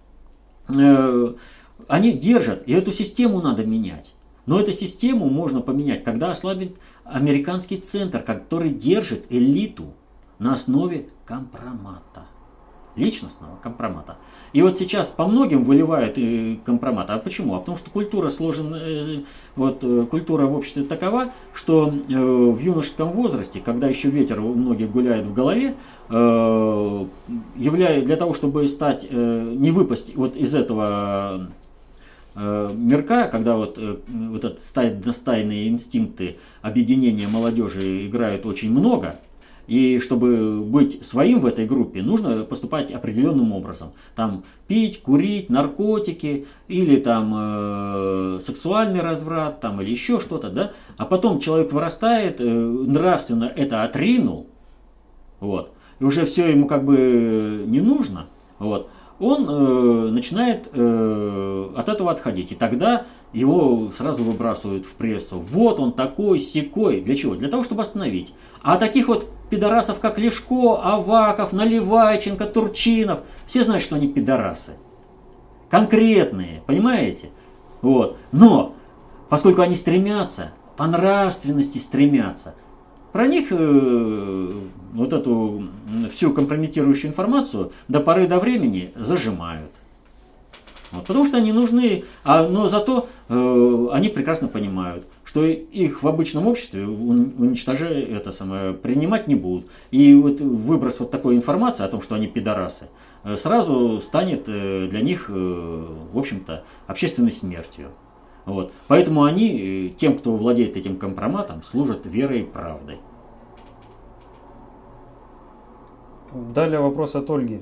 они 1.88 2.12
держат, 2.12 2.62
и 2.66 2.72
эту 2.72 2.92
систему 2.92 3.40
надо 3.40 3.64
менять. 3.66 4.14
Но 4.46 4.60
эту 4.60 4.72
систему 4.72 5.28
можно 5.28 5.60
поменять, 5.60 6.02
когда 6.04 6.30
ослабит 6.32 6.76
американский 7.04 7.78
центр, 7.78 8.22
который 8.22 8.70
держит 8.70 9.26
элиту 9.30 9.94
на 10.38 10.54
основе 10.54 11.08
компромата. 11.24 12.24
Личностного 12.96 13.56
компромата. 13.62 14.16
И 14.52 14.62
вот 14.62 14.78
сейчас 14.78 15.06
по 15.06 15.26
многим 15.26 15.64
выливают 15.64 16.14
и 16.16 16.60
компромат. 16.64 17.10
А 17.10 17.18
почему? 17.18 17.54
А 17.54 17.60
потому 17.60 17.76
что 17.76 17.90
культура 17.90 18.30
сложена, 18.30 18.76
э, 18.76 19.20
вот 19.54 19.78
э, 19.82 20.06
культура 20.10 20.46
в 20.46 20.54
обществе 20.54 20.82
такова, 20.82 21.32
что 21.54 21.88
э, 21.88 22.14
в 22.14 22.58
юношеском 22.58 23.12
возрасте, 23.12 23.60
когда 23.64 23.86
еще 23.88 24.10
ветер 24.10 24.40
у 24.40 24.54
многих 24.54 24.90
гуляет 24.90 25.26
в 25.26 25.34
голове, 25.34 25.74
являя, 26.08 28.02
для 28.02 28.16
того, 28.16 28.34
чтобы 28.34 28.66
стать, 28.66 29.06
не 29.12 29.70
выпасть 29.70 30.16
вот 30.16 30.34
из 30.34 30.52
этого 30.56 31.46
мирка, 32.34 33.28
когда 33.28 33.54
вот, 33.54 33.78
вот 34.08 34.44
этот 34.44 34.60
стайные 35.14 35.68
инстинкты 35.68 36.38
объединения 36.62 37.28
молодежи 37.28 38.06
играют 38.06 38.44
очень 38.44 38.72
много, 38.72 39.20
и 39.70 40.00
чтобы 40.00 40.62
быть 40.62 41.06
своим 41.06 41.38
в 41.38 41.46
этой 41.46 41.64
группе, 41.64 42.02
нужно 42.02 42.42
поступать 42.42 42.90
определенным 42.90 43.52
образом. 43.52 43.92
Там 44.16 44.42
пить, 44.66 45.00
курить, 45.00 45.48
наркотики 45.48 46.48
или 46.66 46.96
там 46.96 47.32
э, 47.36 48.40
сексуальный 48.44 49.00
разврат 49.00 49.60
там, 49.60 49.80
или 49.80 49.90
еще 49.90 50.18
что-то. 50.18 50.50
Да? 50.50 50.72
А 50.96 51.06
потом 51.06 51.38
человек 51.38 51.72
вырастает, 51.72 52.40
э, 52.40 52.44
нравственно 52.44 53.44
это 53.44 53.84
отринул, 53.84 54.48
вот, 55.38 55.72
и 56.00 56.04
уже 56.04 56.26
все 56.26 56.48
ему 56.48 56.66
как 56.66 56.84
бы 56.84 57.62
не 57.64 57.80
нужно. 57.80 58.26
Вот, 58.58 58.90
он 59.20 59.46
э, 59.48 60.08
начинает 60.10 60.68
э, 60.72 61.68
от 61.76 61.88
этого 61.88 62.10
отходить. 62.10 62.50
И 62.50 62.56
тогда 62.56 63.06
его 63.32 63.92
сразу 63.96 64.24
выбрасывают 64.24 64.84
в 64.84 64.94
прессу. 64.94 65.38
Вот 65.38 65.78
он 65.78 65.92
такой, 65.92 66.40
секой. 66.40 67.02
Для 67.02 67.14
чего? 67.14 67.36
Для 67.36 67.48
того, 67.48 67.62
чтобы 67.62 67.82
остановить. 67.82 68.34
А 68.62 68.76
таких 68.76 69.06
вот 69.06 69.28
пидорасов, 69.50 70.00
как 70.00 70.18
Лешко, 70.18 70.80
Аваков, 70.82 71.52
Наливайченко, 71.52 72.46
Турчинов, 72.46 73.20
все 73.46 73.64
знают, 73.64 73.82
что 73.82 73.96
они 73.96 74.08
пидорасы. 74.08 74.72
Конкретные, 75.68 76.62
понимаете? 76.66 77.30
Вот. 77.82 78.16
Но, 78.32 78.74
поскольку 79.28 79.62
они 79.62 79.74
стремятся, 79.74 80.52
по 80.76 80.86
нравственности 80.86 81.78
стремятся, 81.78 82.54
про 83.12 83.26
них 83.26 83.48
э, 83.50 84.60
вот 84.92 85.12
эту 85.12 85.68
всю 86.12 86.32
компрометирующую 86.32 87.10
информацию 87.10 87.72
до 87.88 88.00
поры 88.00 88.26
до 88.26 88.38
времени 88.38 88.92
зажимают. 88.94 89.72
Потому 90.90 91.24
что 91.24 91.36
они 91.36 91.52
нужны, 91.52 92.04
а, 92.24 92.48
но 92.48 92.68
зато 92.68 93.08
э, 93.28 93.88
они 93.92 94.08
прекрасно 94.08 94.48
понимают, 94.48 95.06
что 95.24 95.44
их 95.46 96.02
в 96.02 96.08
обычном 96.08 96.48
обществе 96.48 96.84
уничтожая 96.84 98.02
это 98.02 98.32
самое, 98.32 98.74
принимать 98.74 99.28
не 99.28 99.36
будут. 99.36 99.66
И 99.92 100.14
вот 100.14 100.40
выброс 100.40 100.98
вот 100.98 101.12
такой 101.12 101.36
информации 101.36 101.84
о 101.84 101.88
том, 101.88 102.02
что 102.02 102.16
они 102.16 102.26
пидорасы, 102.26 102.88
э, 103.22 103.36
сразу 103.36 104.00
станет 104.00 104.44
э, 104.48 104.88
для 104.90 105.00
них, 105.00 105.26
э, 105.28 105.32
в 106.12 106.18
общем-то, 106.18 106.64
общественной 106.88 107.30
смертью. 107.30 107.90
Вот. 108.44 108.72
Поэтому 108.88 109.22
они, 109.22 109.94
тем, 109.96 110.18
кто 110.18 110.36
владеет 110.36 110.76
этим 110.76 110.96
компроматом, 110.96 111.62
служат 111.62 112.04
верой 112.04 112.40
и 112.40 112.44
правдой. 112.44 112.98
Далее 116.32 116.80
вопрос 116.80 117.14
от 117.14 117.30
Ольги. 117.30 117.60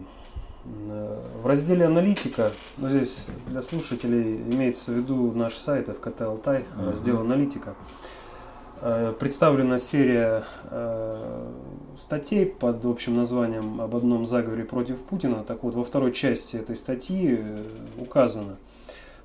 В 0.65 1.47
разделе 1.47 1.87
аналитика, 1.87 2.53
ну 2.77 2.89
здесь 2.89 3.25
для 3.47 3.63
слушателей 3.63 4.37
имеется 4.37 4.91
в 4.91 4.97
виду 4.97 5.33
наш 5.33 5.55
сайт 5.57 5.89
ФКТ 5.89 6.23
Алтай, 6.23 6.65
uh-huh. 6.77 6.91
раздел 6.91 7.21
аналитика, 7.21 7.75
э, 8.83 9.15
представлена 9.19 9.79
серия 9.79 10.45
э, 10.65 11.47
статей 11.99 12.45
под 12.45 12.85
общим 12.85 13.17
названием 13.17 13.81
об 13.81 13.95
одном 13.95 14.27
заговоре 14.27 14.65
против 14.65 14.99
Путина. 14.99 15.45
Так 15.45 15.63
вот, 15.63 15.75
во 15.75 15.85
второй 15.85 16.13
части 16.13 16.57
этой 16.57 16.77
статьи 16.77 17.39
э, 17.39 17.63
указано, 17.97 18.57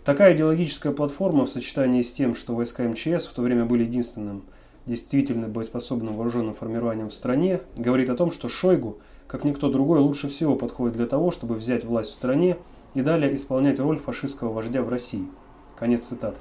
такая 0.05 0.35
идеологическая 0.35 0.91
платформа 0.91 1.45
в 1.45 1.49
сочетании 1.49 2.03
с 2.03 2.13
тем, 2.13 2.35
что 2.35 2.55
войска 2.55 2.83
МЧС 2.83 3.25
в 3.25 3.33
то 3.33 3.41
время 3.41 3.65
были 3.65 3.83
единственным 3.83 4.43
действительно 4.85 5.47
боеспособным 5.47 6.15
вооруженным 6.15 6.53
формированием 6.53 7.09
в 7.09 7.13
стране, 7.13 7.61
говорит 7.75 8.09
о 8.09 8.15
том, 8.15 8.31
что 8.31 8.47
Шойгу– 8.49 8.99
как 9.33 9.45
никто 9.45 9.67
другой, 9.71 9.97
лучше 9.97 10.29
всего 10.29 10.55
подходит 10.55 10.95
для 10.95 11.07
того, 11.07 11.31
чтобы 11.31 11.55
взять 11.55 11.83
власть 11.85 12.11
в 12.11 12.13
стране 12.13 12.57
и 12.93 13.01
далее 13.01 13.33
исполнять 13.33 13.79
роль 13.79 13.97
фашистского 13.97 14.53
вождя 14.53 14.83
в 14.83 14.89
России. 14.89 15.25
Конец 15.75 16.03
цитаты. 16.03 16.37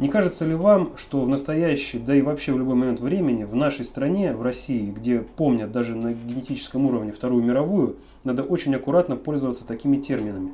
Не 0.00 0.08
кажется 0.08 0.44
ли 0.44 0.56
вам, 0.56 0.90
что 0.96 1.20
в 1.20 1.28
настоящий, 1.28 2.00
да 2.00 2.12
и 2.16 2.20
вообще 2.20 2.52
в 2.52 2.58
любой 2.58 2.74
момент 2.74 2.98
времени, 2.98 3.44
в 3.44 3.54
нашей 3.54 3.84
стране, 3.84 4.34
в 4.34 4.42
России, 4.42 4.90
где 4.90 5.20
помнят 5.20 5.70
даже 5.70 5.94
на 5.94 6.12
генетическом 6.12 6.84
уровне 6.86 7.12
Вторую 7.12 7.44
мировую, 7.44 7.94
надо 8.24 8.42
очень 8.42 8.74
аккуратно 8.74 9.14
пользоваться 9.14 9.64
такими 9.64 9.98
терминами? 9.98 10.50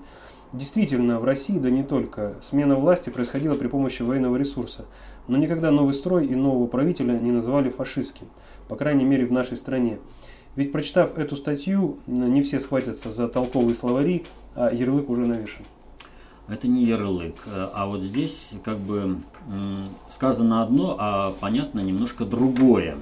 Действительно, 0.52 1.20
в 1.20 1.24
России, 1.24 1.58
да 1.58 1.70
не 1.70 1.84
только, 1.84 2.34
смена 2.42 2.76
власти 2.76 3.08
происходила 3.08 3.54
при 3.54 3.68
помощи 3.68 4.02
военного 4.02 4.36
ресурса, 4.36 4.84
но 5.26 5.38
никогда 5.38 5.70
новый 5.70 5.94
строй 5.94 6.26
и 6.26 6.34
нового 6.34 6.66
правителя 6.66 7.18
не 7.18 7.32
называли 7.32 7.70
фашистским, 7.70 8.26
по 8.68 8.76
крайней 8.76 9.06
мере 9.06 9.24
в 9.24 9.32
нашей 9.32 9.56
стране. 9.56 10.00
Ведь 10.56 10.72
прочитав 10.72 11.16
эту 11.18 11.36
статью, 11.36 11.98
не 12.06 12.42
все 12.42 12.60
схватятся 12.60 13.10
за 13.10 13.28
толковые 13.28 13.74
словари, 13.74 14.24
а 14.54 14.72
ярлык 14.72 15.08
уже 15.10 15.26
навешен. 15.26 15.64
Это 16.48 16.66
не 16.66 16.84
ярлык, 16.84 17.34
а 17.46 17.86
вот 17.86 18.00
здесь 18.00 18.50
как 18.64 18.78
бы 18.78 19.18
сказано 20.14 20.62
одно, 20.62 20.96
а 20.98 21.34
понятно 21.40 21.80
немножко 21.80 22.24
другое. 22.24 22.96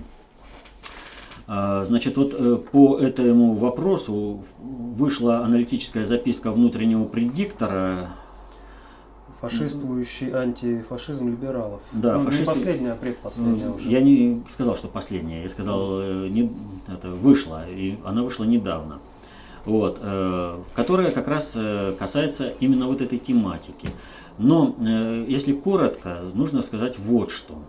А, 1.47 1.85
значит, 1.85 2.17
вот 2.17 2.35
э, 2.35 2.57
по 2.57 2.99
этому 2.99 3.55
вопросу 3.55 4.43
вышла 4.59 5.41
аналитическая 5.41 6.07
записка 6.07 6.51
внутреннего 6.51 7.05
предиктора 7.05 8.09
Фашистующий 9.49 10.31
антифашизм 10.33 11.29
либералов. 11.29 11.83
Да, 11.93 12.19
ну, 12.19 12.25
фашист... 12.25 12.41
не 12.41 12.47
последняя, 12.47 12.93
а 12.93 12.97
предпоследняя 12.97 13.71
уже. 13.71 13.89
Я 13.89 14.01
не 14.01 14.43
сказал, 14.53 14.77
что 14.77 14.89
последняя, 14.89 15.43
я 15.43 15.49
сказал, 15.49 16.01
э, 16.01 16.29
не, 16.29 16.53
это 16.89 17.11
вышла, 17.11 17.65
и 17.69 17.99
она 18.05 18.23
вышла 18.23 18.45
недавно. 18.45 19.01
Вот, 19.65 19.99
э, 20.03 20.59
которая 20.75 21.11
как 21.11 21.27
раз 21.29 21.53
э, 21.55 21.95
касается 21.99 22.53
именно 22.61 22.87
вот 22.87 23.01
этой 23.01 23.19
тематики. 23.19 23.89
Но, 24.39 24.75
э, 24.79 25.25
если 25.29 25.53
коротко, 25.53 26.19
нужно 26.35 26.63
сказать 26.63 26.99
вот 26.99 27.31
что. 27.31 27.63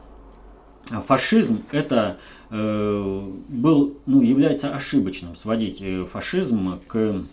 Фашизм 1.08 1.64
это 1.72 2.18
э, 2.50 3.30
был, 3.50 3.98
ну, 4.06 4.22
является 4.22 4.76
ошибочным 4.76 5.36
сводить 5.36 5.82
э, 5.82 6.06
фашизм 6.06 6.80
к 6.88 7.24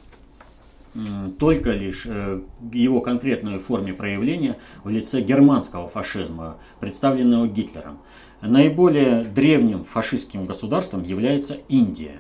только 1.38 1.70
лишь 1.72 2.05
э, 2.07 2.40
его 2.72 3.00
конкретной 3.00 3.59
форме 3.59 3.94
проявления 3.94 4.59
в 4.85 4.90
лице 4.90 5.20
германского 5.20 5.88
фашизма, 5.88 6.59
представленного 6.81 7.48
Гитлером. 7.48 7.98
Наиболее 8.42 9.24
древним 9.24 9.85
фашистским 9.85 10.46
государством 10.46 11.05
является 11.05 11.57
Индия. 11.68 12.16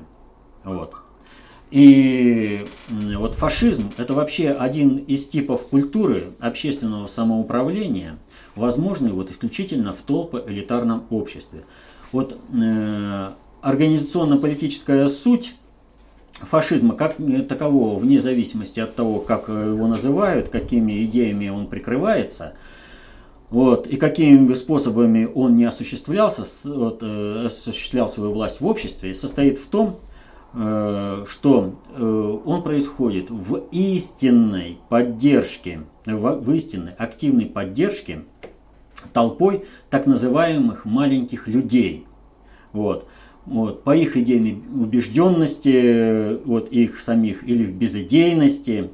Вот. 0.64 0.94
И 1.70 2.66
вот 2.88 3.34
фашизм– 3.34 3.92
это 3.96 4.14
вообще 4.14 4.50
один 4.50 4.98
из 4.98 5.26
типов 5.26 5.66
культуры 5.68 6.34
общественного 6.38 7.06
самоуправления, 7.06 8.18
возможный 8.54 9.10
вот 9.10 9.30
исключительно 9.30 9.94
в 9.94 10.02
толпо-элитарном 10.02 11.04
обществе. 11.08 11.64
Вот 12.12 12.38
э, 12.52 13.32
организационно-политическая 13.62 15.08
суть 15.08 15.54
фашизма 16.40 16.94
как 16.94 17.16
такового, 17.48 17.98
вне 17.98 18.20
зависимости 18.20 18.80
от 18.80 18.94
того, 18.94 19.20
как 19.20 19.48
его 19.48 19.86
называют, 19.86 20.48
какими 20.48 21.04
идеями 21.04 21.48
он 21.48 21.66
прикрывается, 21.66 22.54
вот, 23.50 23.86
и 23.86 23.96
какими 23.96 24.54
способами 24.54 25.28
он 25.32 25.56
не 25.56 25.64
осуществлялся, 25.64 26.44
вот, 26.64 27.02
э, 27.02 27.46
осуществлял 27.46 28.08
свою 28.08 28.32
власть 28.32 28.60
в 28.60 28.66
обществе, 28.66 29.14
состоит 29.14 29.58
в 29.58 29.66
том, 29.66 30.00
э, 30.54 31.26
что 31.28 31.74
э, 31.94 32.38
он 32.46 32.62
происходит 32.62 33.30
в 33.30 33.64
истинной 33.70 34.78
поддержке, 34.88 35.80
в 36.06 36.50
истинной 36.52 36.92
активной 36.94 37.44
поддержке 37.44 38.24
толпой 39.12 39.66
так 39.90 40.06
называемых 40.06 40.86
маленьких 40.86 41.46
людей. 41.46 42.06
Вот 42.72 43.06
вот, 43.46 43.82
по 43.84 43.94
их 43.94 44.16
идейной 44.16 44.62
убежденности, 44.74 46.44
вот, 46.44 46.70
их 46.70 47.00
самих, 47.00 47.46
или 47.46 47.64
в 47.64 47.74
безыдейности, 47.74 48.90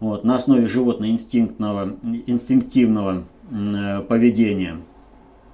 вот, 0.00 0.24
на 0.24 0.36
основе 0.36 0.68
животно-инстинктного, 0.68 1.96
инстинктивного 2.26 3.24
э, 3.50 4.00
поведения. 4.00 4.78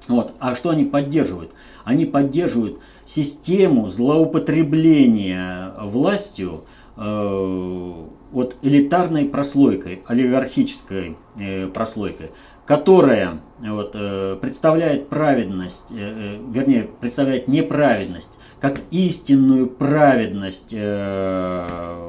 Вот. 0.06 0.32
А 0.38 0.54
что 0.54 0.70
они 0.70 0.84
поддерживают? 0.84 1.52
Они 1.84 2.06
поддерживают 2.06 2.78
систему 3.04 3.88
злоупотребления 3.88 5.74
властью 5.82 6.64
э, 6.96 7.94
вот 8.30 8.56
элитарной 8.62 9.26
прослойкой, 9.26 10.02
олигархической 10.06 11.16
э, 11.38 11.66
прослойкой, 11.68 12.30
которая 12.68 13.40
вот, 13.60 13.92
э, 13.94 14.36
представляет 14.42 15.08
праведность, 15.08 15.86
э, 15.90 15.94
э, 15.96 16.38
вернее, 16.52 16.86
представляет 17.00 17.48
неправедность, 17.48 18.28
как 18.60 18.80
истинную 18.90 19.68
праведность 19.68 20.72
в 20.72 22.08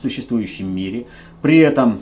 существующем 0.00 0.74
мире, 0.74 1.06
при 1.42 1.58
этом 1.58 2.00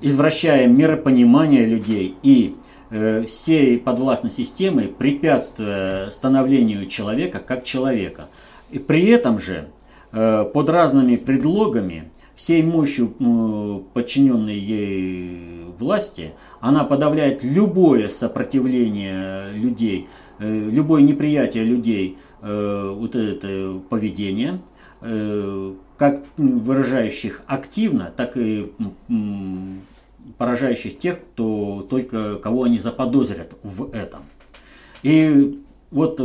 извращая 0.00 0.68
миропонимание 0.68 1.66
людей 1.66 2.14
и 2.22 2.56
всей 3.26 3.76
подвластной 3.76 4.30
системой, 4.30 4.86
препятствуя 4.86 6.10
становлению 6.10 6.86
человека 6.86 7.40
как 7.44 7.64
человека. 7.64 8.28
И 8.70 8.78
при 8.78 9.04
этом 9.08 9.40
же 9.40 9.68
под 10.12 10.70
разными 10.70 11.16
предлогами 11.16 12.12
всей 12.38 12.62
мощью 12.62 13.14
э, 13.18 13.80
подчиненной 13.94 14.56
ей 14.56 15.64
власти, 15.76 16.34
она 16.60 16.84
подавляет 16.84 17.42
любое 17.42 18.08
сопротивление 18.08 19.52
людей, 19.54 20.06
э, 20.38 20.70
любое 20.70 21.02
неприятие 21.02 21.64
людей 21.64 22.16
э, 22.40 22.94
вот 22.96 23.16
это 23.16 23.80
поведение, 23.90 24.60
как 25.00 26.24
выражающих 26.36 27.42
активно, 27.46 28.12
так 28.16 28.36
и 28.36 28.72
поражающих 30.38 30.98
тех, 30.98 31.20
кто 31.20 31.86
только 31.88 32.34
кого 32.34 32.64
они 32.64 32.80
заподозрят 32.80 33.56
в 33.62 33.92
этом. 33.94 34.22
И 35.04 35.60
вот 35.92 36.20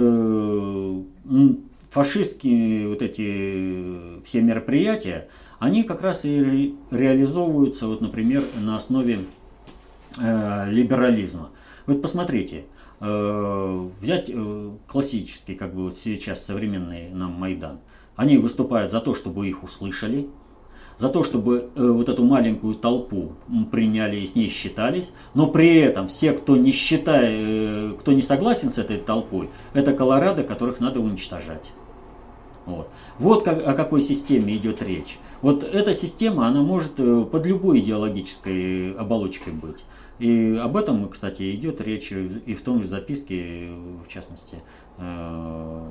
фашистские 1.91 2.88
вот 2.88 3.03
эти 3.03 4.24
все 4.26 4.41
мероприятия, 4.41 5.28
они 5.64 5.84
как 5.84 6.01
раз 6.01 6.26
и 6.26 6.76
реализовываются, 6.91 7.88
вот, 7.88 8.01
например, 8.01 8.43
на 8.59 8.76
основе 8.76 9.28
э, 10.18 10.70
либерализма. 10.70 11.51
Вот 11.86 12.01
посмотрите, 12.01 12.66
э, 12.99 13.89
взять 14.01 14.26
э, 14.28 14.72
классический, 14.88 15.55
как 15.55 15.74
бы 15.74 15.84
вот 15.84 15.97
сейчас 15.97 16.45
современный 16.45 17.11
нам 17.11 17.32
Майдан. 17.32 17.80
Они 18.18 18.38
выступают 18.38 18.91
за 18.91 18.99
то, 18.99 19.16
чтобы 19.16 19.47
их 19.47 19.64
услышали, 19.64 20.28
за 20.99 21.07
то, 21.07 21.24
чтобы 21.24 21.70
э, 21.76 21.88
вот 21.88 22.09
эту 22.09 22.26
маленькую 22.26 22.76
толпу 22.76 23.32
приняли 23.72 24.18
и 24.18 24.26
с 24.26 24.36
ней 24.36 24.49
считались, 24.49 25.14
но 25.34 25.47
при 25.47 25.78
этом 25.78 26.09
все, 26.09 26.34
кто 26.34 26.57
не 26.57 26.74
считает, 26.74 27.32
э, 27.32 27.95
кто 28.01 28.11
не 28.11 28.22
согласен 28.22 28.70
с 28.70 28.78
этой 28.78 28.97
толпой, 28.97 29.49
это 29.74 29.93
колорадо, 29.93 30.43
которых 30.43 30.82
надо 30.82 30.99
уничтожать. 30.99 31.72
Вот, 32.66 32.89
вот 33.18 33.43
как, 33.43 33.66
о 33.66 33.74
какой 33.74 34.01
системе 34.01 34.55
идет 34.57 34.82
речь. 34.82 35.20
Вот 35.43 35.61
эта 35.61 35.93
система, 35.93 36.47
она 36.47 36.61
может 36.61 36.93
э, 36.99 37.25
под 37.25 37.45
любой 37.45 37.79
идеологической 37.79 38.93
оболочкой 38.93 39.51
быть. 39.51 39.83
И 40.17 40.57
об 40.63 40.77
этом, 40.77 41.09
кстати, 41.09 41.53
идет 41.53 41.81
речь 41.81 42.13
и 42.13 42.55
в 42.55 42.61
том 42.61 42.81
же 42.81 42.87
записке, 42.87 43.67
в 44.05 44.07
частности. 44.07 44.61
Э, 44.97 45.85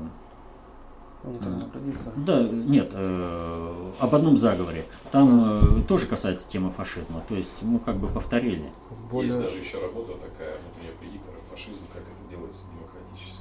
да, 2.17 2.43
нет, 2.49 2.89
э, 2.93 3.93
об 4.01 4.15
одном 4.15 4.39
заговоре. 4.39 4.87
Там 5.11 5.85
тоже 5.87 6.07
касается 6.07 6.49
темы 6.49 6.71
фашизма. 6.71 7.23
То 7.29 7.35
есть 7.35 7.51
мы 7.61 7.79
как 7.79 7.99
бы 7.99 8.09
повторили. 8.09 8.73
Более... 9.11 9.33
Есть 9.33 9.43
даже 9.43 9.59
еще 9.59 9.83
работа 9.83 10.15
такая 10.15 10.57
внутренняя 10.59 10.97
предиктора 10.99 11.37
фашизм, 11.51 11.83
как 11.93 12.03
это 12.03 12.31
делается 12.31 12.65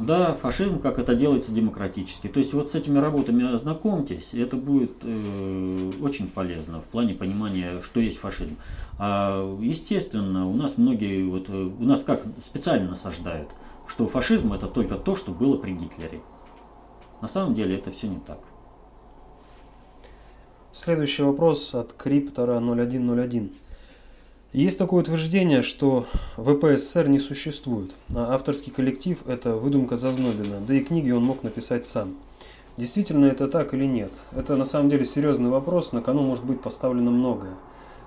да, 0.06 0.34
фашизм, 0.34 0.80
как 0.80 1.00
это 1.00 1.16
делается 1.16 1.52
демократически. 1.52 2.28
То 2.28 2.40
есть 2.40 2.54
вот 2.54 2.70
с 2.70 2.76
этими 2.76 2.98
работами 2.98 3.52
ознакомьтесь, 3.54 4.34
это 4.34 4.58
будет 4.58 4.92
э, 5.04 5.92
очень 6.02 6.28
полезно 6.28 6.82
в 6.82 6.86
плане 6.86 7.14
понимания, 7.14 7.82
что 7.82 8.00
есть 8.00 8.18
фашизм. 8.18 8.58
А, 9.00 9.58
естественно, 9.62 10.48
у 10.48 10.56
нас 10.56 10.78
многие, 10.78 11.24
вот, 11.24 11.46
э, 11.50 11.54
у 11.54 11.84
нас 11.84 12.04
как 12.04 12.24
специально 12.40 12.90
насаждают, 12.90 13.50
что 13.88 14.08
фашизм 14.08 14.54
это 14.54 14.68
только 14.68 14.96
то, 14.96 15.16
что 15.16 15.32
было 15.32 15.58
при 15.58 15.74
Гитлере. 15.74 16.22
На 17.22 17.28
самом 17.28 17.54
деле 17.54 17.76
это 17.76 17.92
все 17.92 18.08
не 18.08 18.20
так. 18.20 18.40
Следующий 20.74 21.24
вопрос 21.24 21.76
от 21.76 21.94
Криптора 21.94 22.60
0101. 22.60 23.52
Есть 24.54 24.78
такое 24.78 25.02
утверждение, 25.02 25.62
что 25.62 26.08
ВПСР 26.36 27.08
не 27.08 27.20
существует, 27.20 27.96
а 28.14 28.36
авторский 28.36 28.70
коллектив– 28.70 29.18
это 29.26 29.56
выдумка 29.56 29.96
Зазнобина, 29.96 30.60
да 30.60 30.74
и 30.74 30.82
книги 30.82 31.10
он 31.10 31.24
мог 31.24 31.44
написать 31.44 31.86
сам. 31.86 32.18
Действительно 32.76 33.28
это 33.28 33.48
так 33.48 33.74
или 33.74 33.86
нет? 33.86 34.12
Это 34.34 34.58
на 34.58 34.66
самом 34.66 34.90
деле 34.90 35.06
серьезный 35.06 35.50
вопрос, 35.50 35.94
на 35.94 36.02
кону 36.02 36.24
может 36.24 36.44
быть 36.44 36.60
поставлено 36.60 37.12
многое. 37.12 37.54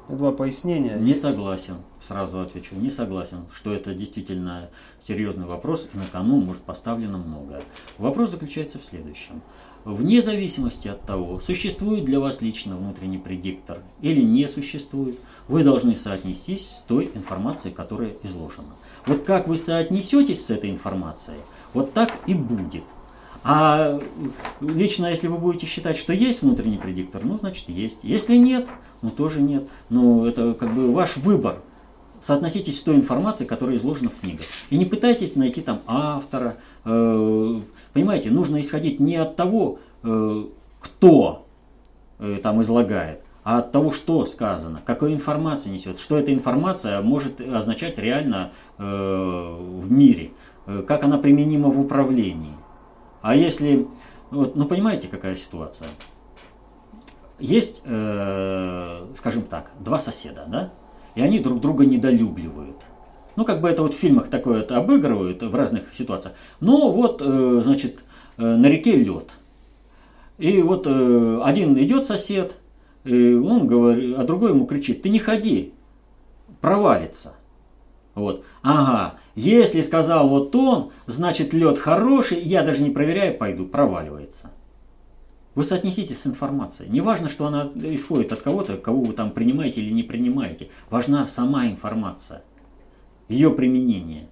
Два 0.09 0.33
пояснения. 0.33 0.97
Не 0.97 1.15
согласен, 1.15 1.77
сразу 2.03 2.41
отвечу, 2.41 2.75
не 2.75 2.91
согласен, 2.91 3.47
что 3.55 3.73
это 3.73 3.95
действительно 3.95 4.69
серьезный 5.01 5.47
вопрос 5.47 5.89
и 5.95 5.97
на 5.97 6.05
кону 6.07 6.41
может 6.43 6.61
поставлено 6.61 7.17
многое. 7.17 7.63
Вопрос 7.97 8.31
заключается 8.31 8.79
в 8.79 8.85
следующем. 8.85 9.41
Вне 9.87 10.21
зависимости 10.21 10.89
от 10.89 11.03
того, 11.03 11.41
существует 11.41 12.05
для 12.05 12.21
вас 12.21 12.43
лично 12.43 12.77
внутренний 12.77 13.19
предиктор 13.19 13.83
или 14.03 14.21
не 14.21 14.47
существует, 14.47 15.19
вы 15.49 15.65
должны 15.65 15.97
соотнестись 15.97 16.69
с 16.69 16.83
той 16.87 17.11
информацией, 17.15 17.73
которая 17.73 18.13
изложена. 18.23 18.75
Вот 19.07 19.25
как 19.25 19.49
вы 19.49 19.57
соотнесетесь 19.57 20.45
с 20.45 20.51
этой 20.51 20.71
информацией, 20.71 21.41
вот 21.73 21.95
так 21.95 22.13
и 22.27 22.35
будет. 22.35 22.85
А 23.47 24.01
лично, 24.63 25.07
если 25.07 25.29
вы 25.29 25.37
будете 25.37 25.67
считать, 25.67 25.99
что 25.99 26.15
есть 26.15 26.41
внутренний 26.41 26.79
предиктор, 26.79 27.23
ну, 27.25 27.37
значит, 27.37 27.69
есть. 27.69 27.99
Если 28.03 28.37
нет, 28.37 28.67
ну, 29.03 29.11
тоже 29.11 29.43
нет. 29.43 29.65
Но 29.91 30.27
это 30.27 30.55
как 30.55 30.75
бы 30.75 30.91
ваш 30.93 31.19
выбор. 31.19 31.59
Соотноситесь 32.23 32.81
с 32.81 32.83
той 32.83 32.97
информацией, 32.97 33.47
которая 33.47 33.77
изложена 33.77 34.09
в 34.09 34.19
книгах. 34.19 34.47
И 34.71 34.79
не 34.79 34.87
пытайтесь 34.87 35.37
найти 35.37 35.61
там 35.61 35.81
автора, 35.87 36.57
э, 36.87 37.61
Понимаете, 37.93 38.31
нужно 38.31 38.63
исходить 38.63 38.99
не 38.99 39.17
от 39.17 39.37
того, 39.37 39.79
э, 40.03 40.45
кто 40.81 41.47
э, 42.19 42.39
там 42.43 42.63
излагает, 42.63 43.21
а 43.45 43.59
от 43.59 43.73
того, 43.73 43.93
что 43.93 44.25
сказано, 44.25 44.81
какой 44.87 45.13
информация 45.13 45.71
несет, 45.71 45.99
что 45.99 46.17
эта 46.17 46.33
информация 46.33 47.03
может 47.03 47.43
означать 47.43 47.99
реально 47.99 48.53
в 48.79 49.93
мире, 49.93 50.31
как 50.87 51.05
она 51.05 51.19
применима 51.19 51.69
в 51.69 51.79
управлении. 51.79 52.55
А 53.25 53.35
если, 53.35 53.89
вот, 54.31 54.55
ну 54.55 54.67
понимаете, 54.67 55.09
какая 55.09 55.35
ситуация? 55.37 55.89
Есть, 57.41 57.83
скажем 57.83 59.43
так, 59.51 59.73
два 59.81 59.99
соседа, 59.99 60.45
да, 60.47 60.73
и 61.17 61.21
они 61.21 61.41
друг 61.41 61.61
друга 61.61 61.85
недолюбливают– 61.85 62.77
ну, 63.37 63.45
как 63.45 63.61
бы 63.61 63.69
это 63.69 63.83
вот 63.83 63.95
в 63.95 63.99
фильмах 63.99 64.29
такое 64.29 64.61
это 64.61 64.77
обыгрывают 64.77 65.43
в 65.43 65.55
разных 65.55 65.93
ситуациях. 65.93 66.35
Но 66.61 66.93
вот, 66.93 67.21
э, 67.25 67.61
значит, 67.65 68.01
э, 68.37 68.43
на 68.43 68.67
реке 68.67 68.97
лед. 68.97 69.31
И 70.39 70.63
вот 70.63 70.87
э, 70.87 71.41
один 71.43 71.77
идет 71.79 72.07
сосед, 72.07 72.57
и 73.05 73.35
он 73.35 73.67
говорит, 73.67 74.17
а 74.17 74.25
другой 74.25 74.51
ему 74.51 74.67
кричит, 74.67 75.03
ты 75.03 75.09
не 75.09 75.19
ходи, 75.19 75.73
провалится. 76.61 77.35
Вот. 78.15 78.45
Ага, 78.63 79.19
если 79.35 79.83
сказал 79.83 80.29
вот 80.29 80.55
он, 80.55 80.93
значит 81.07 81.53
лед 81.53 81.79
хороший, 81.79 82.41
я 82.41 82.63
даже 82.63 82.83
не 82.83 82.91
проверяю, 82.91 83.37
пойду, 83.37 83.67
проваливается. 83.67 84.51
Вы 85.55 85.65
соотнеситесь 85.65 86.21
с 86.21 86.27
информацией. 86.27 86.91
Не 86.91 87.01
важно, 87.01 87.29
что 87.29 87.47
она 87.47 87.71
исходит 87.75 88.33
от 88.33 88.43
кого-то, 88.43 88.77
кого 88.77 89.03
вы 89.03 89.13
там 89.13 89.31
принимаете 89.31 89.81
или 89.81 89.93
не 89.93 90.03
принимаете. 90.03 90.69
Важна 90.91 91.27
сама 91.27 91.67
информация 91.67 92.43
ее 93.29 93.51
применение. 93.51 94.29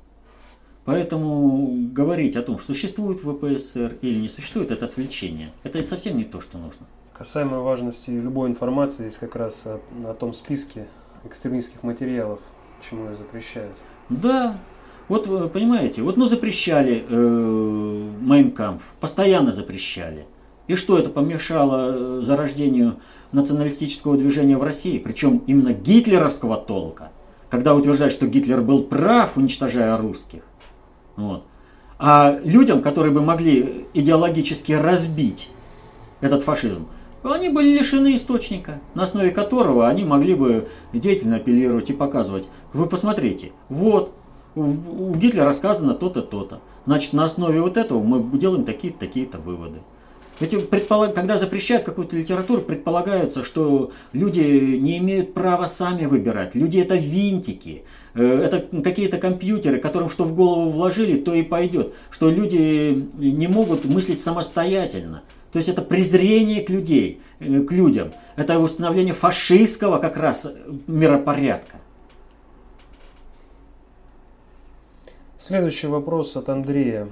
Поэтому 0.85 1.77
говорить 1.93 2.37
о 2.37 2.43
том, 2.43 2.59
существует 2.59 3.21
ВПСР 3.21 3.99
или 4.01 4.19
не 4.19 4.29
существует, 4.29 4.73
это 4.73 4.87
отвлечение. 4.87 5.53
Это 5.63 5.83
совсем 5.85 6.17
не 6.17 6.25
то, 6.25 6.41
что 6.41 6.59
нужно. 6.59 6.87
Касаемо 7.15 7.61
важности 7.61 8.11
любой 8.11 8.49
информации, 8.49 9.05
есть 9.05 9.19
как 9.19 9.37
раз 9.37 9.65
на 9.93 10.13
том 10.13 10.33
списке 10.33 10.89
экстремистских 11.25 11.85
материалов, 11.85 12.41
чему 12.89 13.09
ее 13.09 13.17
запрещают. 13.17 13.77
Да, 14.09 14.59
вот 15.09 15.27
э, 15.29 15.49
понимаете, 15.49 16.03
вот 16.03 16.17
ну 16.17 16.27
запрещали 16.27 17.05
э, 17.09 18.11
Майнкамп, 18.21 18.83
постоянно 19.01 19.53
запрещали. 19.53 20.27
И 20.69 20.77
что 20.77 20.99
это 20.99 21.11
помешало 21.11 21.93
э, 21.93 22.21
зарождению 22.23 22.97
националистического 23.33 24.17
движения 24.17 24.57
в 24.57 24.63
России, 24.63 24.99
причем 24.99 25.43
именно 25.47 25.73
гитлеровского 25.73 26.57
толка– 26.57 27.11
когда 27.53 27.75
утверждают, 27.75 28.15
что 28.15 28.27
Гитлер 28.27 28.63
был 28.63 28.83
прав, 28.83 29.37
уничтожая 29.37 29.95
русских. 29.99 30.41
Вот. 31.17 31.45
А 31.99 32.41
людям, 32.45 32.81
которые 32.81 33.13
бы 33.13 33.21
могли 33.21 33.89
идеологически 33.93 34.73
разбить 34.73 35.51
этот 36.23 36.45
фашизм, 36.45 36.89
они 37.31 37.49
были 37.49 37.79
лишены 37.79 38.17
источника, 38.17 38.81
на 38.95 39.05
основе 39.05 39.31
которого 39.31 39.87
они 39.87 40.05
могли 40.05 40.35
бы 40.35 40.69
деятельно 40.93 41.37
апеллировать 41.37 41.91
и 41.91 41.93
показывать. 41.93 42.49
Вы 42.73 42.87
посмотрите, 42.87 43.53
вот, 43.69 44.13
у 44.57 45.15
Гитлера 45.15 45.53
сказано 45.53 45.95
то-то, 45.95 46.23
то-то. 46.23 46.61
Значит, 46.85 47.13
на 47.13 47.25
основе 47.25 47.61
вот 47.61 47.77
этого 47.77 48.03
мы 48.03 48.39
делаем 48.39 48.65
такие-то, 48.65 48.99
такие-то 48.99 49.39
выводы. 49.39 49.79
Ведь 50.41 50.69
предполаг... 50.69 51.15
когда 51.15 51.39
запрещают 51.39 51.85
какую-то 51.85 52.17
литературу, 52.17 52.63
предполагается, 52.63 53.45
что 53.45 53.93
люди 54.13 54.41
не 54.77 54.99
имеют 54.99 55.35
права 55.35 55.67
сами 55.67 56.07
выбирать. 56.07 56.57
Люди 56.57 56.81
это 56.81 56.97
винтики, 56.97 57.85
э, 58.15 58.25
это 58.25 58.81
какие-то 58.83 59.19
компьютеры, 59.19 59.79
которым 59.79 60.11
что 60.11 60.25
в 60.25 60.35
голову 60.35 60.71
вложили, 60.71 61.21
то 61.21 61.33
и 61.33 61.43
пойдет. 61.43 61.95
Что 62.11 62.29
люди 62.29 63.09
не 63.17 63.47
могут 63.47 63.85
мыслить 63.85 64.21
самостоятельно. 64.21 65.23
То 65.53 65.59
есть 65.59 65.69
это 65.69 65.83
презрение 65.83 66.63
к, 66.63 66.71
людей, 66.71 67.21
к 67.39 67.73
людям. 67.73 68.13
Это 68.37 68.59
установление 68.59 69.15
фашистского 69.15 69.99
как 69.99 70.17
раз 70.17 70.51
миропорядка. 70.87 71.77
Следующий 75.39 75.89
вопрос 75.89 76.37
от 76.37 76.49
Андрея. 76.49 77.09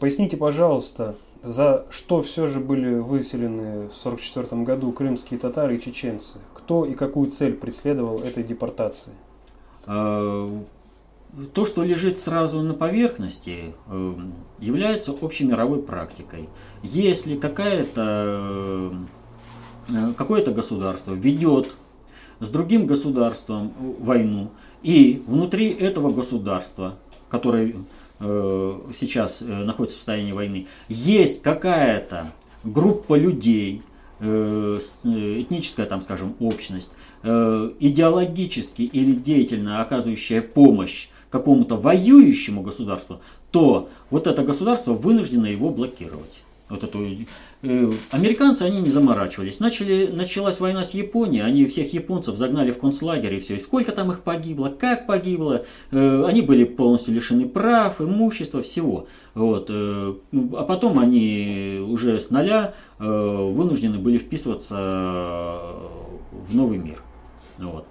Поясните, 0.00 0.36
пожалуйста, 0.36 1.16
за 1.42 1.86
что 1.90 2.22
все 2.22 2.46
же 2.46 2.60
были 2.60 2.94
выселены 2.94 3.88
в 3.88 3.98
1944 4.04 4.62
году 4.62 4.92
крымские 4.92 5.38
татары 5.38 5.76
и 5.76 5.80
чеченцы? 5.80 6.38
Кто 6.54 6.86
и 6.86 6.94
какую 6.94 7.30
цель 7.30 7.54
преследовал 7.54 8.20
этой 8.20 8.44
депортации? 8.44 9.12
То, 11.52 11.66
что 11.66 11.82
лежит 11.82 12.18
сразу 12.18 12.62
на 12.62 12.74
поверхности, 12.74 13.74
э, 13.86 14.14
является 14.58 15.12
общемировой 15.12 15.82
практикой. 15.82 16.48
Если 16.82 17.36
какая-то, 17.36 18.92
э, 19.88 20.12
какое-то 20.16 20.52
государство 20.52 21.12
ведет 21.12 21.72
с 22.40 22.48
другим 22.48 22.86
государством 22.86 23.72
войну, 23.98 24.50
и 24.82 25.22
внутри 25.26 25.70
этого 25.70 26.12
государства, 26.12 26.96
которое 27.28 27.74
э, 28.20 28.80
сейчас 28.98 29.40
находится 29.40 29.96
в 29.96 30.00
состоянии 30.00 30.32
войны, 30.32 30.66
есть 30.88 31.42
какая-то 31.42 32.32
группа 32.64 33.16
людей, 33.16 33.82
этническая, 34.20 35.86
там, 35.86 36.02
скажем, 36.02 36.34
общность, 36.40 36.90
идеологически 37.22 38.82
или 38.82 39.12
деятельно 39.12 39.80
оказывающая 39.80 40.42
помощь 40.42 41.08
какому-то 41.30 41.76
воюющему 41.76 42.62
государству, 42.62 43.20
то 43.50 43.88
вот 44.10 44.26
это 44.26 44.42
государство 44.42 44.92
вынуждено 44.92 45.46
его 45.46 45.70
блокировать. 45.70 46.40
Вот 46.68 46.84
эту, 46.84 47.00
э, 47.62 47.92
американцы, 48.10 48.62
они 48.62 48.80
не 48.80 48.90
заморачивались. 48.90 49.58
Начали, 49.58 50.10
началась 50.12 50.60
война 50.60 50.84
с 50.84 50.92
Японией, 50.92 51.42
они 51.42 51.66
всех 51.66 51.94
японцев 51.94 52.36
загнали 52.36 52.72
в 52.72 52.78
концлагерь 52.78 53.34
и 53.34 53.40
все. 53.40 53.56
И 53.56 53.60
сколько 53.60 53.92
там 53.92 54.12
их 54.12 54.20
погибло, 54.20 54.68
как 54.68 55.06
погибло. 55.06 55.64
Э, 55.90 56.24
они 56.26 56.42
были 56.42 56.64
полностью 56.64 57.14
лишены 57.14 57.48
прав, 57.48 58.02
имущества, 58.02 58.62
всего. 58.62 59.06
Вот, 59.34 59.70
э, 59.70 60.14
а 60.32 60.64
потом 60.64 60.98
они 60.98 61.80
уже 61.88 62.20
с 62.20 62.30
нуля 62.30 62.74
вынуждены 62.98 63.98
были 63.98 64.18
вписываться 64.18 65.60
в 66.32 66.54
новый 66.54 66.78
мир. 66.78 67.00
Вот. 67.58 67.86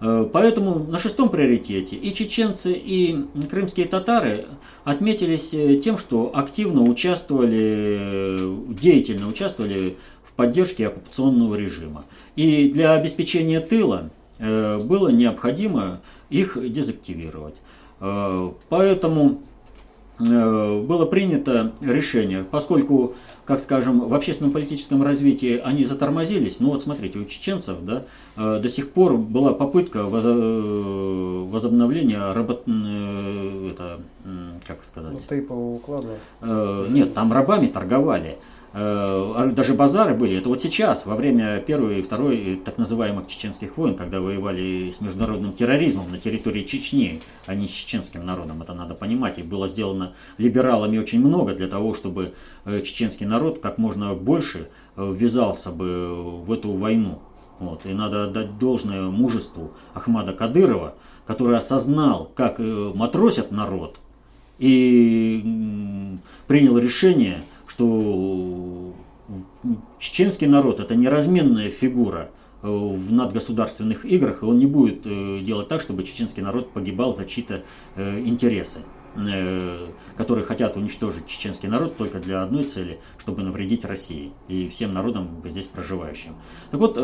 Поэтому 0.00 0.78
на 0.78 0.98
шестом 0.98 1.28
приоритете 1.28 1.96
и 1.96 2.14
чеченцы, 2.14 2.72
и 2.72 3.26
крымские 3.50 3.86
татары 3.86 4.46
отметились 4.86 5.52
э, 5.52 5.80
тем, 5.82 5.98
что 5.98 6.30
активно 6.32 6.82
участвовали, 6.82 8.56
деятельно 8.80 9.26
участвовали 9.26 9.96
в 10.22 10.32
поддержке 10.34 10.86
оккупационного 10.86 11.56
режима. 11.56 12.04
И 12.36 12.70
для 12.70 12.92
обеспечения 12.92 13.60
тыла 13.60 14.10
э, 14.38 14.78
было 14.78 15.08
необходимо 15.08 16.00
их 16.30 16.56
дезактивировать. 16.72 17.54
Поэтому 18.68 19.40
было 20.18 21.06
принято 21.06 21.72
решение, 21.82 22.44
поскольку 22.50 23.14
как 23.46 23.62
скажем, 23.62 24.00
в 24.00 24.12
общественном 24.12 24.52
политическом 24.52 25.02
развитии 25.02 25.60
они 25.64 25.84
затормозились. 25.84 26.56
Ну 26.58 26.70
вот 26.70 26.82
смотрите, 26.82 27.20
у 27.20 27.24
чеченцев 27.24 27.76
да, 27.82 28.02
э, 28.36 28.58
до 28.60 28.68
сих 28.68 28.90
пор 28.90 29.16
была 29.16 29.54
попытка 29.54 30.00
э, 30.00 31.44
возобновления 31.48 32.32
работ... 32.32 32.64
Э, 32.66 33.70
это, 33.70 34.00
как 34.66 34.82
сказать? 34.82 35.12
Ну, 35.12 35.20
тейпового 35.20 35.76
уклада. 35.76 36.88
Нет, 36.90 37.14
там 37.14 37.32
рабами 37.32 37.68
торговали. 37.68 38.38
Э, 38.78 39.52
даже 39.56 39.72
базары 39.72 40.12
были. 40.12 40.36
Это 40.36 40.50
вот 40.50 40.60
сейчас, 40.60 41.06
во 41.06 41.16
время 41.16 41.60
первой 41.60 42.00
и 42.00 42.02
второй 42.02 42.60
так 42.62 42.76
называемых 42.76 43.26
чеченских 43.26 43.78
войн, 43.78 43.94
когда 43.94 44.20
воевали 44.20 44.90
с 44.90 45.00
международным 45.00 45.54
терроризмом 45.54 46.10
на 46.10 46.18
территории 46.18 46.62
Чечни, 46.62 47.22
а 47.46 47.54
не 47.54 47.68
с 47.68 47.70
чеченским 47.70 48.26
народом, 48.26 48.60
это 48.60 48.74
надо 48.74 48.94
понимать. 48.94 49.38
И 49.38 49.42
было 49.42 49.66
сделано 49.66 50.12
либералами 50.36 50.98
очень 50.98 51.20
много 51.20 51.54
для 51.54 51.68
того, 51.68 51.94
чтобы 51.94 52.34
э, 52.66 52.82
чеченский 52.82 53.24
народ 53.24 53.60
как 53.60 53.78
можно 53.78 54.12
больше 54.12 54.68
э, 54.96 55.14
ввязался 55.16 55.70
бы 55.70 56.42
в 56.42 56.52
эту 56.52 56.72
войну. 56.72 57.20
Вот. 57.58 57.86
И 57.86 57.94
надо 57.94 58.24
отдать 58.24 58.58
должное 58.58 59.04
мужеству 59.04 59.72
Ахмада 59.94 60.34
Кадырова, 60.34 60.96
который 61.26 61.56
осознал, 61.56 62.30
как 62.34 62.58
матросят 62.58 63.50
народ, 63.50 63.96
и 64.58 66.18
принял 66.46 66.76
решение– 66.76 67.42
что 67.66 68.94
чеченский 69.98 70.46
народ 70.46 70.80
это 70.80 70.94
неразменная 70.94 71.70
фигура 71.70 72.30
э, 72.62 72.68
в 72.68 73.12
надгосударственных 73.12 74.04
играх, 74.04 74.42
и 74.42 74.44
он 74.46 74.58
не 74.58 74.66
будет 74.66 75.02
э, 75.04 75.40
делать 75.42 75.68
так, 75.68 75.80
чтобы 75.80 76.04
чеченский 76.04 76.42
народ 76.42 76.72
погибал 76.72 77.16
за 77.16 77.24
чьи-то 77.24 77.62
э, 77.96 78.20
интересы, 78.20 78.80
которые 80.18 80.44
хотят 80.44 80.76
уничтожить 80.76 81.26
чеченский 81.26 81.70
народ 81.70 81.96
только 81.96 82.18
для 82.18 82.42
одной 82.42 82.64
цели, 82.64 83.00
чтобы 83.16 83.42
навредить 83.42 83.86
России 83.86 84.32
и 84.46 84.68
всем 84.68 84.92
народам 84.92 85.42
здесь 85.42 85.64
проживающим. 85.64 86.34
Так 86.70 86.80
вот, 86.80 86.98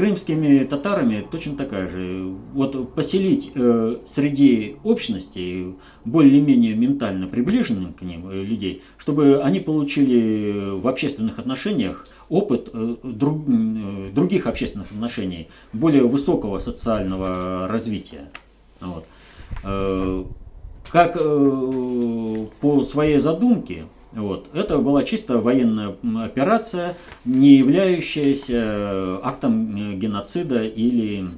крымскими 0.00 0.64
татарами 0.64 1.26
точно 1.30 1.56
такая 1.56 1.90
же. 1.90 2.34
Вот 2.54 2.94
поселить 2.94 3.52
э, 3.54 3.98
среди 4.06 4.76
общности 4.82 5.74
более-менее 6.06 6.74
ментально 6.74 7.26
приближенных 7.26 7.96
к 7.96 8.02
ним 8.02 8.30
э, 8.30 8.42
людей, 8.42 8.82
чтобы 8.96 9.42
они 9.42 9.60
получили 9.60 10.80
в 10.80 10.88
общественных 10.88 11.38
отношениях 11.38 12.08
опыт 12.30 12.70
э, 12.72 12.96
друг, 13.02 13.42
э, 13.46 14.10
других 14.14 14.46
общественных 14.46 14.90
отношений, 14.90 15.48
более 15.74 16.06
высокого 16.06 16.60
социального 16.60 17.68
развития. 17.68 18.30
Вот. 18.80 19.04
Э, 19.64 20.24
как 20.90 21.18
э, 21.20 22.46
по 22.62 22.84
своей 22.84 23.18
задумке, 23.18 23.84
вот. 24.12 24.48
Это 24.54 24.78
была 24.78 25.04
чисто 25.04 25.38
военная 25.38 25.94
операция, 26.24 26.96
не 27.24 27.56
являющаяся 27.56 28.52
э, 28.52 29.20
актом 29.22 29.76
э, 29.76 29.94
геноцида 29.94 30.64
или 30.64 31.28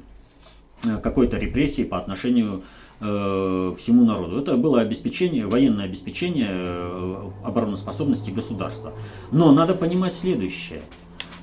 э, 0.84 0.96
какой-то 1.02 1.36
репрессии 1.36 1.82
по 1.82 1.98
отношению 1.98 2.62
э, 3.00 3.74
всему 3.78 4.06
народу. 4.06 4.38
Это 4.38 4.56
было 4.56 4.80
обеспечение, 4.80 5.46
военное 5.46 5.84
обеспечение 5.84 7.30
обороноспособности 7.44 8.30
государства. 8.30 8.92
Но 9.30 9.52
надо 9.52 9.74
понимать 9.74 10.14
следующее. 10.14 10.80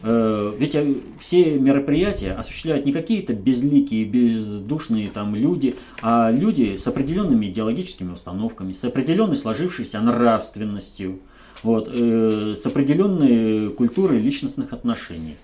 Э, 0.02 0.54
ведь 0.58 0.78
все 1.20 1.60
мероприятия 1.60 2.32
осуществляют 2.32 2.86
не 2.86 2.94
какие-то 2.94 3.34
безликие, 3.34 4.06
бездушные 4.06 5.10
там 5.10 5.36
люди, 5.36 5.76
а 6.02 6.32
люди 6.32 6.78
с 6.78 6.88
определенными 6.88 7.48
идеологическими 7.48 8.14
установками, 8.14 8.72
с 8.72 8.84
определенной 8.84 9.36
сложившейся 9.36 10.00
нравственностью, 10.00 11.20
вот, 11.64 11.90
э, 11.92 12.56
с 12.62 12.66
определенной 12.66 13.70
культурой 13.72 14.20
личностных 14.20 14.72
отношений. 14.72 15.36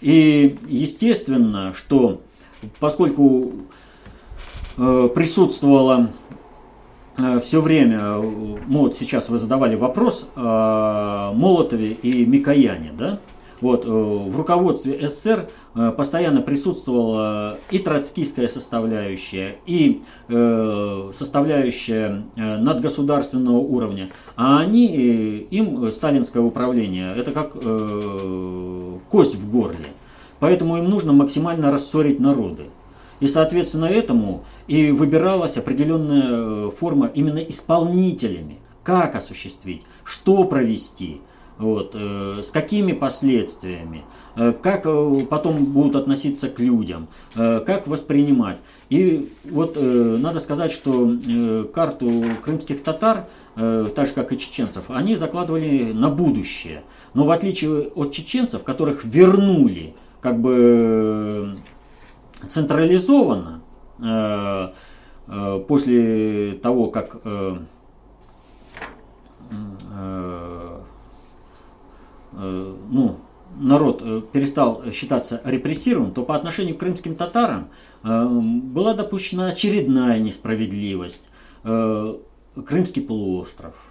И 0.00 0.58
естественно, 0.66 1.72
что 1.74 2.22
поскольку 2.80 3.52
э, 4.76 5.08
присутствовала 5.14 6.10
все 7.42 7.60
время, 7.60 8.14
вот 8.14 8.96
сейчас 8.96 9.28
вы 9.28 9.38
задавали 9.38 9.74
вопрос 9.74 10.30
о 10.36 11.34
Молотове 11.34 11.92
и 11.92 12.24
Микояне, 12.24 12.92
да? 12.96 13.20
Вот, 13.60 13.84
э, 13.84 13.88
в 13.88 14.36
руководстве 14.36 14.98
СССР 15.08 15.50
э, 15.74 15.92
постоянно 15.96 16.40
присутствовала 16.40 17.58
и 17.70 17.78
троцкистская 17.78 18.48
составляющая, 18.48 19.56
и 19.66 20.02
э, 20.28 21.12
составляющая 21.16 22.24
надгосударственного 22.36 23.58
уровня. 23.58 24.10
А 24.36 24.60
они, 24.60 24.86
им 25.50 25.90
сталинское 25.92 26.42
управление, 26.42 27.14
это 27.14 27.32
как 27.32 27.52
кость 29.10 29.34
в 29.34 29.50
горле. 29.50 29.86
Поэтому 30.38 30.78
им 30.78 30.88
нужно 30.88 31.12
максимально 31.12 31.70
рассорить 31.70 32.18
народы. 32.18 32.64
И 33.20 33.28
соответственно 33.28 33.84
этому 33.84 34.44
и 34.66 34.90
выбиралась 34.90 35.58
определенная 35.58 36.70
форма 36.70 37.10
именно 37.14 37.38
исполнителями. 37.38 38.58
Как 38.82 39.14
осуществить, 39.14 39.82
что 40.04 40.44
провести– 40.44 41.20
вот, 41.60 41.92
э, 41.94 42.42
с 42.42 42.50
какими 42.50 42.92
последствиями, 42.92 44.04
э, 44.34 44.52
как 44.52 44.86
э, 44.86 45.26
потом 45.28 45.66
будут 45.66 45.94
относиться 45.94 46.48
к 46.48 46.58
людям, 46.58 47.08
как 47.34 47.86
воспринимать. 47.86 48.58
И 48.88 49.32
вот 49.44 49.76
надо 49.76 50.40
сказать, 50.40 50.72
что 50.72 51.16
карту 51.72 52.10
крымских 52.42 52.82
татар, 52.82 53.26
так 53.54 54.06
же 54.06 54.12
как 54.14 54.32
и 54.32 54.38
чеченцев, 54.38 54.84
они 54.88 55.16
закладывали 55.16 55.92
на 55.92 56.08
будущее. 56.08 56.82
Но 57.14 57.24
в 57.24 57.30
отличие 57.30 57.88
от 57.94 58.12
чеченцев, 58.12 58.64
которых 58.64 59.04
вернули 59.04 59.94
как 60.20 60.40
бы 60.40 61.56
централизованно, 62.48 63.62
после 65.68 66.52
того, 66.54 66.88
как 66.88 67.20
ну, 72.32 73.16
народ 73.58 74.30
перестал 74.32 74.84
считаться 74.92 75.40
репрессированным, 75.44 76.12
то 76.12 76.24
по 76.24 76.36
отношению 76.36 76.76
к 76.76 76.80
крымским 76.80 77.14
татарам 77.14 77.68
была 78.02 78.94
допущена 78.94 79.46
очередная 79.46 80.18
несправедливость. 80.18 81.28
Крымский 81.62 83.02
полуостров– 83.02 83.74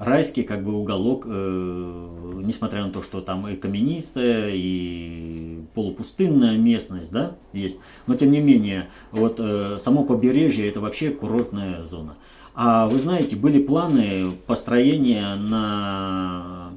райский 0.00 0.44
как 0.44 0.64
бы 0.64 0.72
уголок, 0.72 1.24
э, 1.28 2.40
несмотря 2.42 2.84
на 2.84 2.90
то, 2.90 3.02
что 3.02 3.20
там 3.20 3.46
и 3.46 3.54
каменистая, 3.54 4.50
и 4.52 5.60
полупустынная 5.74 6.56
местность, 6.56 7.12
да, 7.12 7.36
есть. 7.52 7.78
Но 8.06 8.14
тем 8.14 8.30
не 8.30 8.40
менее, 8.40 8.88
вот 9.12 9.36
э, 9.38 9.78
само 9.84 10.04
побережье 10.04 10.66
это 10.66 10.80
вообще 10.80 11.10
курортная 11.10 11.84
зона. 11.84 12.16
А 12.54 12.88
вы 12.88 12.98
знаете, 12.98 13.36
были 13.36 13.62
планы 13.62 14.32
построения 14.46 15.34
на, 15.36 16.72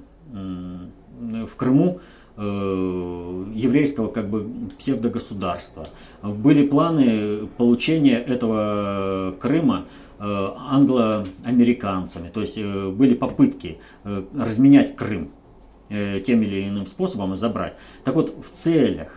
в 1.47 1.55
Крыму 1.55 1.99
э, 2.37 2.41
еврейского 3.53 4.07
как 4.07 4.29
бы 4.29 4.47
псевдогосударства. 4.77 5.85
Были 6.21 6.67
планы 6.67 7.47
получения 7.57 8.17
этого 8.17 9.35
Крыма 9.39 9.85
Э, 10.25 10.53
англо-американцами. 10.55 12.29
То 12.29 12.39
есть 12.39 12.57
э, 12.57 12.89
были 12.89 13.13
попытки 13.13 13.79
э, 14.05 14.23
разменять 14.37 14.95
Крым 14.95 15.31
тем 15.89 16.41
или 16.41 16.67
иным 16.67 16.87
способом 16.87 17.33
и 17.33 17.35
забрать. 17.35 17.75
Так 18.03 18.15
вот, 18.15 18.33
в 18.43 18.49
целях, 18.49 19.09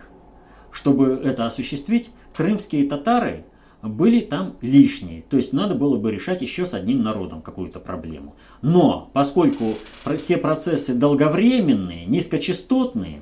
чтобы 0.69 1.19
это 1.23 1.47
осуществить, 1.47 2.11
крымские 2.35 2.87
татары 2.87 3.45
были 3.87 4.21
там 4.21 4.55
лишние. 4.61 5.23
То 5.29 5.37
есть 5.37 5.53
надо 5.53 5.75
было 5.75 5.97
бы 5.97 6.11
решать 6.11 6.41
еще 6.41 6.65
с 6.65 6.73
одним 6.73 7.03
народом 7.03 7.41
какую-то 7.41 7.79
проблему. 7.79 8.35
Но 8.61 9.09
поскольку 9.13 9.75
все 10.17 10.37
процессы 10.37 10.93
долговременные, 10.93 12.05
низкочастотные, 12.05 13.21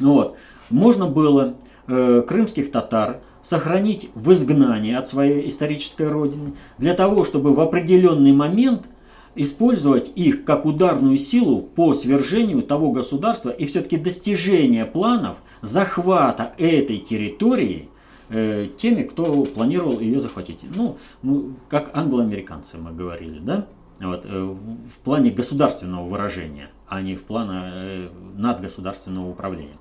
вот, 0.00 0.36
можно 0.70 1.06
было 1.06 1.54
э, 1.86 2.22
крымских 2.26 2.70
татар 2.70 3.20
сохранить 3.42 4.10
в 4.14 4.32
изгнании 4.32 4.94
от 4.94 5.08
своей 5.08 5.48
исторической 5.48 6.08
родины, 6.08 6.54
для 6.78 6.94
того, 6.94 7.24
чтобы 7.24 7.54
в 7.54 7.60
определенный 7.60 8.32
момент 8.32 8.86
использовать 9.34 10.12
их 10.14 10.44
как 10.44 10.64
ударную 10.66 11.18
силу 11.18 11.62
по 11.62 11.94
свержению 11.94 12.62
того 12.62 12.92
государства 12.92 13.50
и 13.50 13.66
все-таки 13.66 13.96
достижение 13.96 14.84
планов 14.84 15.38
захвата 15.62 16.52
этой 16.58 16.98
территории 16.98 17.88
э, 18.32 18.68
теми, 18.76 19.02
кто 19.02 19.44
планировал 19.44 20.00
ее 20.00 20.20
захватить. 20.20 20.60
Ну, 20.74 20.98
ну 21.22 21.54
как 21.68 21.90
англо-американцы 21.94 22.78
мы 22.78 22.92
говорили, 22.92 23.38
да? 23.38 23.66
Вот, 24.02 24.24
э, 24.24 24.28
в 24.28 25.04
плане 25.04 25.30
государственного 25.30 26.06
выражения, 26.06 26.70
а 26.88 27.00
не 27.02 27.14
в 27.14 27.22
плане 27.22 27.60
э, 27.64 28.08
надгосударственного 28.36 29.30
управления. 29.30 29.76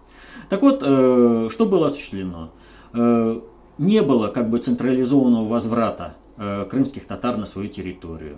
Так 0.50 0.62
вот, 0.62 0.84
э, 0.86 1.50
что 1.52 1.66
было 1.66 1.88
осуществлено? 1.88 2.52
Не 2.94 4.02
было 4.02 4.28
как 4.28 4.50
бы 4.50 4.58
централизованного 4.58 5.48
возврата 5.48 6.16
крымских 6.70 7.06
татар 7.06 7.38
на 7.38 7.46
свою 7.46 7.70
территорию. 7.70 8.36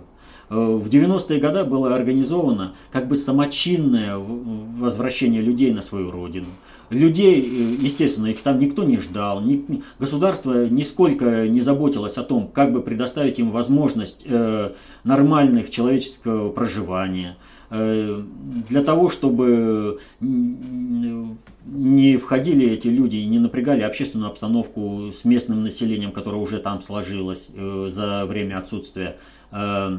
В 0.48 0.86
90-е 0.86 1.40
годы 1.40 1.64
было 1.64 1.92
организовано 1.92 2.74
как 2.92 3.08
бы 3.08 3.16
самочинное 3.16 4.16
возвращение 4.16 5.42
людей 5.42 5.72
на 5.72 5.82
свою 5.82 6.12
родину. 6.12 6.50
Людей, 6.94 7.40
э, 7.42 7.84
естественно, 7.84 8.26
их 8.26 8.40
там 8.42 8.58
никто 8.58 8.84
не 8.84 8.98
ждал, 8.98 9.40
ни, 9.40 9.82
государство 9.98 10.66
нисколько 10.68 11.48
не 11.48 11.60
заботилось 11.60 12.16
о 12.16 12.22
том, 12.22 12.48
как 12.48 12.72
бы 12.72 12.82
предоставить 12.82 13.38
им 13.38 13.50
возможность 13.50 14.24
э, 14.26 14.70
нормальных 15.04 15.70
человеческого 15.70 16.50
проживания– 16.50 17.36
Э, 17.76 18.22
для 18.68 18.82
того, 18.84 19.10
чтобы 19.10 19.98
не 20.20 22.16
входили 22.18 22.70
эти 22.70 22.86
люди 22.86 23.16
и 23.16 23.26
не 23.26 23.40
напрягали 23.40 23.82
общественную 23.82 24.30
обстановку 24.30 25.10
с 25.12 25.24
местным 25.24 25.64
населением, 25.64 26.12
которое 26.12 26.36
уже 26.36 26.58
там 26.58 26.80
сложилось 26.80 27.48
э, 27.52 27.88
за 27.90 28.26
время 28.26 28.58
отсутствия 28.58 29.16
э, 29.50 29.98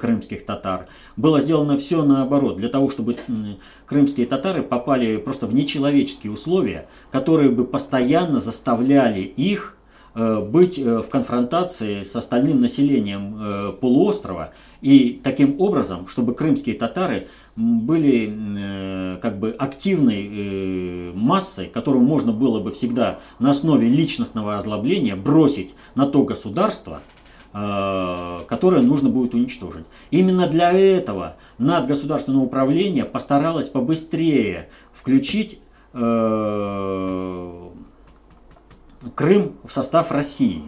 крымских 0.00 0.46
татар. 0.46 0.86
Было 1.16 1.40
сделано 1.40 1.76
все 1.78 2.02
наоборот, 2.02 2.56
для 2.56 2.68
того, 2.68 2.90
чтобы 2.90 3.16
крымские 3.86 4.26
татары 4.26 4.62
попали 4.62 5.16
просто 5.16 5.46
в 5.46 5.54
нечеловеческие 5.54 6.32
условия, 6.32 6.88
которые 7.10 7.50
бы 7.50 7.66
постоянно 7.66 8.40
заставляли 8.40 9.20
их 9.20 9.76
Э, 10.18 10.40
быть 10.40 10.78
э, 10.78 11.02
в 11.02 11.10
конфронтации 11.10 12.02
с 12.02 12.16
остальным 12.16 12.58
населением 12.58 13.36
э, 13.38 13.72
полуострова 13.78 14.54
и 14.80 15.20
таким 15.22 15.60
образом, 15.60 16.08
чтобы 16.08 16.32
крымские 16.32 16.74
татары 16.74 17.28
были 17.54 19.18
как 19.20 19.38
бы 19.38 19.50
активной 19.58 21.12
массой, 21.14 21.66
которую 21.66 22.04
можно 22.04 22.32
было 22.32 22.60
бы 22.60 22.70
всегда 22.70 23.18
на 23.38 23.50
основе 23.50 23.88
личностного 23.88 24.58
озлобления 24.58 25.16
бросить 25.16 25.74
на 25.94 26.06
то 26.06 26.22
государство, 26.22 27.00
которое 28.48 28.82
нужно 28.82 29.08
будет 29.08 29.32
уничтожить. 29.32 29.86
Именно 30.10 30.46
для 30.46 30.72
этого 30.72 31.36
надгосударственное 31.56 32.42
управление 32.42 33.04
постаралось 33.04 33.68
побыстрее 33.68 34.68
включить 34.92 35.60
Крым 39.14 39.52
в 39.64 39.72
состав 39.72 40.10
России. 40.10 40.62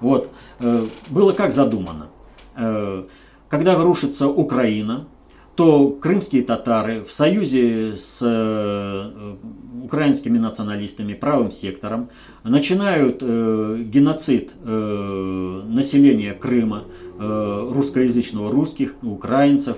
Вот. 0.00 0.30
Э, 0.58 0.86
было 1.08 1.32
как 1.32 1.52
задумано. 1.52 2.08
Э, 2.56 3.04
когда 3.48 3.76
рушится 3.76 4.28
Украина, 4.28 5.06
то 5.60 5.90
крымские 5.90 6.42
татары 6.42 7.04
в 7.04 7.12
союзе 7.12 7.94
с 7.94 8.16
э, 8.22 9.34
украинскими 9.84 10.38
националистами, 10.38 11.12
правым 11.12 11.50
сектором, 11.50 12.08
начинают 12.44 13.20
геноцид 13.20 14.52
населения 14.64 16.32
Крыма, 16.32 16.84
русскоязычного 17.18 18.50
русских, 18.50 18.94
украинцев, 19.02 19.76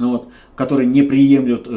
вот, 0.00 0.28
которые 0.56 0.88
не 0.88 1.02
приемлют 1.02 1.68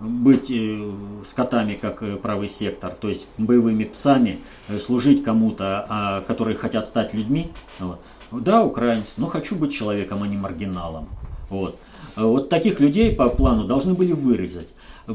быть 0.00 0.50
э, 0.50 0.92
скотами, 1.28 1.74
как 1.74 2.02
э, 2.02 2.16
правый 2.16 2.48
сектор, 2.48 2.94
то 2.94 3.08
есть 3.08 3.26
боевыми 3.38 3.84
псами, 3.84 4.40
э, 4.68 4.78
служить 4.78 5.24
кому-то, 5.24 5.86
а, 5.88 6.20
которые 6.22 6.56
хотят 6.56 6.86
стать 6.86 7.14
людьми. 7.14 7.50
Вот. 7.78 8.00
Да, 8.30 8.64
украинец, 8.64 9.14
но 9.16 9.26
хочу 9.26 9.56
быть 9.56 9.72
человеком, 9.72 10.22
а 10.22 10.28
не 10.28 10.36
маргиналом. 10.36 11.08
Вот. 11.48 11.78
Вот 12.16 12.48
таких 12.48 12.80
людей 12.80 13.14
по 13.14 13.28
плану 13.28 13.64
должны 13.64 13.94
были 13.94 14.12
вырезать. 14.12 14.68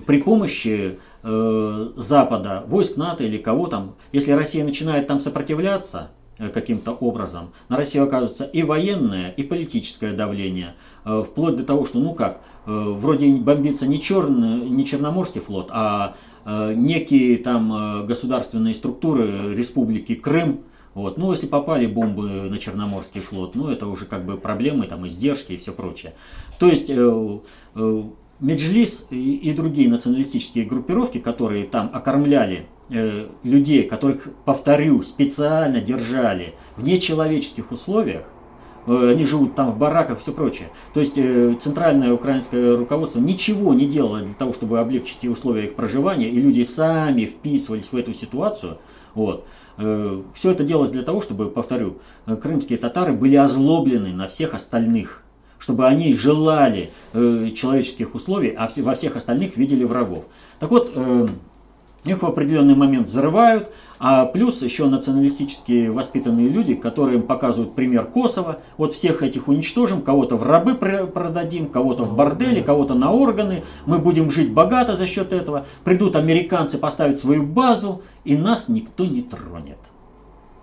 При 0.06 0.22
помощи 0.22 1.00
э, 1.24 1.90
Запада, 1.98 2.64
войск 2.68 2.96
НАТО 2.96 3.24
или 3.24 3.38
кого 3.38 3.68
там, 3.68 3.96
если 4.12 4.32
Россия 4.32 4.64
начинает 4.64 5.08
там 5.08 5.20
сопротивляться, 5.20 6.12
каким-то 6.54 6.94
образом. 6.94 7.52
На 7.70 7.78
Россию 7.78 8.06
оказывается 8.06 8.46
и 8.46 8.64
военное, 8.64 9.30
и 9.30 9.44
политическое 9.44 10.12
давление. 10.12 10.74
Вплоть 11.04 11.56
до 11.56 11.64
того, 11.64 11.86
что, 11.86 12.00
ну 12.00 12.16
как, 12.16 12.42
Э, 12.66 12.72
вроде 12.72 13.32
бомбится 13.34 13.88
не, 13.88 14.00
черный, 14.00 14.70
не 14.70 14.86
Черноморский 14.86 15.42
флот, 15.42 15.70
а 15.72 16.16
э, 16.46 16.74
некие 16.76 17.38
там 17.38 17.74
э, 17.74 18.06
государственные 18.06 18.76
структуры 18.76 19.56
Республики 19.56 20.16
Крым. 20.16 20.62
Вот. 20.94 21.18
Ну, 21.18 21.32
если 21.32 21.48
попали 21.48 21.86
бомбы 21.86 22.50
на 22.50 22.58
Черноморский 22.58 23.22
флот, 23.22 23.56
ну, 23.56 23.70
это 23.70 23.88
уже 23.88 24.06
как 24.06 24.26
бы 24.26 24.38
проблемы, 24.38 24.88
там, 24.88 25.08
издержки 25.08 25.54
и 25.54 25.58
все 25.58 25.72
прочее. 25.72 26.14
То 26.60 26.68
есть, 26.68 26.90
э, 26.90 27.40
э, 27.76 28.04
Меджлис 28.40 29.06
и, 29.12 29.36
и 29.38 29.54
другие 29.54 29.88
националистические 29.88 30.66
группировки, 30.66 31.20
которые 31.20 31.66
там 31.66 31.92
окормляли 31.94 32.66
э, 32.90 33.28
людей, 33.44 33.84
которых, 33.84 34.28
повторю, 34.46 35.04
специально 35.04 35.80
держали 35.80 36.56
в 36.76 36.84
нечеловеческих 36.84 37.72
условиях, 37.72 38.24
Э, 38.88 39.12
они 39.12 39.26
живут 39.26 39.56
там 39.56 39.72
в 39.72 39.78
бараках 39.78 40.20
все 40.20 40.32
прочее. 40.32 40.70
То 40.94 41.00
есть 41.00 41.14
э, 41.18 41.56
центральное 41.62 42.14
украинское 42.14 42.76
руководство 42.78 43.20
ничего 43.20 43.74
не 43.74 43.86
делало 43.86 44.22
для 44.22 44.34
того, 44.34 44.54
чтобы 44.54 44.80
облегчить 44.80 45.24
условия 45.26 45.66
их 45.66 45.76
проживания, 45.76 46.30
и 46.30 46.40
люди 46.40 46.64
сами 46.64 47.26
вписывались 47.26 47.90
в 47.92 47.96
эту 47.96 48.14
ситуацию. 48.14 48.78
Вот. 49.14 49.46
Э, 49.78 50.22
все 50.34 50.52
это 50.52 50.64
делалось 50.64 50.92
для 50.92 51.04
того, 51.04 51.22
чтобы, 51.22 51.50
повторю, 51.50 51.98
крымские 52.26 52.78
татары 52.78 53.14
были 53.14 53.36
озлоблены 53.36 54.14
на 54.14 54.28
всех 54.28 54.54
остальных, 54.54 55.24
чтобы 55.60 55.88
они 55.88 56.14
желали 56.16 56.92
человеческих 57.14 58.16
условий, 58.16 58.50
а 58.50 58.70
во 58.78 58.96
всех 58.96 59.16
остальных 59.16 59.58
видели 59.58 59.84
врагов. 59.84 60.26
Так 60.60 60.72
вот, 60.72 60.92
их 62.04 62.22
в 62.24 62.26
определенный 62.26 62.74
момент 62.74 63.08
взрывают, 63.08 63.70
а 64.04 64.26
плюс 64.26 64.64
еще 64.64 64.88
националистические 64.88 65.92
воспитанные 65.92 66.50
люди, 66.50 66.74
которые 66.74 67.20
им 67.20 67.22
показывают 67.22 67.76
пример 67.76 68.08
Косово. 68.08 68.58
Вот 68.76 68.96
всех 68.96 69.22
этих 69.22 69.48
уничтожим, 69.48 70.02
кого-то 70.02 70.38
в 70.38 70.44
рабы 70.44 70.74
продадим, 70.74 71.68
кого-то 71.68 72.06
в 72.06 72.16
бордели, 72.16 72.64
кого-то 72.64 72.96
на 72.96 73.12
органы. 73.12 73.64
Мы 73.86 74.00
будем 74.00 74.32
жить 74.32 74.52
богато 74.52 74.96
за 74.96 75.06
счет 75.06 75.32
этого. 75.32 75.68
Придут 75.84 76.16
американцы 76.16 76.80
поставить 76.80 77.20
свою 77.20 77.44
базу, 77.44 78.02
и 78.24 78.36
нас 78.36 78.70
никто 78.70 79.06
не 79.06 79.22
тронет. 79.22 79.78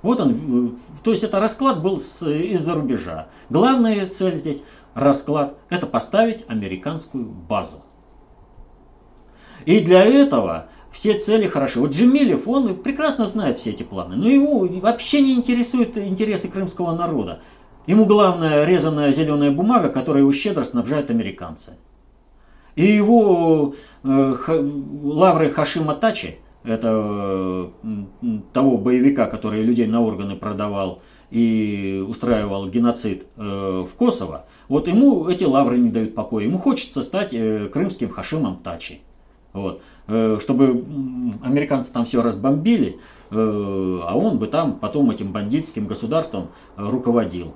Вот 0.03 0.21
он, 0.21 0.33
э, 0.33 0.71
то 1.05 1.13
есть 1.13 1.23
это 1.23 1.39
расклад 1.39 1.81
был 1.81 1.99
из-за 1.99 2.75
рубежа. 2.75 3.29
Главная 3.51 4.05
цель 4.09 4.37
здесь 4.37 4.65
расклад– 4.95 5.55
это 5.69 5.87
поставить 5.87 6.45
американскую 6.49 7.27
базу. 7.27 7.85
И 9.65 9.79
для 9.79 10.05
этого 10.05 10.67
все 10.93 11.19
цели 11.19 11.47
хороши. 11.47 11.81
Вот 11.81 11.93
Джемилев, 11.93 12.49
он 12.49 12.77
прекрасно 12.77 13.27
знает 13.27 13.59
все 13.59 13.71
эти 13.71 13.83
планы, 13.83 14.17
но 14.17 14.29
его 14.29 14.67
вообще 14.81 15.21
не 15.21 15.35
интересуют 15.35 15.97
интересы 15.97 16.49
крымского 16.49 16.95
народа. 16.95 17.41
Ему 17.87 18.05
главное 18.05 18.65
резаная 18.65 19.13
зеленая 19.13 19.51
бумага, 19.51 19.89
которой 19.89 20.19
его 20.19 20.33
щедро 20.33 20.65
снабжают 20.65 21.11
американцы. 21.11 21.73
И 22.77 22.85
его 22.85 23.75
э, 24.05 24.37
лавры 25.03 25.51
Хашима 25.51 25.95
Тачи, 25.95 26.39
это 26.65 27.71
э, 27.83 27.97
того 28.53 28.77
боевика, 28.77 29.27
который 29.27 29.63
людей 29.63 29.87
на 29.87 30.03
органы 30.03 30.37
продавал 30.37 31.03
и 31.31 32.05
устраивал 32.07 32.69
геноцид 32.69 33.27
э, 33.37 33.87
в 33.91 33.95
Косово, 33.97 34.45
вот 34.69 34.87
ему 34.87 35.29
эти 35.29 35.45
лавры 35.45 35.79
не 35.79 35.91
дают 35.91 36.15
покоя. 36.15 36.45
Ему 36.45 36.59
хочется 36.59 37.03
стать 37.03 37.33
э, 37.33 37.69
крымским 37.73 38.11
Хашимом 38.11 38.59
Тачи. 38.59 39.01
Вот. 39.53 39.83
Э, 40.07 40.39
чтобы 40.41 40.85
американцы 41.43 41.93
там 41.93 42.05
все 42.05 42.23
разбомбили, 42.23 42.99
э, 43.31 43.35
а 43.35 44.17
он 44.17 44.39
бы 44.39 44.47
там 44.47 44.75
потом 44.79 45.11
этим 45.11 45.33
бандитским 45.33 45.87
государством 45.87 46.49
э, 46.77 46.89
руководил. 46.89 47.55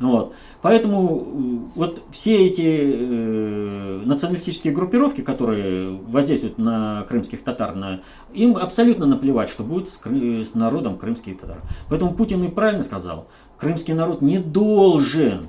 Вот. 0.00 0.32
Поэтому 0.62 1.70
вот 1.74 2.02
все 2.12 2.46
эти 2.46 2.62
э, 2.64 4.02
националистические 4.04 4.72
группировки, 4.72 5.22
которые 5.22 5.90
воздействуют 5.90 6.58
на 6.58 7.04
крымских 7.08 7.42
татар, 7.42 7.74
на, 7.74 8.00
им 8.32 8.56
абсолютно 8.56 9.06
наплевать, 9.06 9.50
что 9.50 9.64
будет 9.64 9.88
с, 9.88 9.98
с 9.98 10.54
народом 10.54 10.98
крымских 10.98 11.40
татар. 11.40 11.62
Поэтому 11.88 12.14
Путин 12.14 12.44
и 12.44 12.48
правильно 12.48 12.84
сказал, 12.84 13.26
крымский 13.58 13.94
народ 13.94 14.22
не 14.22 14.38
должен 14.38 15.48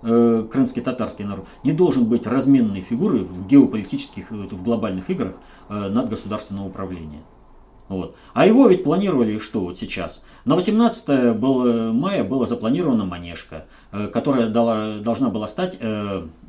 Э, 0.00 0.46
крымский 0.50 0.80
татарский 0.80 1.24
народ, 1.24 1.46
не 1.64 1.72
должен 1.72 2.04
быть 2.04 2.24
разменной 2.24 2.82
фигурой 2.82 3.24
в 3.24 3.48
геополитических, 3.48 4.30
в 4.30 4.62
глобальных 4.62 5.10
играх 5.10 5.34
э, 5.68 5.88
над 5.88 6.08
государственного 6.08 6.66
управления. 6.66 7.22
Вот. 7.88 8.14
А 8.32 8.46
его 8.46 8.68
ведь 8.68 8.84
планировали 8.84 9.38
что 9.40 9.60
вот 9.60 9.76
сейчас? 9.76 10.22
На 10.44 10.54
18 10.54 11.36
было, 11.36 11.90
мая 11.90 12.22
была 12.22 12.46
запланирована 12.46 13.06
манежка, 13.06 13.64
э, 13.90 14.06
которая 14.06 14.48
дала, 14.48 14.98
должна 14.98 15.30
была 15.30 15.48
стать 15.48 15.78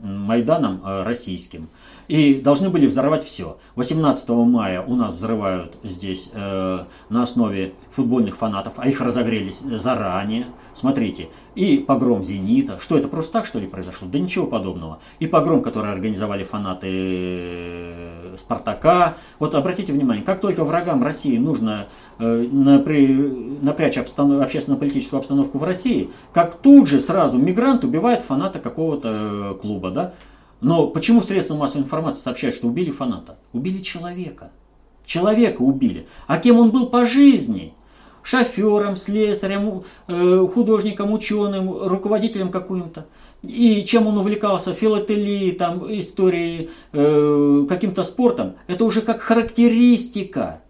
Майданом 0.04 0.82
российским. 0.84 1.70
И 2.10 2.42
должны 2.42 2.72
были 2.72 2.88
взорвать 2.88 3.24
все. 3.24 3.60
18 3.76 4.30
мая 4.30 4.82
у 4.82 4.96
нас 4.96 5.14
взрывают 5.14 5.78
здесь 5.84 6.32
э, 6.34 6.80
на 7.10 7.24
основе 7.24 7.76
футбольных 7.96 8.36
фанатов, 8.36 8.74
а 8.78 8.90
их 8.90 9.00
разогрелись 9.00 9.60
заранее. 9.60 10.48
Смотрите, 10.80 11.28
и 11.56 11.80
погром 11.80 12.24
«Зенита». 12.24 12.80
Что 12.80 12.98
это, 12.98 13.10
просто 13.10 13.34
так, 13.34 13.46
что 13.46 13.60
ли, 13.60 13.68
произошло? 13.68 14.08
Да 14.08 14.18
ничего 14.18 14.48
подобного. 14.48 15.00
И 15.20 15.28
погром, 15.28 15.62
который 15.62 15.92
организовали 15.92 16.46
фанаты 16.46 16.88
э, 16.90 18.36
«Спартака». 18.38 19.18
Вот 19.40 19.56
обратите 19.56 19.92
внимание, 19.92 20.24
как 20.24 20.40
только 20.40 20.64
врагам 20.64 21.04
России 21.04 21.38
нужно 21.38 21.90
э, 22.18 22.48
напря... 22.50 22.98
напрячь 23.62 23.98
обстанов... 23.98 24.42
общественно-политическую 24.42 25.20
обстановку 25.20 25.58
в 25.58 25.66
России, 25.66 26.12
как 26.32 26.56
тут 26.56 26.88
же 26.88 27.02
сразу 27.02 27.38
мигрант 27.38 27.84
убивает 27.84 28.22
фаната 28.22 28.60
какого-то 28.60 29.10
э, 29.12 29.56
клуба, 29.62 29.92
да? 29.92 30.14
Но 30.62 30.88
почему 30.88 31.22
средства 31.22 31.56
массовой 31.56 31.84
информации 31.84 32.22
сообщают, 32.22 32.56
что 32.56 32.68
убили 32.68 32.92
фаната? 32.92 33.38
Убили 33.52 33.82
человека. 33.82 34.52
Человека 35.06 35.62
убили. 35.62 36.08
А 36.26 36.38
кем 36.38 36.58
он 36.58 36.72
был 36.72 36.88
по 36.88 37.06
жизни? 37.06 37.74
Шофером, 38.24 38.96
слесарем, 38.96 39.84
э, 40.08 40.48
художником, 40.54 41.14
ученым, 41.14 41.88
руководителем 41.88 42.50
каким-то. 42.50 43.06
И 43.44 43.84
чем 43.86 44.08
он 44.08 44.18
увлекался, 44.18 44.74
филателией, 44.74 45.54
там, 45.54 45.84
историей, 45.88 46.70
э, 46.92 47.66
каким-то 47.70 48.04
спортом, 48.04 48.56
это 48.68 48.84
уже 48.84 49.02
как 49.02 49.22
характеристика. 49.22 50.62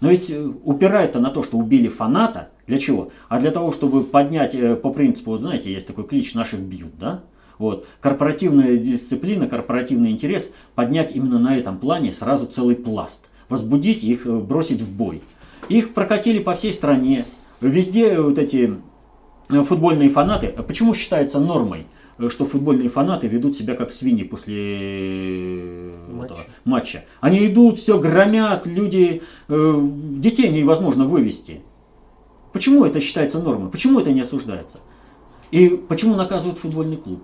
Но 0.00 0.10
ведь 0.10 0.30
э, 0.30 0.50
упирает-то 0.64 1.20
на 1.20 1.30
то, 1.30 1.42
что 1.42 1.58
убили 1.58 1.88
фаната. 1.88 2.48
Для 2.66 2.78
чего? 2.78 3.10
А 3.28 3.40
для 3.40 3.50
того, 3.50 3.72
чтобы 3.72 4.04
поднять 4.04 4.56
по 4.80 4.90
принципу, 4.90 5.32
вот 5.32 5.42
знаете, 5.42 5.70
есть 5.70 5.86
такой 5.86 6.04
клич 6.04 6.32
«наших 6.32 6.60
бьют», 6.60 6.98
да? 6.98 7.22
Вот. 7.58 7.86
Корпоративная 8.00 8.78
дисциплина, 8.78 9.46
корпоративный 9.46 10.10
интерес 10.10 10.50
поднять 10.74 11.14
именно 11.14 11.38
на 11.38 11.56
этом 11.56 11.78
плане 11.78 12.12
сразу 12.12 12.46
целый 12.46 12.74
пласт. 12.74 13.26
Возбудить 13.48 14.02
их, 14.02 14.26
бросить 14.26 14.80
в 14.80 14.90
бой. 14.90 15.22
Их 15.68 15.94
прокатили 15.94 16.40
по 16.40 16.54
всей 16.54 16.72
стране. 16.72 17.26
Везде 17.60 18.20
вот 18.20 18.38
эти 18.38 18.76
э, 19.48 19.62
футбольные 19.62 20.10
фанаты. 20.10 20.52
А 20.56 20.62
почему 20.62 20.94
считается 20.94 21.40
нормой, 21.40 21.86
э, 22.18 22.28
что 22.28 22.46
футбольные 22.46 22.88
фанаты 22.90 23.26
ведут 23.26 23.56
себя 23.56 23.74
как 23.74 23.92
свиньи 23.92 24.24
после 24.24 24.56
э, 24.58 25.94
матча? 26.10 26.34
Этого 26.34 26.40
матча? 26.64 27.04
Они 27.20 27.46
идут, 27.46 27.78
все 27.78 27.98
громят, 27.98 28.66
люди, 28.66 29.22
детей 29.48 30.50
невозможно 30.50 31.06
вывести. 31.06 31.62
Почему 32.52 32.84
это 32.84 33.00
считается 33.00 33.40
нормой? 33.40 33.70
Почему 33.70 33.98
это 34.00 34.12
не 34.12 34.20
осуждается? 34.20 34.78
И 35.50 35.68
почему 35.88 36.14
наказывают 36.14 36.58
футбольный 36.58 36.96
клуб? 36.96 37.22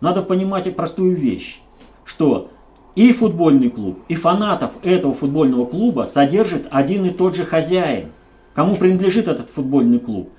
Надо 0.00 0.22
понимать 0.22 0.74
простую 0.76 1.16
вещь, 1.16 1.60
что 2.04 2.50
и 2.96 3.12
футбольный 3.12 3.70
клуб, 3.70 4.00
и 4.08 4.14
фанатов 4.14 4.72
этого 4.82 5.14
футбольного 5.14 5.66
клуба 5.66 6.06
содержит 6.06 6.66
один 6.70 7.04
и 7.04 7.10
тот 7.10 7.36
же 7.36 7.44
хозяин. 7.44 8.08
Кому 8.54 8.74
принадлежит 8.76 9.28
этот 9.28 9.50
футбольный 9.50 10.00
клуб? 10.00 10.30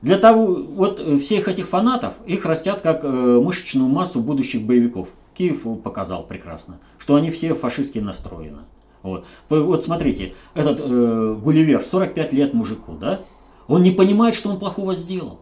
Для 0.00 0.16
того, 0.16 0.46
вот 0.46 0.98
э, 0.98 1.18
всех 1.18 1.48
этих 1.48 1.68
фанатов, 1.68 2.14
их 2.24 2.46
растят 2.46 2.80
как 2.80 3.04
э, 3.04 3.08
мышечную 3.08 3.90
массу 3.90 4.20
будущих 4.20 4.62
боевиков. 4.62 5.08
Киев 5.34 5.62
показал 5.82 6.24
прекрасно, 6.24 6.78
что 6.98 7.14
они 7.14 7.30
все 7.30 7.54
фашистски 7.54 7.98
настроены. 7.98 8.60
Вот, 9.02 9.26
вот 9.50 9.84
смотрите, 9.84 10.32
этот 10.54 10.80
э, 10.82 11.36
Гулливер, 11.42 11.82
45 11.82 12.32
лет 12.32 12.54
мужику, 12.54 12.92
да? 12.92 13.20
Он 13.68 13.82
не 13.82 13.90
понимает, 13.90 14.34
что 14.34 14.48
он 14.48 14.58
плохого 14.58 14.94
сделал. 14.94 15.40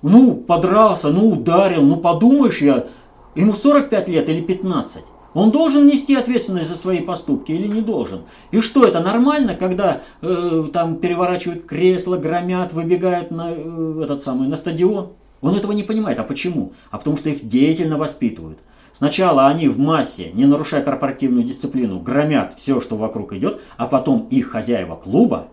Ну, 0.00 0.34
подрался, 0.34 1.10
ну, 1.10 1.30
ударил, 1.30 1.82
ну, 1.82 1.96
подумаешь, 1.96 2.62
я 2.62 2.86
Ему 3.34 3.54
45 3.54 4.08
лет 4.08 4.28
или 4.28 4.40
15. 4.40 5.04
Он 5.34 5.50
должен 5.50 5.86
нести 5.86 6.16
ответственность 6.16 6.68
за 6.68 6.74
свои 6.74 7.00
поступки 7.00 7.52
или 7.52 7.66
не 7.66 7.80
должен? 7.80 8.22
И 8.50 8.60
что 8.60 8.84
это 8.84 9.00
нормально, 9.00 9.54
когда 9.54 10.00
э, 10.22 10.64
там 10.72 10.96
переворачивают 10.96 11.66
кресло, 11.66 12.16
громят, 12.16 12.72
выбегают 12.72 13.30
на 13.30 13.52
э, 13.52 14.00
этот 14.02 14.22
самый 14.22 14.48
на 14.48 14.56
стадион? 14.56 15.10
Он 15.40 15.54
этого 15.54 15.72
не 15.72 15.82
понимает. 15.82 16.18
А 16.18 16.24
почему? 16.24 16.72
А 16.90 16.98
потому 16.98 17.16
что 17.16 17.28
их 17.28 17.46
деятельно 17.46 17.98
воспитывают. 17.98 18.58
Сначала 18.92 19.46
они 19.46 19.68
в 19.68 19.78
массе, 19.78 20.32
не 20.32 20.44
нарушая 20.46 20.82
корпоративную 20.82 21.44
дисциплину, 21.44 22.00
громят 22.00 22.54
все, 22.56 22.80
что 22.80 22.96
вокруг 22.96 23.32
идет, 23.34 23.60
а 23.76 23.86
потом 23.86 24.26
их 24.30 24.50
хозяева 24.50 24.96
клуба 24.96 25.48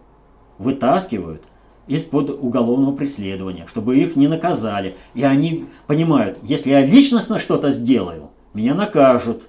вытаскивают 0.58 1.44
из-под 1.88 2.30
уголовного 2.30 2.96
преследования, 2.96 3.66
чтобы 3.68 3.98
их 3.98 4.16
не 4.16 4.28
наказали. 4.28 4.96
И 5.14 5.24
они 5.24 5.66
понимают, 5.88 6.38
если 6.44 6.72
я 6.72 6.86
личностно 6.86 7.40
что-то 7.40 7.70
сделаю, 7.70 8.30
меня 8.54 8.74
накажут, 8.74 9.44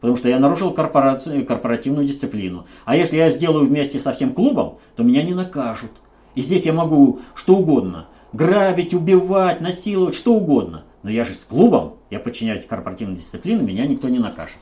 потому 0.00 0.16
что 0.16 0.28
я 0.28 0.38
нарушил 0.38 0.72
корпоративную 0.72 2.06
дисциплину. 2.06 2.66
А 2.84 2.96
если 2.96 3.16
я 3.16 3.30
сделаю 3.30 3.66
вместе 3.66 3.98
со 3.98 4.12
всем 4.12 4.32
клубом, 4.32 4.78
то 4.96 5.02
меня 5.02 5.22
не 5.22 5.34
накажут. 5.34 5.90
И 6.34 6.42
здесь 6.42 6.66
я 6.66 6.72
могу 6.72 7.20
что 7.34 7.56
угодно, 7.56 8.06
грабить, 8.32 8.94
убивать, 8.94 9.60
насиловать, 9.60 10.14
что 10.14 10.34
угодно. 10.34 10.84
Но 11.02 11.10
я 11.10 11.24
же 11.24 11.34
с 11.34 11.44
клубом, 11.44 11.94
я 12.10 12.20
подчиняюсь 12.20 12.66
корпоративной 12.66 13.16
дисциплине, 13.16 13.62
меня 13.62 13.86
никто 13.86 14.08
не 14.08 14.18
накажет. 14.18 14.58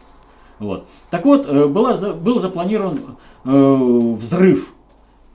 Вот. 0.58 0.86
Так 1.10 1.24
вот, 1.24 1.46
э, 1.46 1.66
была, 1.66 1.94
был 2.12 2.40
запланирован 2.40 3.16
э, 3.44 4.14
взрыв 4.18 4.74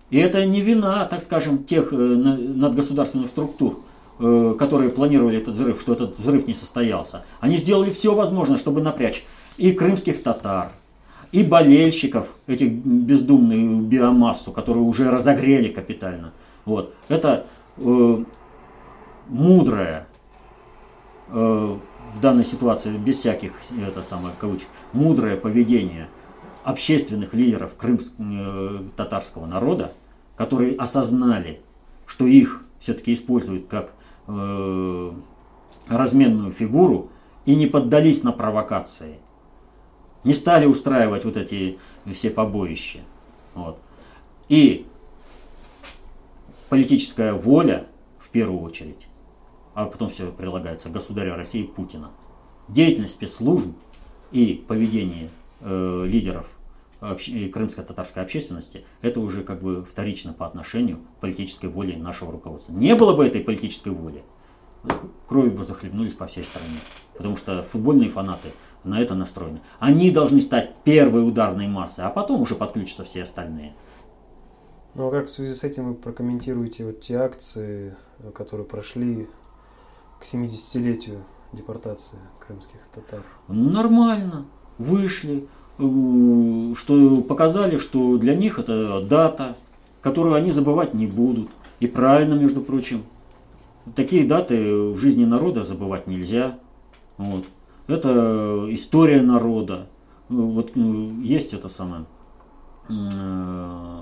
и 0.10 0.18
это 0.18 0.46
не 0.46 0.62
вина, 0.62 1.06
так 1.06 1.24
скажем, 1.24 1.64
тех 1.64 1.92
э, 1.92 1.96
надгосударственных 1.96 3.28
структур, 3.28 3.80
э, 4.20 4.56
которые 4.58 4.92
планировали 4.92 5.38
этот 5.38 5.56
взрыв, 5.56 5.82
что 5.82 5.94
этот 5.94 6.20
взрыв 6.20 6.48
не 6.48 6.54
состоялся. 6.54 7.24
Они 7.40 7.58
сделали 7.58 7.90
все 7.90 8.14
возможное, 8.14 8.58
чтобы 8.58 8.82
напрячь 8.82 9.24
и 9.58 9.72
крымских 9.72 10.22
татар, 10.22 10.72
и 11.32 11.44
болельщиков, 11.44 12.28
этих 12.46 12.72
бездумную 12.72 13.82
биомассу, 13.82 14.52
которую 14.52 14.86
уже 14.86 15.10
разогрели 15.10 15.70
капитально. 15.70 16.32
Вот. 16.66 16.94
Это 17.10 17.48
э, 17.78 18.24
мудрое 19.28 20.08
э, 21.30 21.78
в 22.16 22.20
данной 22.22 22.46
ситуации, 22.46 22.96
без 22.96 23.18
всяких, 23.18 23.54
это 23.86 24.04
самое, 24.04 24.36
кавычек, 24.40 24.68
мудрое 24.94 25.36
поведение– 25.36 26.08
общественных 26.66 27.36
лидеров 27.36 27.76
крымско-татарского 27.78 29.46
э, 29.46 29.48
народа, 29.48 29.94
которые 30.36 30.76
осознали, 30.76 31.62
что 32.08 32.26
их 32.26 32.64
все-таки 32.80 33.14
используют 33.14 33.68
как 33.68 33.94
э, 34.28 35.12
разменную 35.88 36.52
фигуру 36.52 37.10
и 37.46 37.56
не 37.56 37.68
поддались 37.68 38.24
на 38.24 38.32
провокации. 38.32 39.18
Не 40.24 40.34
стали 40.34 40.66
устраивать 40.66 41.24
вот 41.24 41.38
эти 41.38 41.78
все 42.12 42.32
побоища. 42.32 43.00
Вот. 43.54 43.78
И 44.50 44.88
политическая 46.70 47.34
воля, 47.34 47.86
в 48.18 48.30
первую 48.30 48.62
очередь, 48.62 49.08
а 49.76 49.86
потом 49.86 50.10
все 50.10 50.32
прилагается, 50.32 50.90
государя 50.90 51.36
России 51.36 51.62
Путина. 51.62 52.10
Деятельность 52.68 53.14
спецслужб 53.14 53.68
и 54.32 54.66
поведение 54.68 55.30
э, 55.62 56.06
лидеров 56.08 56.55
обще, 57.12 57.48
крымско-татарской 57.50 58.24
общественности, 58.24 58.86
это 59.02 59.20
уже 59.20 59.44
как 59.44 59.62
бы 59.62 59.84
вторично 59.84 60.34
по 60.34 60.46
отношению 60.46 60.98
к 60.98 61.22
политической 61.22 61.68
воле 61.68 61.98
нашего 61.98 62.32
руководства. 62.32 62.74
Не 62.74 62.96
было 62.96 63.16
бы 63.16 63.26
этой 63.26 63.42
политической 63.42 63.90
воли, 63.90 64.24
кровью 65.28 65.54
бы 65.54 65.64
захлебнулись 65.64 66.14
по 66.14 66.28
всей 66.28 66.44
стране. 66.44 66.80
Потому 67.18 67.36
что 67.36 67.64
футбольные 67.64 68.10
фанаты 68.10 68.52
на 68.84 69.00
это 69.00 69.16
настроены. 69.16 69.62
Они 69.80 70.12
должны 70.12 70.42
стать 70.42 70.76
первой 70.84 71.28
ударной 71.28 71.68
массой, 71.68 72.06
а 72.06 72.10
потом 72.10 72.42
уже 72.42 72.56
подключатся 72.56 73.04
все 73.04 73.24
остальные. 73.24 73.74
Ну 74.94 75.08
а 75.08 75.12
как 75.12 75.26
в 75.26 75.30
связи 75.30 75.54
с 75.54 75.64
этим 75.64 75.90
вы 75.90 75.94
прокомментируете 75.96 76.86
вот 76.86 77.02
те 77.02 77.18
акции, 77.18 77.96
которые 78.34 78.66
прошли 78.66 79.28
к 80.20 80.24
70-летию 80.24 81.24
депортации 81.52 82.20
крымских 82.40 82.80
татар? 82.94 83.24
Нормально. 83.48 84.46
Вышли, 84.78 85.44
э, 85.44 85.65
что 85.78 87.22
показали, 87.28 87.80
что 87.80 88.18
для 88.18 88.36
них 88.36 88.60
это 88.60 89.02
дата, 89.02 89.58
которую 90.02 90.36
они 90.36 90.52
забывать 90.52 90.94
не 90.94 91.08
будут. 91.08 91.50
И 91.80 91.88
правильно, 91.88 92.36
между 92.36 92.62
прочим. 92.62 93.04
Такие 93.96 94.26
даты 94.26 94.74
в 94.74 94.98
жизни 94.98 95.26
народа 95.26 95.66
забывать 95.66 96.08
нельзя. 96.08 96.58
Вот. 97.18 97.46
Это 97.88 98.66
история 98.70 99.22
народа. 99.22 99.88
Вот 100.30 100.72
э, 100.76 100.80
есть 101.22 101.54
это 101.54 101.70
самое. 101.70 102.06
Э, 102.90 104.02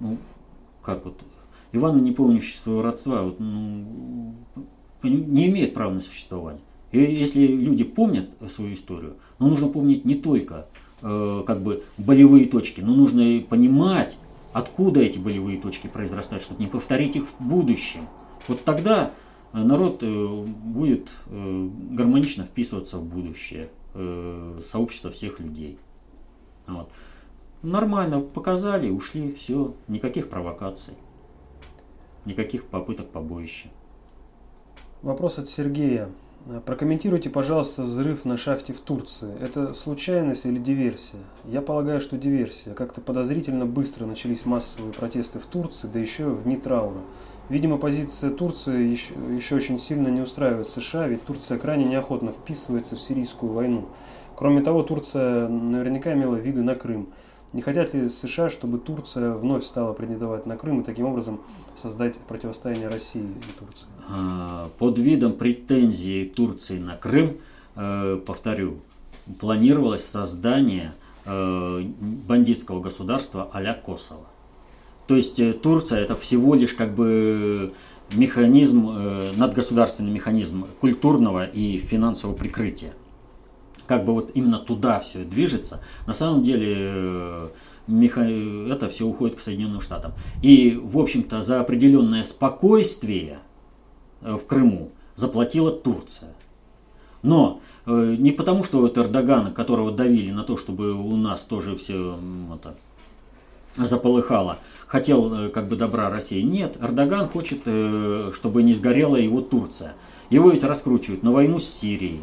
ну, 0.00 0.16
как 0.82 1.04
вот 1.04 1.20
Иван, 1.72 2.02
не 2.02 2.12
помнящий 2.12 2.56
своего 2.56 2.82
родства, 2.82 3.22
вот, 3.22 3.38
ну, 3.40 4.34
не 5.02 5.48
имеет 5.48 5.74
права 5.74 5.92
на 5.92 6.00
существование. 6.00 6.62
И 6.92 6.98
если 6.98 7.46
люди 7.46 7.84
помнят 7.84 8.30
свою 8.48 8.72
историю, 8.74 9.16
но 9.38 9.48
нужно 9.48 9.68
помнить 9.68 10.04
не 10.04 10.14
только 10.14 10.66
э, 11.02 11.42
как 11.46 11.62
бы 11.62 11.84
болевые 11.98 12.46
точки, 12.46 12.80
но 12.80 12.94
нужно 12.94 13.20
и 13.20 13.40
понимать, 13.40 14.16
откуда 14.52 15.00
эти 15.00 15.18
болевые 15.18 15.60
точки 15.60 15.86
произрастают, 15.86 16.42
чтобы 16.42 16.62
не 16.62 16.68
повторить 16.68 17.16
их 17.16 17.24
в 17.26 17.42
будущем. 17.42 18.08
Вот 18.48 18.64
тогда 18.64 19.12
э, 19.52 19.58
народ 19.58 20.02
э, 20.02 20.44
будет 20.44 21.10
э, 21.26 21.68
гармонично 21.90 22.44
вписываться 22.44 22.98
в 22.98 23.04
будущее 23.04 23.70
э, 23.94 24.60
сообщества 24.66 25.10
всех 25.10 25.40
людей. 25.40 25.78
Вот. 26.66 26.88
Нормально 27.62 28.20
показали, 28.20 28.90
ушли, 28.90 29.32
все, 29.32 29.74
никаких 29.88 30.28
провокаций, 30.28 30.94
никаких 32.24 32.66
попыток 32.66 33.08
побоища. 33.08 33.68
Вопрос 35.02 35.38
от 35.38 35.48
Сергея. 35.48 36.10
Прокомментируйте, 36.64 37.28
пожалуйста, 37.28 37.82
взрыв 37.82 38.24
на 38.24 38.36
шахте 38.36 38.72
в 38.72 38.78
Турции. 38.78 39.32
Это 39.40 39.74
случайность 39.74 40.46
или 40.46 40.60
диверсия? 40.60 41.18
Я 41.44 41.60
полагаю, 41.60 42.00
что 42.00 42.16
диверсия. 42.16 42.72
Как-то 42.72 43.00
подозрительно 43.00 43.66
быстро 43.66 44.06
начались 44.06 44.46
массовые 44.46 44.92
протесты 44.92 45.40
в 45.40 45.46
Турции, 45.46 45.88
да 45.92 45.98
еще 45.98 46.28
в 46.28 46.44
дни 46.44 46.56
траура. 46.56 47.00
Видимо, 47.48 47.78
позиция 47.78 48.30
Турции 48.30 48.80
еще, 48.80 49.14
еще 49.36 49.56
очень 49.56 49.80
сильно 49.80 50.06
не 50.06 50.20
устраивает 50.20 50.68
США, 50.68 51.08
ведь 51.08 51.24
Турция 51.24 51.58
крайне 51.58 51.84
неохотно 51.84 52.30
вписывается 52.30 52.94
в 52.94 53.00
сирийскую 53.00 53.52
войну. 53.52 53.88
Кроме 54.36 54.62
того, 54.62 54.84
Турция 54.84 55.48
наверняка 55.48 56.12
имела 56.12 56.36
виды 56.36 56.62
на 56.62 56.76
Крым– 56.76 57.08
не 57.56 57.62
хотят 57.62 57.94
ли 57.94 58.10
США, 58.10 58.50
чтобы 58.50 58.78
Турция 58.78 59.32
вновь 59.32 59.64
стала 59.64 59.94
претендовать 59.94 60.44
на 60.44 60.58
Крым 60.58 60.82
и 60.82 60.84
таким 60.84 61.06
образом 61.06 61.40
создать 61.74 62.18
противостояние 62.18 62.88
России 62.88 63.22
и 63.22 63.58
Турции? 63.58 63.86
А, 64.10 64.68
под 64.78 64.98
видом 64.98 65.32
претензий 65.32 66.26
Турции 66.26 66.78
на 66.78 66.96
Крым, 66.96 67.38
э, 67.74 68.20
повторю, 68.26 68.80
планировалось 69.40 70.04
создание 70.04 70.92
э, 71.24 71.82
бандитского 72.28 72.82
государства 72.82 73.48
а-ля 73.54 73.72
Косово. 73.72 74.26
То 75.06 75.16
есть 75.16 75.40
э, 75.40 75.54
Турция 75.54 76.00
это 76.00 76.14
всего 76.14 76.54
лишь 76.54 76.74
как 76.74 76.94
бы 76.94 77.72
механизм, 78.12 79.32
надгосударственный 79.34 80.12
механизм 80.12 80.66
культурного 80.78 81.46
и 81.46 81.78
финансового 81.78 82.36
прикрытия 82.36 82.92
как 83.86 84.04
бы 84.04 84.12
вот 84.12 84.30
именно 84.34 84.58
туда 84.58 85.00
все 85.00 85.24
движется, 85.24 85.80
на 86.06 86.14
самом 86.14 86.42
деле 86.42 86.74
э, 86.76 87.48
это 88.70 88.88
все 88.88 89.06
уходит 89.06 89.36
к 89.36 89.40
Соединенным 89.40 89.80
Штатам. 89.80 90.12
И, 90.42 90.78
в 90.82 90.98
общем-то, 90.98 91.42
за 91.42 91.60
определенное 91.60 92.24
спокойствие 92.24 93.38
э, 94.22 94.32
в 94.34 94.46
Крыму 94.46 94.90
заплатила 95.14 95.70
Турция. 95.70 96.34
Но 97.22 97.60
э, 97.86 98.16
не 98.18 98.32
потому, 98.32 98.64
что 98.64 98.80
вот 98.80 98.98
Эрдогана, 98.98 99.50
которого 99.50 99.92
давили 99.92 100.30
на 100.30 100.42
то, 100.42 100.56
чтобы 100.56 100.92
у 100.92 101.16
нас 101.16 101.40
тоже 101.42 101.76
все 101.76 102.18
это, 102.54 102.74
заполыхало, 103.76 104.58
хотел 104.86 105.50
как 105.50 105.68
бы 105.68 105.76
добра 105.76 106.08
России. 106.08 106.40
Нет, 106.40 106.78
Эрдоган 106.80 107.28
хочет, 107.28 107.60
чтобы 108.34 108.62
не 108.62 108.72
сгорела 108.72 109.16
его 109.16 109.42
Турция. 109.42 109.94
Его 110.30 110.50
ведь 110.50 110.64
раскручивают 110.64 111.22
на 111.22 111.30
войну 111.30 111.58
с 111.58 111.68
Сирией, 111.68 112.20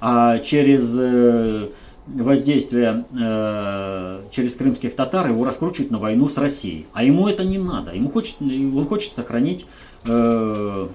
а 0.00 0.38
через 0.38 0.96
э, 0.98 1.68
воздействие 2.06 3.04
э, 3.12 4.22
через 4.30 4.54
крымских 4.54 4.96
татар 4.96 5.28
его 5.28 5.44
раскручивают 5.44 5.90
на 5.90 5.98
войну 5.98 6.28
с 6.28 6.36
Россией. 6.36 6.86
А 6.92 7.04
ему 7.04 7.28
это 7.28 7.44
не 7.44 7.58
надо. 7.58 7.92
Ему 7.92 8.10
хочет, 8.10 8.36
он 8.40 8.86
хочет 8.86 9.12
сохранить 9.12 9.66
э, 10.04 10.88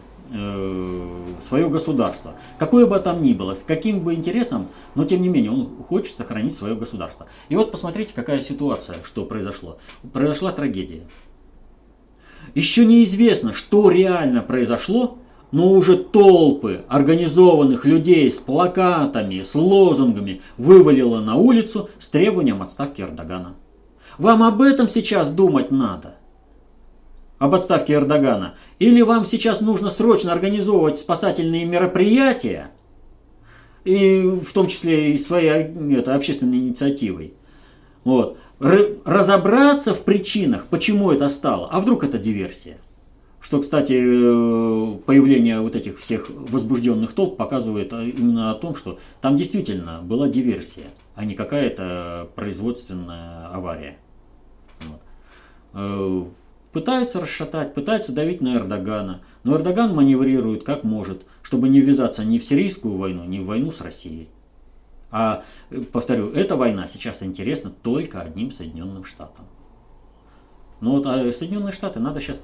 свое 1.48 1.70
государство. 1.70 2.34
Какое 2.58 2.86
бы 2.88 3.00
там 3.00 3.22
ни 3.22 3.34
было, 3.34 3.54
с 3.54 3.64
каким 3.64 4.00
бы 4.00 4.16
интересом, 4.16 4.68
но 4.96 5.06
тем 5.06 5.22
не 5.22 5.30
менее 5.30 5.52
он 5.52 5.70
хочет 5.88 6.16
сохранить 6.16 6.56
свое 6.56 6.76
государство. 6.76 7.28
И 7.50 7.56
вот 7.56 7.72
посмотрите, 7.72 8.14
какая 8.14 8.42
ситуация, 8.42 8.98
что 9.04 9.26
произошло. 9.26 9.78
Произошла 10.14 10.52
трагедия. 10.52 11.04
Еще 12.56 12.86
неизвестно, 12.86 13.54
что 13.54 13.92
реально 13.92 14.42
произошло, 14.42 15.20
но 15.52 15.72
уже 15.72 15.98
толпы 15.98 16.84
организованных 16.88 17.86
людей 17.86 18.30
с 18.30 18.36
плакатами, 18.36 19.44
с 19.44 19.56
лозунгами 19.56 20.42
вывалило 20.58 21.20
на 21.20 21.36
улицу 21.36 21.90
с 22.00 22.10
требованием 22.10 22.62
отставки 22.62 23.02
Эрдогана. 23.02 23.56
Вам 24.18 24.44
об 24.44 24.62
этом 24.62 24.88
сейчас 24.88 25.30
думать 25.30 25.72
надо? 25.72 26.16
Об 27.38 27.54
отставке 27.54 27.94
Эрдогана? 27.94 28.56
Или 28.80 29.02
вам 29.02 29.26
сейчас 29.26 29.62
нужно 29.62 29.90
срочно 29.92 30.32
организовывать 30.32 30.98
спасательные 30.98 31.66
мероприятия, 31.66 32.72
и 33.84 34.22
в 34.24 34.52
том 34.54 34.68
числе 34.68 35.14
и 35.14 35.18
своей 35.18 35.96
это, 35.96 36.16
общественной 36.16 36.58
инициативой? 36.58 37.34
Вот. 38.04 38.38
Разобраться 38.60 39.94
в 39.94 40.02
причинах, 40.02 40.68
почему 40.68 41.12
это 41.12 41.28
стало. 41.28 41.68
А 41.70 41.82
вдруг 41.82 42.04
это 42.04 42.18
диверсия? 42.18 42.78
Что, 43.46 43.62
кстати, 43.62 43.94
э, 43.94 44.98
появление 45.06 45.62
вот 45.62 45.76
этих 45.76 46.00
всех 46.00 46.32
возбужденных 46.32 47.14
толп 47.14 47.38
показывает 47.38 47.94
а, 47.94 48.04
именно 48.04 48.50
о 48.50 48.56
том, 48.56 48.76
что 48.76 48.98
там 49.22 49.38
действительно 49.38 50.02
была 50.02 50.28
диверсия, 50.28 50.88
а 51.14 51.26
не 51.26 51.36
какая-то 51.36 52.28
производственная 52.34 53.50
авария. 53.50 53.98
Вот. 54.82 55.02
Э, 55.74 56.24
пытаются 56.72 57.22
расшатать, 57.22 57.76
пытаются 57.76 58.14
давить 58.14 58.42
на 58.42 58.56
Эрдогана, 58.56 59.22
но 59.44 59.56
Эрдоган 59.58 59.94
маневрирует 59.94 60.64
как 60.64 60.84
может, 60.84 61.22
чтобы 61.44 61.70
не 61.70 61.82
ввязаться 61.82 62.26
ни 62.26 62.40
в 62.40 62.44
сирийскую 62.44 62.98
войну, 62.98 63.26
ни 63.26 63.38
в 63.38 63.46
войну 63.46 63.72
с 63.72 63.80
Россией. 63.80 64.28
А, 65.12 65.44
э, 65.70 65.82
повторю, 65.82 66.32
эта 66.32 66.56
война 66.56 66.88
сейчас 66.88 67.22
интересна 67.22 67.70
только 67.70 68.22
одним 68.22 68.52
Соединенным 68.52 69.04
Штатам. 69.04 69.46
Ну 70.82 70.94
вот 70.94 71.06
а 71.06 71.32
Соединенные 71.32 71.72
Штаты 71.72 72.00
надо 72.00 72.20
сейчас 72.20 72.42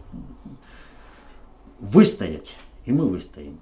выстоять, 1.82 2.56
и 2.86 2.94
мы 2.94 3.08
выстоим. 3.08 3.60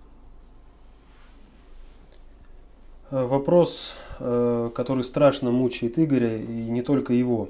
Э, 3.09 3.25
вопрос, 3.25 3.95
э, 4.19 4.69
который 4.75 5.03
страшно 5.03 5.49
мучает 5.49 5.97
Игоря, 5.97 6.37
и 6.37 6.69
не 6.69 6.81
только 6.81 7.13
его. 7.13 7.49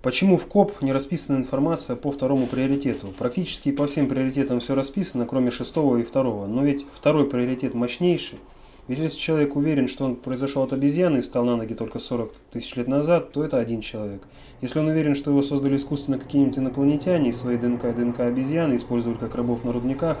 Почему 0.00 0.36
в 0.36 0.46
КОП 0.46 0.82
не 0.82 0.92
расписана 0.92 1.36
информация 1.36 1.94
по 1.94 2.10
второму 2.10 2.46
приоритету? 2.46 3.08
Практически 3.16 3.70
по 3.70 3.86
всем 3.86 4.08
приоритетам 4.08 4.58
все 4.58 4.74
расписано, 4.74 5.26
кроме 5.26 5.52
шестого 5.52 5.98
и 5.98 6.02
второго. 6.02 6.46
Но 6.48 6.64
ведь 6.64 6.84
второй 6.92 7.28
приоритет 7.28 7.74
мощнейший. 7.74 8.40
Если 8.88 9.16
человек 9.16 9.54
уверен, 9.54 9.86
что 9.86 10.04
он 10.04 10.16
произошел 10.16 10.64
от 10.64 10.72
обезьяны 10.72 11.18
и 11.18 11.20
встал 11.20 11.44
на 11.44 11.56
ноги 11.56 11.72
только 11.72 12.00
40 12.00 12.32
тысяч 12.50 12.74
лет 12.74 12.88
назад, 12.88 13.30
то 13.30 13.44
это 13.44 13.58
один 13.58 13.80
человек. 13.80 14.22
Если 14.60 14.80
он 14.80 14.88
уверен, 14.88 15.14
что 15.14 15.30
его 15.30 15.42
создали 15.42 15.76
искусственно 15.76 16.18
какие-нибудь 16.18 16.58
инопланетяне 16.58 17.28
и 17.28 17.32
свои 17.32 17.56
ДНК 17.56 17.84
и 17.84 17.92
ДНК 17.92 18.20
обезьяны 18.20 18.74
использовали 18.74 19.18
как 19.18 19.36
рабов 19.36 19.62
на 19.62 19.70
рудниках, 19.70 20.18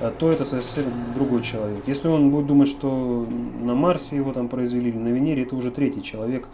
э, 0.00 0.12
то 0.16 0.30
это 0.30 0.44
совсем 0.44 0.84
другой 1.16 1.42
человек. 1.42 1.88
Если 1.88 2.06
он 2.06 2.30
будет 2.30 2.46
думать, 2.46 2.68
что 2.68 3.26
на 3.60 3.74
Марсе 3.74 4.14
его 4.14 4.32
там 4.32 4.48
произвели 4.48 4.90
или 4.90 4.96
на 4.96 5.08
Венере, 5.08 5.42
это 5.42 5.56
уже 5.56 5.72
третий 5.72 6.02
человек, 6.02 6.48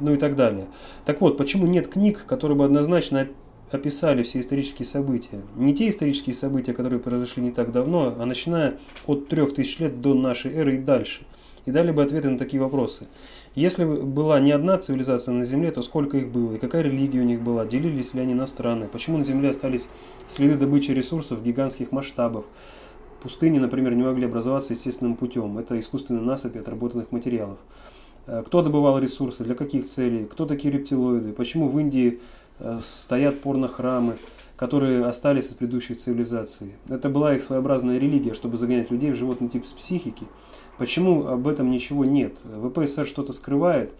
ну 0.00 0.14
и 0.14 0.16
так 0.16 0.36
далее. 0.36 0.68
Так 1.04 1.20
вот, 1.20 1.36
почему 1.36 1.66
нет 1.66 1.88
книг, 1.88 2.24
которые 2.26 2.56
бы 2.56 2.64
однозначно 2.64 3.28
описали 3.74 4.22
все 4.22 4.40
исторические 4.40 4.86
события. 4.86 5.40
Не 5.56 5.74
те 5.74 5.88
исторические 5.88 6.34
события, 6.34 6.72
которые 6.72 7.00
произошли 7.00 7.42
не 7.42 7.50
так 7.50 7.72
давно, 7.72 8.14
а 8.18 8.26
начиная 8.26 8.78
от 9.06 9.28
3000 9.28 9.82
лет 9.82 10.00
до 10.00 10.14
нашей 10.14 10.52
эры 10.52 10.76
и 10.76 10.78
дальше. 10.78 11.22
И 11.64 11.70
дали 11.70 11.92
бы 11.92 12.02
ответы 12.02 12.28
на 12.28 12.38
такие 12.38 12.60
вопросы. 12.60 13.06
Если 13.54 13.84
была 13.84 14.40
не 14.40 14.50
одна 14.50 14.78
цивилизация 14.78 15.34
на 15.34 15.44
Земле, 15.44 15.70
то 15.70 15.82
сколько 15.82 16.16
их 16.16 16.32
было 16.32 16.54
и 16.54 16.58
какая 16.58 16.82
религия 16.82 17.20
у 17.20 17.24
них 17.24 17.42
была, 17.42 17.66
делились 17.66 18.14
ли 18.14 18.20
они 18.20 18.34
на 18.34 18.46
страны, 18.46 18.88
почему 18.90 19.18
на 19.18 19.24
Земле 19.24 19.50
остались 19.50 19.88
следы 20.26 20.56
добычи 20.56 20.90
ресурсов 20.90 21.42
гигантских 21.42 21.92
масштабов. 21.92 22.46
Пустыни, 23.22 23.58
например, 23.58 23.94
не 23.94 24.02
могли 24.02 24.26
образоваться 24.26 24.72
естественным 24.72 25.14
путем. 25.14 25.58
Это 25.58 25.78
искусственные 25.78 26.24
насыпи 26.24 26.58
отработанных 26.58 27.12
материалов. 27.12 27.58
Э, 28.26 28.42
кто 28.44 28.62
добывал 28.62 28.98
ресурсы, 28.98 29.44
для 29.44 29.54
каких 29.54 29.86
целей, 29.86 30.24
кто 30.24 30.46
такие 30.46 30.72
рептилоиды, 30.72 31.32
почему 31.32 31.68
в 31.68 31.78
Индии 31.78 32.20
стоят 32.80 33.40
порнохрамы, 33.40 34.18
которые 34.56 35.04
остались 35.06 35.50
от 35.50 35.58
предыдущих 35.58 35.98
цивилизаций. 35.98 36.72
Это 36.88 37.08
была 37.08 37.34
их 37.34 37.42
своеобразная 37.42 37.98
религия, 37.98 38.34
чтобы 38.34 38.56
загонять 38.58 38.90
людей 38.90 39.10
в 39.10 39.16
животный 39.16 39.48
тип 39.48 39.64
психики. 39.76 40.26
Почему 40.78 41.26
об 41.26 41.48
этом 41.48 41.70
ничего 41.70 42.04
нет? 42.04 42.34
ВПСР 42.44 43.06
что-то 43.06 43.32
скрывает, 43.32 43.92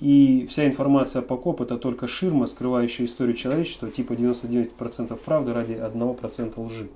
и 0.00 0.46
вся 0.48 0.66
информация 0.66 1.22
по 1.22 1.36
КОП 1.36 1.62
это 1.62 1.76
только 1.76 2.06
ширма, 2.06 2.46
скрывающая 2.46 3.06
историю 3.06 3.34
человечества, 3.34 3.90
типа 3.90 4.12
99% 4.12 5.16
правды 5.24 5.52
ради 5.52 5.72
1% 5.72 6.64
лжи. 6.64 6.88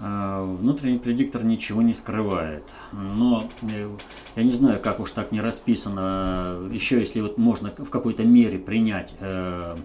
А, 0.00 0.44
внутренний 0.44 0.98
предиктор 0.98 1.44
ничего 1.44 1.82
не 1.82 1.92
скрывает. 1.92 2.62
Но 2.92 3.50
э, 3.62 3.88
я 4.36 4.42
не 4.42 4.52
знаю, 4.52 4.80
как 4.80 5.00
уж 5.00 5.10
так 5.10 5.32
не 5.32 5.40
расписано, 5.40 6.68
еще 6.72 7.00
если 7.00 7.20
вот 7.20 7.36
можно 7.36 7.72
в 7.76 7.90
какой-то 7.90 8.24
мере 8.24 8.58
принять 8.58 9.14
э, 9.18 9.76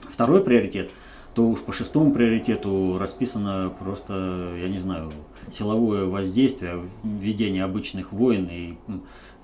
второй 0.00 0.42
приоритет, 0.42 0.90
то 1.34 1.46
уж 1.48 1.60
по 1.60 1.72
шестому 1.72 2.12
приоритету 2.12 2.96
расписано 2.98 3.72
просто, 3.78 4.54
я 4.58 4.68
не 4.68 4.78
знаю, 4.78 5.12
силовое 5.52 6.06
воздействие, 6.06 6.82
введение 7.04 7.64
обычных 7.64 8.12
войн 8.12 8.48
и, 8.50 8.76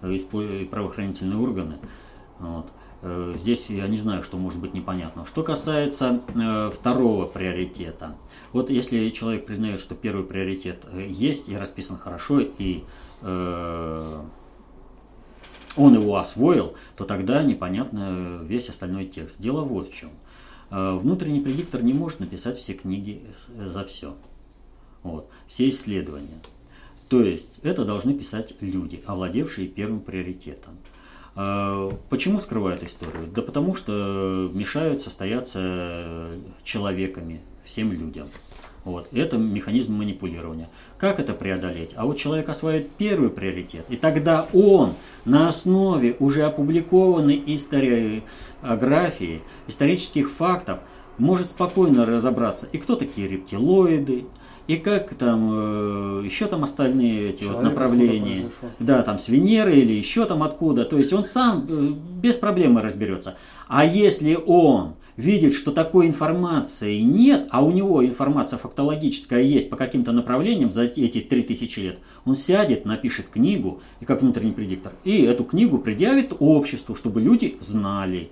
и 0.03 0.65
правоохранительные 0.71 1.39
органы. 1.39 1.77
Вот. 2.39 2.67
Э, 3.03 3.35
здесь 3.37 3.69
я 3.69 3.87
не 3.89 3.99
знаю, 3.99 4.23
что 4.23 4.39
может 4.39 4.59
быть 4.59 4.75
непонятно. 4.75 5.27
Что 5.27 5.43
касается 5.43 6.23
э, 6.35 6.71
второго 6.71 7.27
приоритета. 7.27 8.17
Вот 8.53 8.71
если 8.71 9.11
человек 9.11 9.47
признает, 9.47 9.81
что 9.81 9.95
первый 9.95 10.25
приоритет 10.25 10.85
э, 10.91 11.07
есть 11.09 11.49
и 11.49 11.57
расписан 11.57 11.99
хорошо, 11.99 12.41
и 12.41 12.85
э, 13.21 14.23
он 15.77 15.95
его 15.95 16.17
освоил, 16.17 16.75
то 16.97 17.05
тогда 17.05 17.43
непонятно 17.43 18.41
весь 18.43 18.69
остальной 18.69 19.07
текст. 19.07 19.41
Дело 19.41 19.63
вот 19.63 19.91
в 19.91 19.95
чем. 19.95 20.11
Э, 20.73 20.97
внутренний 20.97 21.41
предиктор 21.41 21.83
не 21.83 21.93
может 21.93 22.21
написать 22.21 22.57
все 22.57 22.73
книги 22.73 23.23
за 23.55 23.85
все. 23.85 24.17
Вот, 25.03 25.29
все 25.47 25.69
исследования. 25.69 26.41
То 27.09 27.21
есть 27.23 27.59
это 27.63 27.85
должны 27.85 28.15
писать 28.15 28.55
люди, 28.61 29.03
овладевшие 29.07 29.69
первым 29.69 30.01
приоритетом. 30.01 30.79
А, 31.35 31.91
почему 32.09 32.41
скрывают 32.41 32.83
историю? 32.83 33.27
Да 33.27 33.43
потому 33.43 33.75
что 33.75 34.51
мешают 34.55 35.03
состояться 35.03 36.31
человеками, 36.65 37.43
всем 37.65 37.93
людям. 37.93 38.29
Вот. 38.85 39.09
Это 39.13 39.37
механизм 39.37 39.93
манипулирования. 39.93 40.71
Как 41.03 41.19
это 41.19 41.33
преодолеть? 41.33 41.91
А 41.97 42.07
вот 42.07 42.17
человек 42.17 42.49
осваивает 42.49 42.89
первый 42.91 43.29
приоритет, 43.29 43.85
и 43.89 43.97
тогда 43.97 44.47
он 44.53 44.93
на 45.25 45.49
основе 45.49 46.15
уже 46.21 46.45
опубликованной 46.45 47.43
историографии, 47.45 49.43
исторических 49.67 50.31
фактов, 50.31 50.79
может 51.19 51.51
спокойно 51.51 52.07
разобраться, 52.07 52.69
и 52.71 52.79
кто 52.79 52.95
такие 52.95 53.27
рептилоиды, 53.27 54.27
и 54.69 54.77
как 54.77 55.13
там 55.17 55.51
э, 55.53 56.23
еще 56.25 56.47
там 56.47 56.63
остальные 56.63 57.31
эти 57.31 57.43
вот 57.43 57.65
направления, 57.65 58.49
да, 58.79 59.03
там 59.03 59.19
с 59.19 59.27
Венеры 59.27 59.75
или 59.75 59.95
еще 59.95 60.25
там 60.25 60.45
откуда, 60.45 60.85
то 60.85 60.99
есть 60.99 61.13
он 61.13 61.25
сам 61.25 61.67
э, 61.69 61.95
без 62.23 62.37
проблемы 62.37 62.81
разберется. 62.81 63.35
А 63.67 63.85
если 63.85 64.39
он 64.47 64.95
видит, 65.17 65.55
что 65.55 65.73
такой 65.73 66.07
информации 66.07 67.01
нет, 67.01 67.49
а 67.51 67.65
у 67.65 67.71
него 67.71 68.05
информация 68.05 68.59
фактологическая 68.59 69.43
есть 69.43 69.71
по 69.71 69.77
каким-то 69.77 70.13
направлениям 70.13 70.73
за 70.73 70.83
эти 70.83 71.21
3000 71.21 71.81
лет, 71.81 71.99
он 72.25 72.37
сядет, 72.37 72.85
напишет 72.85 73.27
книгу, 73.29 73.81
и 74.01 74.05
как 74.05 74.23
внутренний 74.23 74.53
предиктор, 74.53 74.93
и 75.05 75.23
эту 75.23 75.45
книгу 75.45 75.79
предъявит 75.79 76.33
обществу, 76.39 76.95
чтобы 76.95 77.21
люди 77.21 77.57
знали. 77.61 78.31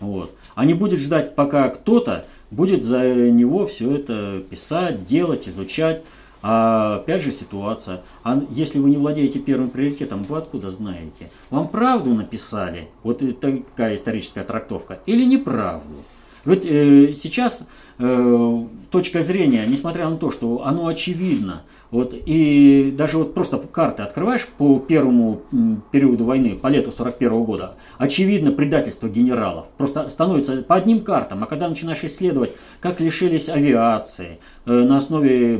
Вот. 0.00 0.34
А 0.54 0.64
не 0.64 0.74
будет 0.74 1.00
ждать, 1.00 1.34
пока 1.34 1.68
кто-то 1.70 2.24
будет 2.50 2.82
за 2.82 3.30
него 3.30 3.66
все 3.66 3.92
это 3.92 4.42
писать, 4.48 5.06
делать, 5.06 5.48
изучать. 5.48 6.02
А 6.40 6.98
опять 6.98 7.22
же 7.22 7.32
ситуация. 7.32 8.02
А 8.22 8.40
если 8.50 8.78
вы 8.78 8.90
не 8.90 8.96
владеете 8.96 9.40
первым 9.40 9.70
приоритетом, 9.70 10.22
вы 10.22 10.38
откуда 10.38 10.70
знаете? 10.70 11.30
Вам 11.50 11.66
правду 11.66 12.14
написали? 12.14 12.88
Вот 13.02 13.22
такая 13.40 13.96
историческая 13.96 14.44
трактовка. 14.44 15.00
Или 15.06 15.24
неправду? 15.24 16.04
Ведь 16.44 16.64
э, 16.64 17.12
сейчас 17.20 17.62
э, 17.98 18.64
точка 18.90 19.22
зрения, 19.22 19.64
несмотря 19.66 20.08
на 20.08 20.16
то, 20.16 20.30
что 20.30 20.64
оно 20.64 20.86
очевидно, 20.86 21.62
вот, 21.90 22.14
и 22.14 22.92
даже 22.96 23.16
вот 23.16 23.32
просто 23.32 23.56
карты 23.58 24.02
открываешь 24.02 24.46
по 24.46 24.78
первому 24.78 25.42
периоду 25.90 26.24
войны, 26.24 26.54
по 26.54 26.66
лету 26.66 26.92
41 26.92 27.44
года, 27.44 27.76
очевидно 27.96 28.52
предательство 28.52 29.08
генералов. 29.08 29.68
Просто 29.78 30.10
становится 30.10 30.62
по 30.62 30.74
одним 30.74 31.00
картам, 31.00 31.42
а 31.42 31.46
когда 31.46 31.68
начинаешь 31.68 32.04
исследовать, 32.04 32.50
как 32.80 33.00
лишились 33.00 33.48
авиации 33.48 34.38
э, 34.66 34.70
на 34.70 34.98
основе 34.98 35.58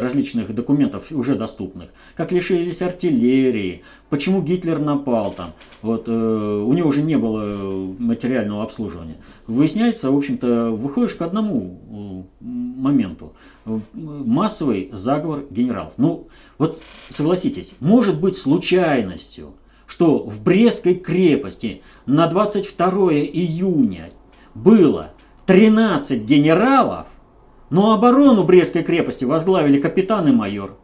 различных 0.00 0.54
документов 0.54 1.10
уже 1.10 1.34
доступных, 1.34 1.90
как 2.16 2.32
лишились 2.32 2.80
артиллерии, 2.80 3.82
почему 4.10 4.42
Гитлер 4.42 4.78
напал 4.78 5.32
там, 5.32 5.52
вот, 5.82 6.08
э, 6.08 6.12
у 6.12 6.72
него 6.72 6.88
уже 6.88 7.02
не 7.02 7.16
было 7.16 7.94
материального 7.98 8.62
обслуживания. 8.62 9.16
Выясняется, 9.46 10.10
в 10.10 10.16
общем-то, 10.16 10.70
выходишь 10.70 11.14
к 11.14 11.22
одному 11.22 12.26
э, 12.40 12.44
моменту– 12.44 13.32
массовый 13.92 14.90
заговор 14.92 15.44
генералов. 15.50 15.92
Ну, 15.96 16.28
вот 16.58 16.82
согласитесь, 17.10 17.72
может 17.80 18.20
быть 18.20 18.36
случайностью, 18.36 19.54
что 19.86 20.18
в 20.18 20.42
Брестской 20.42 20.94
крепости 20.94 21.82
на 22.06 22.26
22 22.26 23.12
июня 23.12 24.10
было 24.54 25.12
13 25.46 26.22
генералов, 26.24 27.06
но 27.70 27.92
оборону 27.92 28.44
Брестской 28.44 28.82
крепости 28.82 29.24
возглавили 29.24 29.80
капитан 29.80 30.28
и 30.28 30.32
майор. 30.32 30.76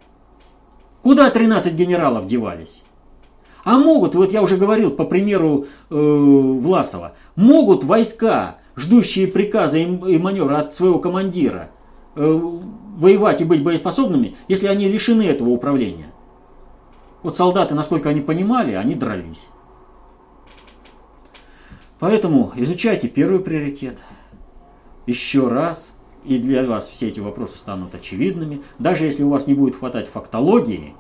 Куда 1.03 1.31
13 1.31 1.75
генералов 1.75 2.27
девались? 2.27 2.83
А 3.65 3.79
могут, 3.79 4.15
вот 4.15 4.31
я 4.31 4.43
уже 4.43 4.57
говорил 4.57 4.91
по 4.91 5.05
примеру 5.05 5.67
э, 5.91 5.95
Власова, 5.95 7.15
могут 7.35 7.83
войска, 7.83 8.59
ждущие 8.77 9.27
приказа 9.27 9.79
и, 9.79 9.85
и 9.85 10.19
маневра 10.19 10.59
от 10.59 10.75
своего 10.75 10.99
командира, 10.99 11.71
Э, 12.17 12.41
воевать 12.97 13.41
и 13.41 13.45
быть 13.45 13.65
боеспособными, 13.65 14.37
если 14.47 14.69
они 14.69 14.87
лишены 14.87 15.25
этого 15.25 15.49
управления. 15.49 16.07
Вот 17.25 17.35
солдаты, 17.35 17.75
насколько 17.75 18.09
они 18.09 18.21
понимали, 18.21 18.75
они 18.75 18.95
дрались. 18.95 19.49
Поэтому 21.99 22.53
изучайте 22.55 23.09
первый 23.09 23.41
приоритет 23.41 23.99
еще 25.09 25.49
раз, 25.49 25.93
и 26.25 26.39
для 26.39 26.65
вас 26.65 26.89
все 26.89 27.09
эти 27.09 27.19
вопросы 27.19 27.59
станут 27.59 27.97
очевидными. 27.97 28.63
Даже 28.79 29.07
если 29.07 29.25
у 29.25 29.31
вас 29.31 29.49
не 29.49 29.55
будет 29.55 29.75
хватать 29.75 30.09
фактологии, 30.09 30.95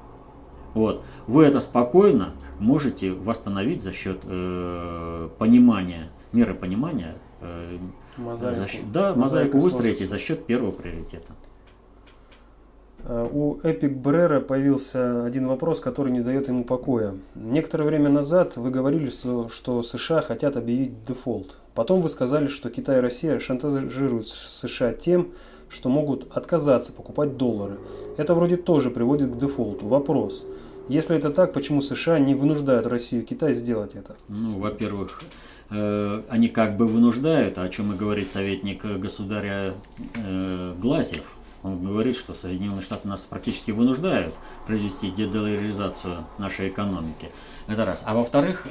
вот, 0.74 1.04
вы 1.28 1.44
это 1.44 1.60
спокойно 1.60 2.32
можете 2.58 3.12
восстановить 3.12 3.82
за 3.82 3.92
счет 3.92 4.18
э, 4.24 5.28
понимания, 5.38 6.10
меры 6.32 6.54
понимания 6.54 7.14
э, 7.40 7.78
Мозаику. 8.16 8.60
За 8.60 8.68
счет, 8.68 8.92
да, 8.92 9.14
мозаику 9.14 9.58
выстроите 9.58 10.06
за 10.06 10.18
счет 10.18 10.46
первого 10.46 10.70
приоритета. 10.70 11.32
Э, 13.04 13.28
у 13.30 13.58
Эпик 13.62 13.96
Брера 13.96 14.40
появился 14.40 15.24
один 15.24 15.48
вопрос, 15.48 15.80
который 15.80 16.12
не 16.12 16.20
дает 16.20 16.48
ему 16.48 16.64
покоя. 16.64 17.16
Некоторое 17.34 17.84
время 17.84 18.10
назад 18.10 18.56
вы 18.56 18.70
говорили, 18.70 19.10
что, 19.10 19.48
что 19.48 19.82
США 19.82 20.20
хотят 20.22 20.56
объявить 20.56 21.04
дефолт. 21.04 21.56
Потом 21.74 22.02
вы 22.02 22.08
сказали, 22.08 22.46
что 22.46 22.70
Китай 22.70 22.98
и 22.98 23.00
Россия 23.00 23.40
шантажируют 23.40 24.28
США 24.28 24.92
тем, 24.92 25.32
что 25.68 25.88
могут 25.88 26.36
отказаться 26.36 26.92
покупать 26.92 27.36
доллары. 27.36 27.78
Это 28.16 28.34
вроде 28.34 28.56
тоже 28.56 28.90
приводит 28.90 29.32
к 29.32 29.38
дефолту. 29.38 29.88
Вопрос. 29.88 30.46
Если 30.88 31.16
это 31.16 31.30
так, 31.30 31.52
почему 31.52 31.80
США 31.80 32.18
не 32.18 32.34
вынуждают 32.34 32.86
Россию 32.86 33.22
и 33.22 33.24
Китай 33.24 33.54
сделать 33.54 33.94
это? 33.94 34.16
Ну, 34.28 34.58
во-первых, 34.58 35.22
Э, 35.70 36.22
они 36.28 36.48
как 36.48 36.76
бы 36.76 36.86
вынуждают, 36.86 37.58
о 37.58 37.68
чем 37.68 37.92
и 37.92 37.96
говорит 37.96 38.30
советник 38.30 38.84
государя 38.84 39.74
э, 40.14 40.74
Глазьев, 40.78 41.24
Он 41.62 41.82
говорит, 41.82 42.16
что 42.16 42.34
Соединенные 42.34 42.82
Штаты 42.82 43.08
нас 43.08 43.20
практически 43.20 43.70
вынуждают 43.70 44.34
произвести 44.66 45.10
дедоларизацию 45.10 46.26
нашей 46.38 46.68
экономики. 46.68 47.30
Это 47.66 47.86
раз. 47.86 48.02
А 48.04 48.14
во-вторых, 48.14 48.66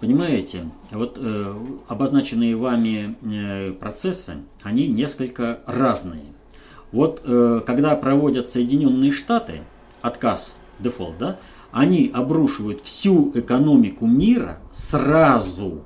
понимаете, 0.00 0.70
вот 0.90 1.18
э, 1.20 1.54
обозначенные 1.88 2.56
вами 2.56 3.16
э, 3.22 3.72
процессы, 3.72 4.36
они 4.62 4.88
несколько 4.88 5.60
разные. 5.66 6.24
Вот 6.92 7.20
э, 7.24 7.60
когда 7.66 7.94
проводят 7.94 8.48
Соединенные 8.48 9.12
Штаты 9.12 9.60
отказ, 10.00 10.54
дефолт, 10.78 11.18
да, 11.18 11.38
они 11.72 12.10
обрушивают 12.12 12.80
всю 12.82 13.32
экономику 13.34 14.06
мира 14.06 14.58
сразу, 14.72 15.82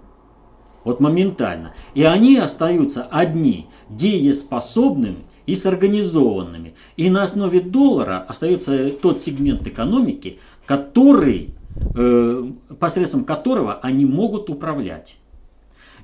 вот 0.84 1.00
моментально. 1.00 1.74
И 1.94 2.04
они 2.04 2.38
остаются 2.38 3.02
одни, 3.10 3.68
дееспособными 3.88 5.24
и 5.46 5.56
с 5.56 5.66
организованными. 5.66 6.74
И 6.96 7.10
на 7.10 7.24
основе 7.24 7.60
доллара 7.60 8.24
остается 8.28 8.90
тот 8.90 9.20
сегмент 9.20 9.66
экономики, 9.66 10.38
который, 10.64 11.54
э, 11.96 12.50
посредством 12.78 13.24
которого 13.24 13.74
они 13.82 14.04
могут 14.04 14.48
управлять. 14.48 15.16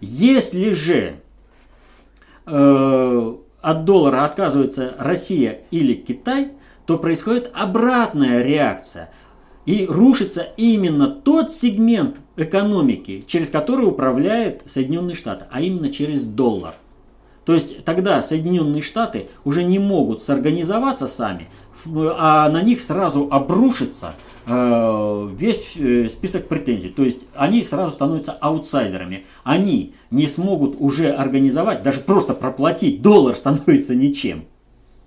Если 0.01 0.73
же 0.73 1.21
э, 2.45 3.35
от 3.63 3.85
доллара 3.85 4.25
отказывается 4.25 4.95
Россия 4.99 5.61
или 5.71 5.95
Китай, 5.95 6.53
то 6.87 6.99
происходит 6.99 7.51
обратная 7.53 8.43
реакция. 8.43 9.11
И 9.67 9.85
рушится 9.87 10.47
именно 10.57 11.09
тот 11.09 11.53
сегмент 11.53 12.17
экономики, 12.37 13.25
через 13.27 13.49
который 13.49 13.87
управляет 13.87 14.63
Соединенные 14.67 15.17
Штаты, 15.17 15.47
а 15.51 15.61
именно 15.61 15.91
через 15.91 16.25
доллар. 16.25 16.77
То 17.45 17.55
есть 17.55 17.85
тогда 17.85 18.23
Соединенные 18.23 18.83
Штаты 18.83 19.29
уже 19.45 19.65
не 19.65 19.81
могут 19.81 20.23
сорганизоваться 20.23 21.09
сами, 21.09 21.49
а 21.87 22.49
на 22.49 22.63
них 22.63 22.81
сразу 22.81 23.29
обрушится 23.31 24.15
э, 24.47 25.29
весь 25.37 25.73
э, 25.77 26.09
список 26.09 26.49
претензий. 26.49 26.89
То 26.89 27.05
есть 27.05 27.23
они 27.35 27.63
сразу 27.63 27.93
становятся 27.93 28.33
аутсайдерами. 28.33 29.25
Они 29.45 29.95
не 30.11 30.27
смогут 30.27 30.77
уже 30.79 31.11
организовать, 31.11 31.83
даже 31.83 32.01
просто 32.01 32.35
проплатить. 32.35 33.03
Доллар 33.03 33.37
становится 33.37 33.95
ничем. 33.95 34.45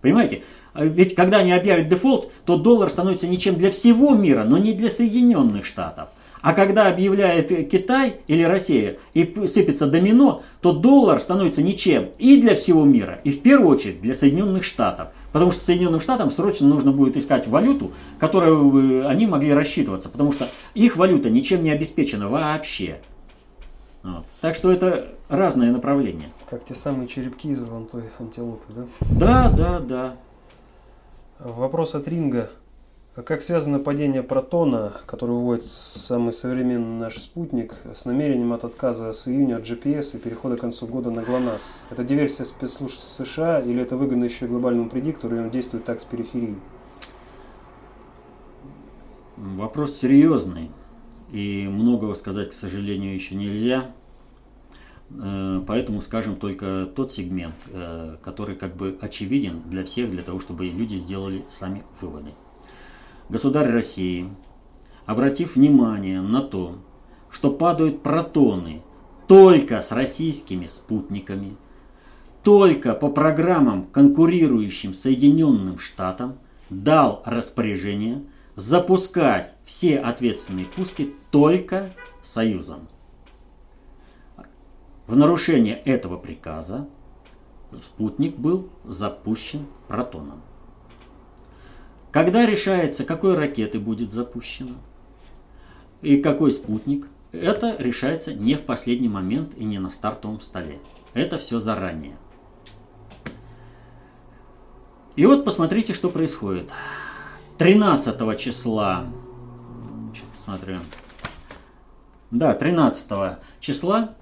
Понимаете? 0.01 0.43
А 0.79 0.85
ведь 0.85 1.13
когда 1.13 1.39
они 1.39 1.51
объявят 1.51 1.89
дефолт, 1.89 2.31
то 2.45 2.55
доллар 2.55 2.89
становится 2.89 3.27
ничем 3.27 3.57
для 3.57 3.69
всего 3.69 4.15
мира, 4.15 4.45
но 4.45 4.57
не 4.57 4.71
для 4.71 4.89
Соединенных 4.89 5.65
Штатов. 5.65 6.07
А 6.41 6.53
когда 6.53 6.87
объявляет 6.87 7.49
Китай 7.69 8.15
или 8.27 8.43
Россия 8.43 8.95
и 9.13 9.25
сыпется 9.45 9.87
домино, 9.87 10.41
то 10.61 10.71
доллар 10.71 11.19
становится 11.19 11.61
ничем 11.61 12.11
и 12.17 12.39
для 12.39 12.55
всего 12.55 12.85
мира, 12.85 13.19
и 13.25 13.31
в 13.31 13.41
первую 13.41 13.69
очередь 13.69 14.01
для 14.01 14.15
Соединенных 14.15 14.63
Штатов. 14.63 15.09
Потому 15.33 15.51
что 15.51 15.65
Соединенным 15.65 15.99
Штатам 15.99 16.31
срочно 16.31 16.65
нужно 16.65 16.93
будет 16.93 17.17
искать 17.17 17.45
валюту, 17.45 17.91
которую 18.17 19.05
они 19.05 19.27
могли 19.27 19.51
рассчитываться, 19.51 20.07
потому 20.07 20.31
что 20.31 20.47
их 20.75 20.95
валюта 20.95 21.29
ничем 21.29 21.61
не 21.61 21.71
обеспечена 21.71 22.29
вообще. 22.29 22.99
Вот. 24.01 24.23
Так 24.39 24.55
что 24.55 24.71
это 24.71 25.09
разное 25.27 25.71
направление. 25.71 26.29
Как 26.49 26.63
те 26.63 26.73
самые 26.73 27.09
черепки 27.09 27.49
из 27.49 27.59
золотой 27.59 28.03
антилопы, 28.17 28.73
да? 28.73 28.85
Да, 29.01 29.51
да, 29.51 29.79
да. 29.79 30.15
Вопрос 31.39 31.95
от 31.95 32.05
Ринга. 32.05 32.49
А 33.15 33.21
как 33.21 33.41
связано 33.41 33.79
падение 33.79 34.23
протона, 34.23 34.91
который 35.05 35.31
выводит 35.31 35.63
самый 35.63 36.33
современный 36.33 36.99
наш 36.99 37.17
спутник, 37.17 37.75
с 37.93 38.03
намерением 38.03 38.51
от 38.51 38.65
отказа 38.65 39.13
с 39.13 39.25
июня 39.25 39.55
от 39.55 39.63
GPS 39.63 40.17
и 40.17 40.19
перехода 40.19 40.57
к 40.57 40.59
концу 40.59 40.85
года 40.85 41.11
на 41.11 41.21
ГЛОНАСС? 41.21 41.85
Это 41.91 42.03
диверсия 42.03 42.43
спецслужб 42.43 42.99
США 42.99 43.61
или 43.61 43.81
это 43.81 43.95
выгодно 43.95 44.25
еще 44.25 44.47
глобальному 44.47 44.89
предиктору, 44.89 45.37
и 45.37 45.39
он 45.39 45.49
действует 45.49 45.85
так 45.85 46.01
с 46.01 46.03
периферии? 46.03 46.57
Вопрос 49.37 49.95
серьезный. 49.95 50.71
И 51.31 51.69
многого 51.69 52.15
сказать, 52.15 52.49
к 52.49 52.53
сожалению, 52.53 53.15
еще 53.15 53.35
нельзя. 53.35 53.91
Э, 55.11 55.63
поэтому 55.65 56.01
скажем 56.01 56.35
только 56.35 56.87
тот 56.95 57.11
сегмент, 57.11 57.55
э, 57.67 58.17
который 58.23 58.55
как 58.55 58.75
бы 58.75 58.97
очевиден 59.01 59.61
для 59.65 59.83
всех, 59.83 60.11
для 60.11 60.23
того, 60.23 60.39
чтобы 60.39 60.65
люди 60.65 60.95
сделали 60.95 61.45
сами 61.49 61.83
выводы. 61.99 62.31
Государь 63.29 63.71
России, 63.71 64.29
обратив 65.05 65.55
внимание 65.55 66.21
на 66.21 66.41
то, 66.41 66.75
что 67.29 67.51
падают 67.51 68.01
протоны 68.01 68.81
только 69.27 69.81
с 69.81 69.91
российскими 69.91 70.65
спутниками, 70.65 71.55
только 72.43 72.93
по 72.93 73.09
программам, 73.09 73.83
конкурирующим 73.83 74.93
Соединенным 74.93 75.77
Штатам, 75.77 76.37
дал 76.69 77.21
распоряжение 77.25 78.23
запускать 78.55 79.55
все 79.65 79.97
ответственные 79.97 80.65
пуски 80.65 81.13
только 81.31 81.91
Союзом. 82.23 82.87
В 85.09 85.15
нарушение 85.15 85.73
этого 85.73 86.19
приказа 86.19 86.87
спутник 87.83 88.37
был 88.37 88.69
запущен 88.83 89.65
протоном. 89.87 90.43
Когда 92.11 92.45
решается, 92.45 93.03
какой 93.05 93.33
ракеты 93.33 93.79
будет 93.79 94.11
запущено 94.11 94.75
и 96.03 96.21
какой 96.21 96.51
спутник, 96.51 97.07
это 97.31 97.75
решается 97.79 98.35
не 98.35 98.53
в 98.53 98.61
последний 98.61 99.09
момент 99.09 99.55
и 99.57 99.63
не 99.63 99.79
на 99.79 99.89
стартовом 99.89 100.41
столе. 100.41 100.77
Это 101.15 101.39
все 101.39 101.59
заранее. 101.59 102.15
И 105.15 105.25
вот 105.25 105.43
посмотрите, 105.43 105.95
что 105.95 106.11
происходит. 106.11 106.71
13 107.57 108.39
числа, 108.39 109.07
смотрю, 110.45 110.77
да, 112.29 112.53
13 112.53 113.39
числа 113.59 114.13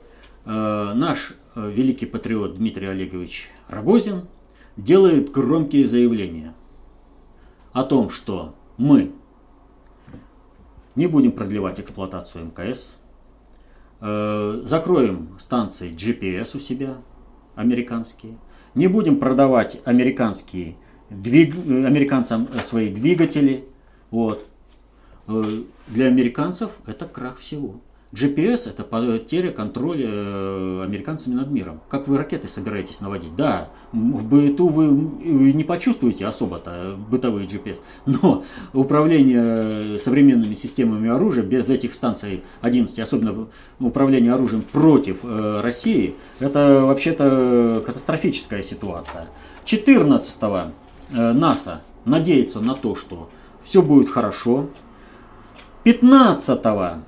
наш 0.54 1.34
э, 1.56 1.70
великий 1.70 2.06
патриот 2.06 2.56
Дмитрий 2.56 2.88
Олегович 2.88 3.50
Рогозин 3.68 4.28
делает 4.78 5.32
громкие 5.32 5.88
заявления 5.88 6.54
о 7.74 7.84
том, 7.84 8.10
что 8.10 8.56
мы 8.78 9.12
не 10.96 11.08
будем 11.08 11.32
продлевать 11.32 11.80
эксплуатацию 11.80 12.46
МКС, 12.46 12.96
э, 14.00 14.62
закроем 14.66 15.38
станции 15.40 15.92
GPS 15.92 16.56
у 16.56 16.60
себя, 16.60 16.98
американские, 17.56 18.38
не 18.74 18.88
будем 18.88 19.20
продавать 19.20 19.82
американские 19.84 20.78
двиг... 21.10 21.56
американцам 21.56 22.48
свои 22.64 22.90
двигатели. 22.90 23.66
Вот. 24.12 24.48
Для 25.28 26.08
американцев 26.08 26.72
это 26.86 27.06
крах 27.06 27.38
всего. 27.38 27.82
GPS 28.14 28.70
это 28.70 28.84
потеря 28.84 29.52
контроля 29.52 30.08
э, 30.08 30.84
американцами 30.86 31.34
над 31.34 31.52
миром. 31.52 31.82
Как 31.90 32.08
вы 32.08 32.18
ракеты 32.18 32.48
собираетесь 32.48 33.02
наводить? 33.02 33.36
Да, 33.36 33.70
в 33.92 34.24
быту 34.24 34.70
вы 34.70 34.88
не 34.88 35.66
почувствуете 35.66 36.26
особо-то 36.26 36.96
бытовые 37.10 37.46
GPS, 37.48 37.80
но 38.06 38.46
управление 38.72 40.00
современными 40.00 40.54
системами 40.54 41.10
оружия 41.10 41.44
без 41.44 41.70
этих 41.70 41.94
станций 41.94 42.44
11, 42.62 42.98
особенно 43.00 43.48
управление 43.80 44.34
оружием 44.34 44.62
против 44.62 45.20
э, 45.24 45.60
России, 45.62 46.16
это 46.40 46.86
вообще-то 46.86 47.84
катастрофическая 47.86 48.64
ситуация. 48.64 49.28
14 49.66 50.38
э, 51.12 51.34
НАСА 51.34 51.82
надеется 52.06 52.62
на 52.62 52.74
то, 52.74 52.96
что 52.96 53.30
все 53.66 53.82
будет 53.82 54.10
хорошо. 54.10 54.70
15 55.84 56.62
Э, 56.64 57.00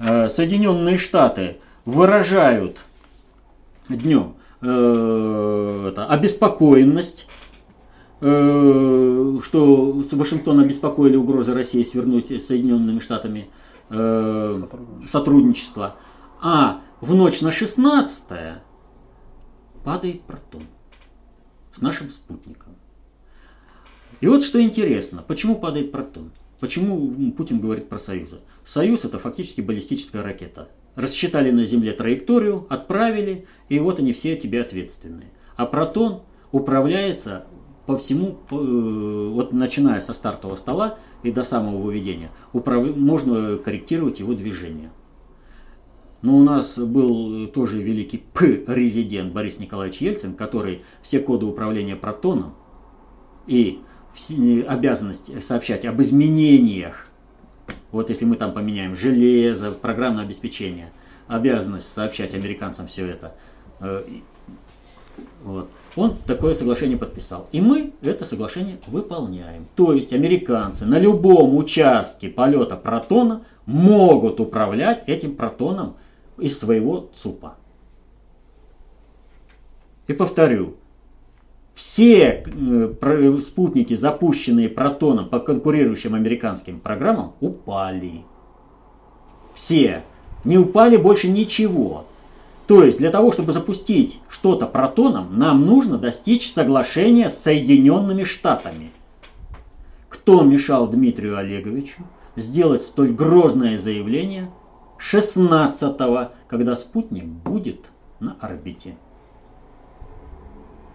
Соединенные 0.00 0.98
Штаты 0.98 1.58
выражают 1.84 2.80
днем 3.88 4.36
э, 4.60 5.88
это, 5.90 6.06
обеспокоенность, 6.06 7.28
э, 8.20 9.38
что 9.42 10.02
Вашингтон 10.12 10.60
обеспокоили 10.60 11.16
угрозы 11.16 11.54
России 11.54 11.82
свернуть 11.82 12.30
с 12.30 12.46
Соединенными 12.46 12.98
Штатами 12.98 13.50
э, 13.90 14.54
сотрудничество. 14.60 15.08
сотрудничество. 15.08 15.96
А 16.40 16.82
в 17.00 17.14
ночь 17.14 17.40
на 17.40 17.50
16 17.50 18.24
падает 19.84 20.22
протон 20.22 20.64
с 21.72 21.80
нашим 21.80 22.10
спутником. 22.10 22.74
И 24.20 24.26
вот 24.26 24.42
что 24.42 24.60
интересно, 24.60 25.24
почему 25.26 25.56
падает 25.56 25.92
протон? 25.92 26.32
Почему 26.60 27.32
Путин 27.32 27.60
говорит 27.60 27.88
про 27.88 28.00
союзы? 28.00 28.40
Союз 28.68 29.06
это 29.06 29.18
фактически 29.18 29.62
баллистическая 29.62 30.22
ракета. 30.22 30.68
Рассчитали 30.94 31.50
на 31.50 31.64
Земле 31.64 31.92
траекторию, 31.92 32.66
отправили, 32.68 33.46
и 33.70 33.78
вот 33.78 33.98
они 33.98 34.12
все 34.12 34.36
тебе 34.36 34.60
ответственные. 34.60 35.32
А 35.56 35.64
протон 35.64 36.20
управляется 36.52 37.46
по 37.86 37.96
всему, 37.96 38.36
э, 38.50 39.30
вот 39.32 39.54
начиная 39.54 40.02
со 40.02 40.12
стартового 40.12 40.56
стола 40.56 40.98
и 41.22 41.30
до 41.30 41.44
самого 41.44 41.78
выведения, 41.78 42.30
управ... 42.52 42.94
можно 42.94 43.56
корректировать 43.56 44.18
его 44.18 44.34
движение. 44.34 44.90
Но 46.20 46.36
у 46.36 46.42
нас 46.42 46.78
был 46.78 47.46
тоже 47.46 47.80
великий 47.80 48.18
П-резидент 48.34 49.32
Борис 49.32 49.60
Николаевич 49.60 50.02
Ельцин, 50.02 50.34
который 50.34 50.82
все 51.00 51.20
коды 51.20 51.46
управления 51.46 51.96
протоном 51.96 52.54
и 53.46 53.80
обязанность 54.66 55.42
сообщать 55.42 55.86
об 55.86 56.02
изменениях, 56.02 57.07
вот 57.90 58.10
если 58.10 58.24
мы 58.24 58.36
там 58.36 58.52
поменяем 58.52 58.94
железо, 58.94 59.72
программное 59.72 60.24
обеспечение, 60.24 60.90
обязанность 61.26 61.92
сообщать 61.92 62.34
американцам 62.34 62.86
все 62.86 63.06
это, 63.06 63.34
э, 63.80 64.04
вот, 65.42 65.70
он 65.96 66.16
такое 66.26 66.54
соглашение 66.54 66.98
подписал. 66.98 67.48
И 67.50 67.60
мы 67.60 67.92
это 68.02 68.24
соглашение 68.24 68.78
выполняем. 68.86 69.66
То 69.74 69.92
есть 69.92 70.12
американцы 70.12 70.86
на 70.86 70.98
любом 70.98 71.56
участке 71.56 72.28
полета 72.28 72.76
протона 72.76 73.42
могут 73.66 74.40
управлять 74.40 75.02
этим 75.08 75.34
протоном 75.34 75.96
из 76.38 76.58
своего 76.58 77.10
ЦУПа. 77.14 77.56
И 80.06 80.12
повторю, 80.12 80.76
все 81.78 82.42
э, 82.44 83.38
спутники, 83.40 83.94
запущенные 83.94 84.68
протоном 84.68 85.28
по 85.28 85.38
конкурирующим 85.38 86.12
американским 86.12 86.80
программам, 86.80 87.34
упали. 87.40 88.24
Все. 89.54 90.02
Не 90.42 90.58
упали 90.58 90.96
больше 90.96 91.28
ничего. 91.28 92.06
То 92.66 92.82
есть 92.82 92.98
для 92.98 93.10
того, 93.10 93.30
чтобы 93.30 93.52
запустить 93.52 94.18
что-то 94.28 94.66
протоном, 94.66 95.36
нам 95.36 95.66
нужно 95.66 95.98
достичь 95.98 96.52
соглашения 96.52 97.30
с 97.30 97.38
Соединенными 97.38 98.24
Штатами. 98.24 98.90
Кто 100.08 100.42
мешал 100.42 100.88
Дмитрию 100.88 101.38
Олеговичу 101.38 102.02
сделать 102.34 102.82
столь 102.82 103.12
грозное 103.12 103.78
заявление 103.78 104.50
16-го, 104.98 106.32
когда 106.48 106.74
спутник 106.74 107.26
будет 107.26 107.92
на 108.18 108.36
орбите? 108.40 108.96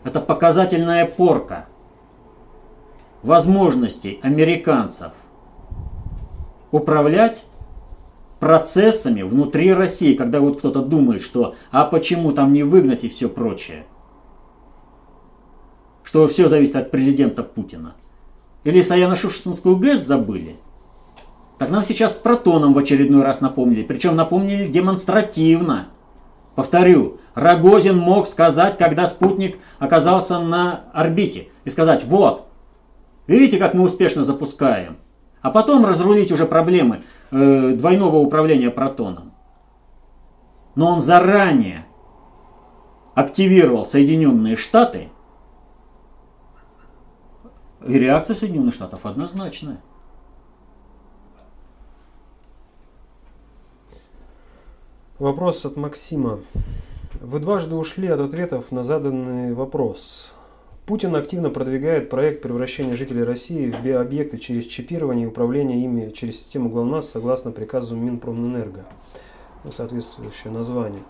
Это 0.03 0.19
показательная 0.19 1.05
порка 1.05 1.67
возможностей 3.21 4.19
американцев 4.21 5.11
управлять 6.71 7.45
процессами 8.39 9.21
внутри 9.21 9.73
России, 9.73 10.15
когда 10.15 10.41
вот 10.41 10.57
кто-то 10.57 10.81
думает, 10.81 11.21
что 11.21 11.55
а 11.71 11.85
почему 11.85 12.33
там 12.33 12.51
не 12.51 12.63
выгнать 12.63 13.05
и 13.05 13.09
все 13.09 13.29
прочее. 13.29 13.85
Что 16.03 16.27
все 16.27 16.49
зависит 16.49 16.75
от 16.75 16.91
президента 16.91 17.43
Путина. 17.43 17.95
Или 18.65 18.81
Саяно-Шушинскую 18.81 19.77
ГЭС 19.77 20.01
забыли? 20.01 20.57
Так 21.57 21.69
нам 21.69 21.83
сейчас 21.83 22.15
с 22.15 22.19
Протоном 22.19 22.73
в 22.73 22.77
очередной 22.77 23.23
раз 23.23 23.39
напомнили. 23.39 23.83
Причем 23.83 24.17
напомнили 24.17 24.67
демонстративно. 24.67 25.87
Повторю, 26.55 27.19
Рогозин 27.33 27.97
мог 27.97 28.27
сказать, 28.27 28.77
когда 28.77 29.07
спутник 29.07 29.57
оказался 29.79 30.39
на 30.39 30.85
орбите, 30.93 31.49
и 31.65 31.69
сказать, 31.69 32.03
вот, 32.03 32.47
видите, 33.25 33.57
как 33.57 33.73
мы 33.73 33.83
успешно 33.83 34.23
запускаем. 34.23 34.97
А 35.41 35.49
потом 35.49 35.85
разрулить 35.85 36.31
уже 36.31 36.45
проблемы 36.45 37.03
э, 37.31 37.71
двойного 37.71 38.17
управления 38.17 38.69
протоном. 38.69 39.33
Но 40.75 40.87
он 40.87 40.99
заранее 40.99 41.85
активировал 43.15 43.85
Соединенные 43.85 44.55
Штаты, 44.55 45.09
и 47.85 47.99
реакция 47.99 48.35
Соединенных 48.35 48.73
Штатов 48.73 49.05
однозначная. 49.05 49.81
Вопрос 55.23 55.65
от 55.65 55.77
Максима. 55.77 56.41
Вы 57.21 57.39
дважды 57.39 57.75
ушли 57.75 58.09
от 58.09 58.19
ответов 58.19 58.73
на 58.73 58.83
заданный 58.83 59.53
вопрос. 59.53 60.33
Путин 60.85 61.15
активно 61.15 61.49
продвигает 61.49 62.09
проект 62.09 62.41
превращения 62.41 62.97
жителей 62.97 63.23
России 63.23 63.71
в 63.71 63.81
биообъекты 63.81 64.37
через 64.37 64.65
чипирование 64.65 65.23
и 65.23 65.29
управление 65.29 65.81
ими 65.81 66.11
через 66.11 66.39
систему 66.39 66.67
ГЛОНАСС 66.67 67.11
согласно 67.11 67.51
приказу 67.51 67.95
Минпромэнерго. 67.95 68.83
Ну, 69.63 69.71
соответствующее 69.71 70.51
название. 70.51 71.03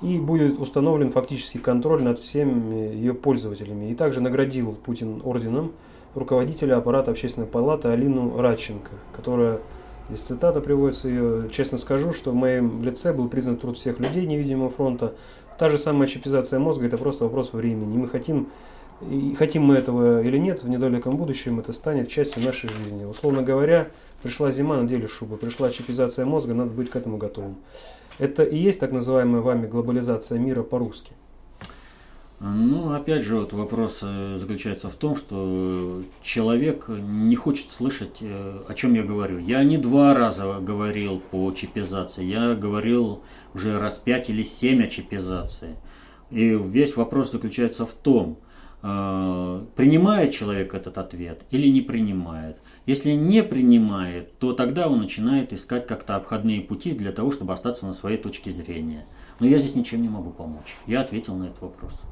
И 0.00 0.16
будет 0.20 0.60
установлен 0.60 1.10
фактический 1.10 1.58
контроль 1.58 2.04
над 2.04 2.20
всеми 2.20 2.94
ее 2.94 3.14
пользователями. 3.14 3.90
И 3.90 3.96
также 3.96 4.20
наградил 4.20 4.74
Путин 4.74 5.22
орденом 5.24 5.72
руководителя 6.14 6.76
аппарата 6.76 7.10
общественной 7.10 7.48
палаты 7.48 7.88
Алину 7.88 8.40
Радченко, 8.40 8.92
которая 9.12 9.58
Здесь 10.08 10.20
цитата 10.20 10.60
приводится 10.60 11.08
ее. 11.08 11.50
Честно 11.50 11.78
скажу, 11.78 12.12
что 12.12 12.30
в 12.30 12.34
моем 12.34 12.82
лице 12.82 13.12
был 13.12 13.28
признан 13.28 13.56
труд 13.56 13.76
всех 13.76 13.98
людей 13.98 14.24
невидимого 14.24 14.70
фронта. 14.70 15.14
Та 15.58 15.68
же 15.68 15.78
самая 15.78 16.06
чипизация 16.06 16.60
мозга– 16.60 16.86
это 16.86 16.96
просто 16.96 17.24
вопрос 17.24 17.52
времени. 17.52 17.94
И 17.94 17.98
мы 17.98 18.08
хотим, 18.08 18.48
и 19.10 19.34
хотим 19.36 19.64
мы 19.64 19.74
этого 19.74 20.22
или 20.22 20.38
нет, 20.38 20.62
в 20.62 20.68
недалеком 20.68 21.16
будущем 21.16 21.58
это 21.58 21.72
станет 21.72 22.08
частью 22.08 22.44
нашей 22.44 22.68
жизни. 22.68 23.04
Условно 23.04 23.42
говоря, 23.42 23.88
пришла 24.22 24.52
зима, 24.52 24.76
надели 24.76 25.06
шубы. 25.06 25.36
Пришла 25.38 25.70
чипизация 25.70 26.24
мозга, 26.24 26.54
надо 26.54 26.70
быть 26.70 26.90
к 26.90 26.96
этому 26.96 27.16
готовым. 27.16 27.56
Это 28.18 28.44
и 28.44 28.56
есть 28.56 28.78
так 28.78 28.92
называемая 28.92 29.42
вами 29.42 29.66
глобализация 29.66 30.38
мира 30.38 30.62
по-русски. 30.62 31.14
Ну, 32.38 32.92
опять 32.92 33.22
же, 33.22 33.36
вот 33.36 33.54
вопрос 33.54 34.00
э, 34.02 34.36
заключается 34.38 34.90
в 34.90 34.94
том, 34.94 35.16
что 35.16 36.02
человек 36.22 36.84
не 36.88 37.34
хочет 37.34 37.70
слышать, 37.70 38.18
э, 38.20 38.60
о 38.68 38.74
чем 38.74 38.92
я 38.92 39.02
говорю. 39.04 39.38
Я 39.38 39.64
не 39.64 39.78
два 39.78 40.14
раза 40.14 40.58
говорил 40.60 41.18
по 41.18 41.50
чипизации, 41.52 42.24
я 42.24 42.54
говорил 42.54 43.22
уже 43.54 43.78
раз 43.78 43.96
пять 43.96 44.28
или 44.28 44.42
семь 44.42 44.84
о 44.84 44.88
чипизации. 44.88 45.76
И 46.30 46.50
весь 46.50 46.94
вопрос 46.96 47.32
заключается 47.32 47.86
в 47.86 47.94
том, 47.94 48.38
э, 48.82 49.64
принимает 49.74 50.34
человек 50.34 50.74
этот 50.74 50.98
ответ 50.98 51.40
или 51.50 51.68
не 51.68 51.80
принимает. 51.80 52.58
Если 52.84 53.12
не 53.12 53.42
принимает, 53.42 54.38
то 54.38 54.52
тогда 54.52 54.88
он 54.88 55.00
начинает 55.00 55.54
искать 55.54 55.86
как-то 55.86 56.16
обходные 56.16 56.60
пути 56.60 56.92
для 56.92 57.12
того, 57.12 57.32
чтобы 57.32 57.54
остаться 57.54 57.86
на 57.86 57.94
своей 57.94 58.18
точке 58.18 58.50
зрения. 58.50 59.06
Но 59.40 59.46
я 59.46 59.58
здесь 59.58 59.74
ничем 59.74 60.02
не 60.02 60.08
могу 60.08 60.30
помочь. 60.30 60.76
Я 60.86 61.00
ответил 61.02 61.34
на 61.34 61.44
этот 61.44 61.60
вопрос. 61.60 62.02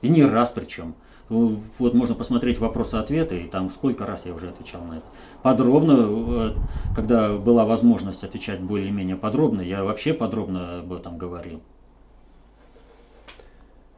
И 0.00 0.08
не 0.08 0.24
раз 0.24 0.52
причем. 0.54 0.94
Вот 1.28 1.94
можно 1.94 2.14
посмотреть 2.14 2.58
вопросы-ответы, 2.58 3.40
и 3.40 3.48
там 3.48 3.70
сколько 3.70 4.04
раз 4.04 4.26
я 4.26 4.34
уже 4.34 4.50
отвечал 4.50 4.82
на 4.82 4.94
это. 4.94 5.06
Подробно, 5.42 6.06
э, 6.08 6.50
когда 6.94 7.34
была 7.36 7.64
возможность 7.64 8.22
отвечать 8.22 8.60
более-менее 8.60 9.16
подробно, 9.16 9.62
я 9.62 9.82
вообще 9.82 10.12
подробно 10.12 10.80
об 10.80 10.92
этом 10.92 11.16
говорил. 11.16 11.60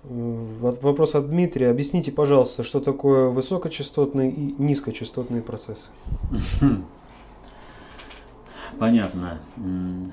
Вопрос 0.04 1.14
от 1.14 1.28
Дмитрия. 1.28 1.70
Объясните, 1.70 2.12
пожалуйста, 2.12 2.62
что 2.62 2.78
такое 2.78 3.30
высокочастотные 3.30 4.30
и 4.30 4.54
низкочастотные 4.58 5.42
процессы? 5.42 5.88
Понятно. 8.78 9.38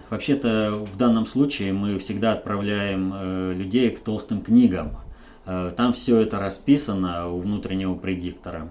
Вообще-то 0.10 0.86
в 0.92 0.98
данном 0.98 1.26
случае 1.26 1.74
мы 1.74 1.98
всегда 2.00 2.34
отправляем 2.34 3.14
э, 3.14 3.54
людей 3.54 3.90
к 3.92 4.00
толстым 4.00 4.42
книгам. 4.42 4.98
Э, 5.46 5.74
там 5.76 5.94
все 5.94 6.20
это 6.20 6.40
расписано 6.40 7.28
у 7.28 7.40
внутреннего 7.40 7.96
предиктора. 7.96 8.70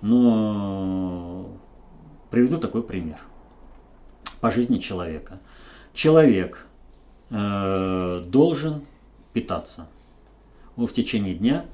Но 0.00 1.48
приведу 2.30 2.58
такой 2.58 2.82
пример 2.82 3.18
по 4.40 4.50
жизни 4.50 4.78
человека. 4.78 5.38
Человек 5.94 6.66
э, 7.30 8.24
должен 8.26 8.82
питаться. 9.32 9.86
В 10.76 10.88
течение 10.88 11.34
дня 11.34 11.66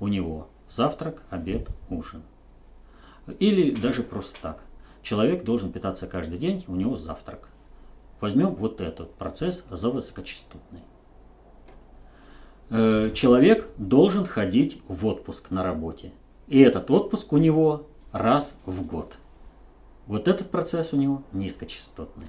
у 0.00 0.08
него 0.08 0.48
завтрак, 0.70 1.22
обед, 1.30 1.68
ужин. 1.90 2.22
Или 3.38 3.70
даже 3.74 4.02
просто 4.02 4.38
так. 4.40 4.62
Человек 5.02 5.44
должен 5.44 5.72
питаться 5.72 6.06
каждый 6.06 6.38
день, 6.38 6.64
у 6.68 6.76
него 6.76 6.96
завтрак. 6.96 7.48
Возьмем 8.20 8.54
вот 8.54 8.80
этот 8.80 9.14
процесс 9.14 9.64
за 9.68 9.90
высокочастотный. 9.90 10.80
Э, 12.70 13.10
человек 13.14 13.68
должен 13.76 14.24
ходить 14.24 14.80
в 14.86 15.04
отпуск 15.06 15.50
на 15.50 15.64
работе. 15.64 16.12
И 16.46 16.60
этот 16.60 16.90
отпуск 16.90 17.32
у 17.32 17.38
него 17.38 17.88
раз 18.12 18.56
в 18.64 18.86
год. 18.86 19.18
Вот 20.06 20.28
этот 20.28 20.50
процесс 20.50 20.92
у 20.92 20.96
него 20.96 21.22
низкочастотный. 21.32 22.26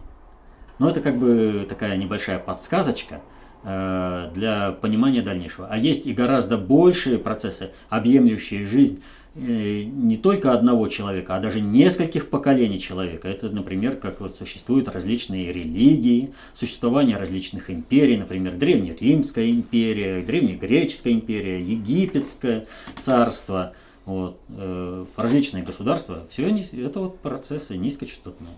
Но 0.80 0.90
это 0.90 1.02
как 1.02 1.18
бы 1.18 1.66
такая 1.70 1.96
небольшая 1.98 2.40
подсказочка 2.40 3.22
э, 3.64 4.32
для 4.34 4.72
понимания 4.72 5.22
дальнейшего. 5.22 5.68
А 5.70 5.78
есть 5.78 6.08
и 6.08 6.14
гораздо 6.14 6.58
большие 6.58 7.20
процессы, 7.20 7.72
объемлющие 7.90 8.66
жизнь 8.66 9.04
не 9.36 10.18
только 10.18 10.54
одного 10.54 10.88
человека, 10.90 11.36
а 11.36 11.40
даже 11.40 11.60
нескольких 11.60 12.30
поколений 12.30 12.80
человека. 12.80 13.28
Это, 13.28 13.50
например, 13.50 13.96
как 13.96 14.22
вот 14.22 14.36
существуют 14.36 14.88
различные 14.88 15.52
религии, 15.52 16.34
существование 16.54 17.18
различных 17.18 17.72
империй, 17.72 18.18
например, 18.18 18.54
Древнеримская 18.56 19.50
империя, 19.50 20.22
Древнегреческая 20.22 21.14
империя, 21.14 21.62
Египетское 21.62 22.68
царство, 23.00 23.74
вот, 24.06 24.40
э, 24.50 25.06
различные 25.16 25.64
государства. 25.64 26.28
Все 26.30 26.48
это 26.48 27.00
вот 27.00 27.20
процессы 27.20 27.76
низкочастотные 27.76 28.54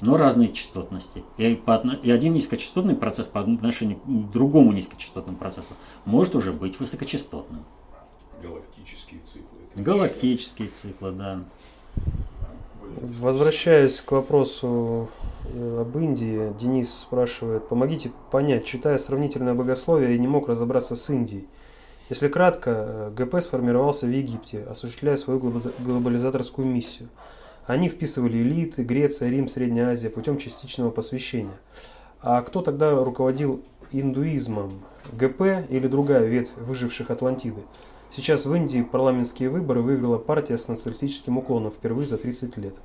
но 0.00 0.16
разные 0.16 0.52
частотности. 0.52 1.24
И, 1.38 1.54
по, 1.54 1.82
и 2.02 2.10
один 2.10 2.34
низкочастотный 2.34 2.94
процесс 2.94 3.26
по 3.26 3.40
отношению 3.40 3.98
к 3.98 4.30
другому 4.32 4.72
низкочастотному 4.72 5.38
процессу 5.38 5.74
может 6.04 6.34
уже 6.34 6.52
быть 6.52 6.78
высокочастотным. 6.78 7.64
Галактические 8.44 9.20
циклы. 9.26 9.58
Это 9.74 9.82
Галактические 9.82 10.68
циклы, 10.68 11.12
да. 11.12 11.40
Возвращаясь 13.00 14.00
к 14.00 14.12
вопросу 14.12 15.08
э, 15.46 15.80
об 15.80 15.96
Индии, 15.96 16.52
Денис 16.60 16.92
спрашивает, 16.92 17.66
помогите 17.68 18.12
понять, 18.30 18.66
читая 18.66 18.98
сравнительное 18.98 19.54
богословие, 19.54 20.12
я 20.12 20.18
не 20.18 20.28
мог 20.28 20.48
разобраться 20.48 20.94
с 20.96 21.10
Индией. 21.10 21.46
Если 22.10 22.28
кратко, 22.28 22.70
э, 22.70 23.12
ГП 23.16 23.40
сформировался 23.42 24.06
в 24.06 24.10
Египте, 24.10 24.64
осуществляя 24.64 25.16
свою 25.16 25.40
глобализа- 25.40 25.72
глобализаторскую 25.78 26.68
миссию. 26.68 27.08
Они 27.66 27.88
вписывали 27.88 28.36
элиты, 28.36 28.82
Греция, 28.82 29.30
Рим, 29.30 29.48
Средняя 29.48 29.92
Азия 29.92 30.10
путем 30.10 30.36
частичного 30.36 30.90
посвящения. 30.90 31.56
А 32.20 32.42
кто 32.42 32.60
тогда 32.60 32.90
руководил 33.02 33.62
индуизмом? 33.90 34.82
ГП 35.12 35.66
или 35.68 35.86
другая 35.86 36.26
ветвь 36.26 36.52
выживших 36.56 37.10
Атлантиды? 37.10 37.62
Сейчас 38.14 38.46
в 38.46 38.54
Индии 38.54 38.80
парламентские 38.80 39.50
выборы 39.50 39.82
выиграла 39.82 40.18
партия 40.18 40.56
с 40.56 40.68
националистическим 40.68 41.36
уклоном 41.36 41.72
впервые 41.72 42.06
за 42.06 42.16
30 42.16 42.56
лет. 42.58 42.76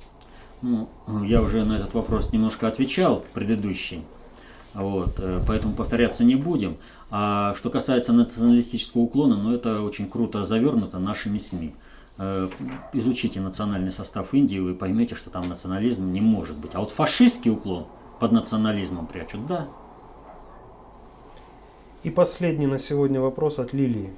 Ну, 0.60 0.88
я 1.24 1.40
уже 1.40 1.64
на 1.64 1.74
этот 1.74 1.94
вопрос 1.94 2.32
немножко 2.32 2.66
отвечал, 2.66 3.24
предыдущий. 3.32 4.02
Вот, 4.74 5.20
э, 5.20 5.40
поэтому 5.46 5.74
повторяться 5.74 6.24
не 6.24 6.34
будем. 6.34 6.78
А 7.10 7.54
что 7.54 7.70
касается 7.70 8.12
националистического 8.12 9.02
уклона, 9.02 9.36
ну 9.36 9.54
это 9.54 9.82
очень 9.82 10.10
круто 10.10 10.46
завернуто 10.46 10.98
нашими 10.98 11.38
СМИ. 11.38 11.74
Э, 12.18 12.48
Изучите 12.92 13.40
национальный 13.40 13.92
состав 13.92 14.34
Индии, 14.34 14.58
вы 14.58 14.74
поймете, 14.74 15.14
что 15.14 15.30
там 15.30 15.48
национализм 15.48 16.12
не 16.12 16.20
может 16.20 16.56
быть. 16.56 16.72
А 16.74 16.80
вот 16.80 16.90
фашистский 16.90 17.52
уклон 17.52 17.86
под 18.18 18.32
национализмом 18.32 19.06
прячут, 19.06 19.46
да. 19.46 19.68
И 22.02 22.10
последний 22.10 22.66
на 22.66 22.80
сегодня 22.80 23.20
вопрос 23.20 23.60
от 23.60 23.72
Лилии. 23.72 24.10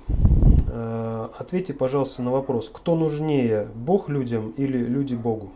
Э, 0.74 1.28
Ответьте, 1.38 1.74
пожалуйста, 1.74 2.22
на 2.22 2.30
вопрос, 2.30 2.70
кто 2.72 2.96
нужнее, 2.96 3.68
Бог 3.74 4.08
людям 4.08 4.50
или 4.56 4.78
люди 4.78 5.14
Богу? 5.14 5.50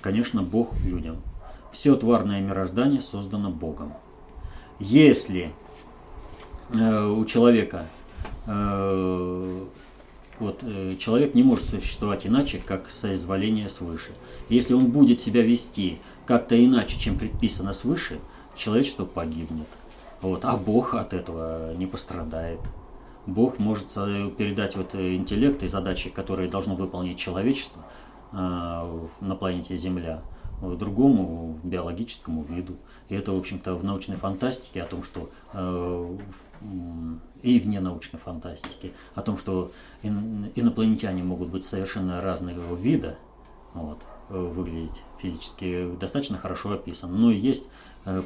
конечно, 0.00 0.42
Бог 0.42 0.74
людям. 0.84 1.16
Все 1.72 1.94
тварное 1.94 2.40
мироздание 2.40 3.00
создано 3.00 3.50
Богом. 3.50 3.92
Если 4.78 5.52
э, 6.72 7.06
у 7.06 7.24
человека 7.26 7.86
э, 8.46 9.64
вот, 10.38 10.58
э, 10.62 10.96
человек 10.98 11.34
не 11.34 11.42
может 11.42 11.68
существовать 11.68 12.26
иначе, 12.26 12.60
как 12.64 12.90
соизволение 12.90 13.68
свыше. 13.68 14.12
Если 14.48 14.74
он 14.74 14.86
будет 14.86 15.20
себя 15.20 15.42
вести 15.42 15.98
как-то 16.26 16.62
иначе, 16.62 16.98
чем 16.98 17.18
предписано 17.18 17.74
свыше, 17.74 18.18
человечество 18.56 19.04
погибнет. 19.04 19.68
Вот. 20.22 20.44
А 20.44 20.56
Бог 20.56 20.94
от 20.94 21.12
этого 21.12 21.74
не 21.74 21.86
пострадает. 21.86 22.60
Бог 23.26 23.58
может 23.58 23.88
передать 24.36 24.76
вот 24.76 24.94
э, 24.94 25.14
интеллект 25.14 25.62
и 25.62 25.68
задачи, 25.68 26.10
которые 26.10 26.48
должно 26.50 26.74
выполнить 26.74 27.18
человечество 27.18 27.82
э, 28.32 28.36
на 29.20 29.36
планете 29.36 29.76
Земля, 29.76 30.22
э, 30.62 30.74
другому 30.78 31.58
биологическому 31.62 32.42
виду. 32.44 32.76
И 33.08 33.14
это, 33.14 33.32
в 33.32 33.38
общем-то, 33.38 33.74
в 33.74 33.84
научной 33.84 34.16
фантастике 34.16 34.82
о 34.82 34.86
том, 34.86 35.02
что 35.02 35.30
и 37.42 37.58
вне 37.58 37.80
научной 37.80 38.18
фантастики, 38.18 38.92
о 39.14 39.22
том, 39.22 39.38
что 39.38 39.72
ин- 40.02 40.52
инопланетяне 40.54 41.22
могут 41.22 41.48
быть 41.48 41.64
совершенно 41.64 42.20
разного 42.20 42.76
вида, 42.76 43.16
вот, 43.72 43.98
выглядеть 44.28 45.02
физически 45.18 45.90
достаточно 45.98 46.36
хорошо 46.36 46.72
описано. 46.72 47.16
Но 47.16 47.30
есть 47.30 47.64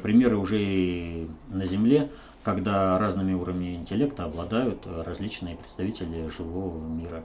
примеры 0.03 0.35
уже 0.35 0.61
и 0.61 1.29
на 1.47 1.65
Земле, 1.65 2.11
когда 2.45 2.97
разными 2.99 3.33
уровнями 3.33 3.75
интеллекта 3.75 4.23
обладают 4.23 4.83
э, 4.85 5.01
различные 5.01 5.55
представители 5.55 6.29
живого 6.29 6.77
мира. 6.77 7.23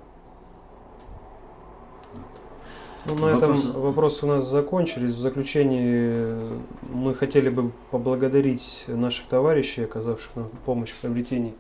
Ну, 3.05 3.15
на 3.15 3.37
этом 3.37 3.55
Вопросы? 3.73 4.25
у 4.25 4.29
нас 4.31 4.45
закончились. 4.45 5.13
В 5.13 5.19
заключении 5.19 5.85
э, 5.87 6.59
мы 6.91 7.15
хотели 7.15 7.51
бы 7.51 7.71
поблагодарить 7.91 8.85
наших 8.89 9.27
товарищей, 9.27 9.85
оказавших 9.85 10.37
нам 10.37 10.49
помощь 10.65 10.91
в 10.91 10.97
приобретении 10.97 11.55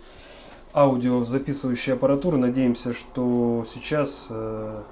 аудиозаписывающей 0.72 1.92
аппаратуры. 1.92 2.38
Надеемся, 2.38 2.94
что 2.94 3.66
сейчас 3.70 4.28
э, 4.30 4.82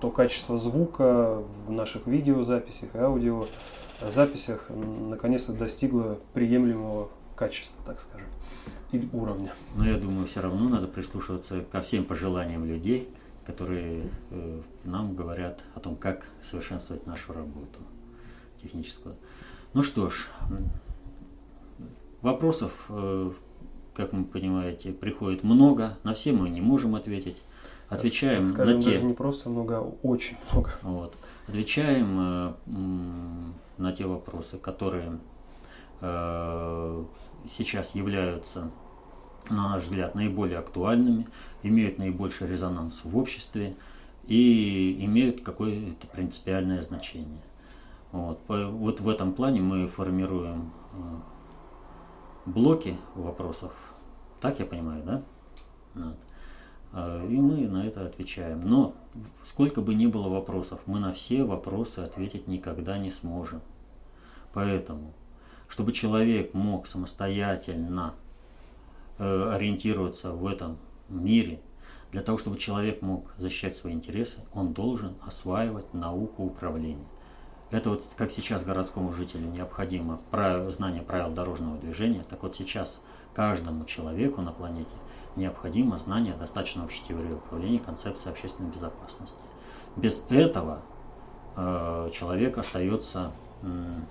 то 0.00 0.10
качество 0.10 0.56
звука 0.56 1.44
в 1.68 1.70
наших 1.70 2.08
видеозаписях 2.08 2.96
и 2.96 2.98
аудиозаписях 2.98 4.70
наконец-то 4.70 5.52
достигло 5.52 6.18
приемлемого 6.32 7.10
качества, 7.38 7.80
так 7.86 8.00
скажем, 8.00 8.26
или 8.90 9.08
уровня. 9.12 9.52
Но 9.76 9.88
я 9.88 9.96
думаю, 9.96 10.26
все 10.26 10.40
равно 10.40 10.68
надо 10.68 10.88
прислушиваться 10.88 11.60
ко 11.60 11.80
всем 11.80 12.04
пожеланиям 12.04 12.64
людей, 12.64 13.08
которые 13.46 14.10
э, 14.30 14.60
нам 14.84 15.14
говорят 15.14 15.60
о 15.74 15.80
том, 15.80 15.94
как 15.96 16.26
совершенствовать 16.42 17.06
нашу 17.06 17.32
работу 17.32 17.78
техническую. 18.60 19.14
Ну 19.72 19.82
что 19.82 20.10
ж, 20.10 20.26
вопросов, 22.22 22.72
э, 22.88 23.30
как 23.94 24.12
вы 24.12 24.24
понимаете, 24.24 24.92
приходит 24.92 25.44
много. 25.44 25.96
На 26.02 26.14
все 26.14 26.32
мы 26.32 26.48
не 26.50 26.60
можем 26.60 26.94
ответить. 26.96 27.36
Отвечаем 27.88 28.46
Так 28.46 28.54
скажем, 28.54 28.76
на 28.76 28.82
те. 28.82 28.90
даже 28.90 29.04
не 29.04 29.14
просто 29.14 29.48
много, 29.48 29.78
а 29.78 29.80
очень 30.02 30.36
много. 30.52 30.72
Вот. 30.82 31.14
Отвечаем 31.46 32.18
э, 32.20 32.52
на 33.78 33.92
те 33.92 34.06
вопросы, 34.06 34.58
которые 34.58 35.18
э, 36.00 37.04
сейчас 37.48 37.94
являются, 37.94 38.70
на 39.50 39.70
наш 39.70 39.84
взгляд, 39.84 40.14
наиболее 40.14 40.58
актуальными, 40.58 41.26
имеют 41.62 41.98
наибольший 41.98 42.48
резонанс 42.48 43.00
в 43.04 43.16
обществе 43.16 43.76
и 44.26 45.04
имеют 45.04 45.42
какое-то 45.42 46.06
принципиальное 46.08 46.82
значение. 46.82 47.42
Вот, 48.12 48.40
вот 48.48 49.00
в 49.00 49.08
этом 49.08 49.32
плане 49.34 49.60
мы 49.60 49.86
формируем 49.86 50.72
э, 50.92 50.96
блоки 52.46 52.96
вопросов. 53.14 53.72
Так 54.40 54.60
я 54.60 54.66
понимаю, 54.66 55.02
да? 55.04 55.22
Вот. 55.94 56.16
А, 56.92 57.26
И 57.26 57.36
мы 57.36 57.68
на 57.68 57.86
это 57.86 58.06
отвечаем. 58.06 58.62
Но 58.68 58.94
сколько 59.44 59.80
бы 59.80 59.94
ни 59.94 60.06
было 60.06 60.28
вопросов, 60.28 60.80
мы 60.86 61.00
на 61.00 61.12
все 61.12 61.44
вопросы 61.44 62.00
ответить 62.00 62.48
никогда 62.48 62.98
не 62.98 63.10
сможем. 63.10 63.60
Поэтому, 64.52 65.12
чтобы 65.68 65.92
человек 65.92 66.54
мог 66.54 66.86
самостоятельно 66.86 68.14
э, 69.18 69.50
ориентироваться 69.54 70.32
в 70.32 70.46
этом 70.46 70.78
мире, 71.08 71.60
для 72.10 72.22
того, 72.22 72.38
чтобы 72.38 72.58
человек 72.58 73.02
мог 73.02 73.30
защищать 73.36 73.76
свои 73.76 73.92
интересы, 73.92 74.38
он 74.54 74.72
должен 74.72 75.14
осваивать 75.26 75.92
науку 75.92 76.44
управления. 76.44 77.04
Это 77.70 77.90
вот 77.90 78.04
как 78.16 78.32
сейчас 78.32 78.64
городскому 78.64 79.12
жителю 79.12 79.46
необходимо 79.48 80.20
правил- 80.30 80.72
знание 80.72 81.02
правил 81.02 81.30
дорожного 81.34 81.76
движения, 81.76 82.24
так 82.28 82.42
вот 82.42 82.56
сейчас 82.56 82.98
каждому 83.34 83.84
человеку 83.84 84.40
на 84.40 84.52
планете 84.52 84.90
необходимо 85.36 85.98
знание 85.98 86.34
достаточно 86.34 86.84
общей 86.84 87.02
теории 87.06 87.34
управления, 87.34 87.78
концепции 87.78 88.30
общественной 88.30 88.70
безопасности. 88.70 89.36
Без 89.96 90.22
этого 90.30 90.80
э, 91.56 92.10
человек 92.14 92.56
остается 92.56 93.32
м, 93.62 94.06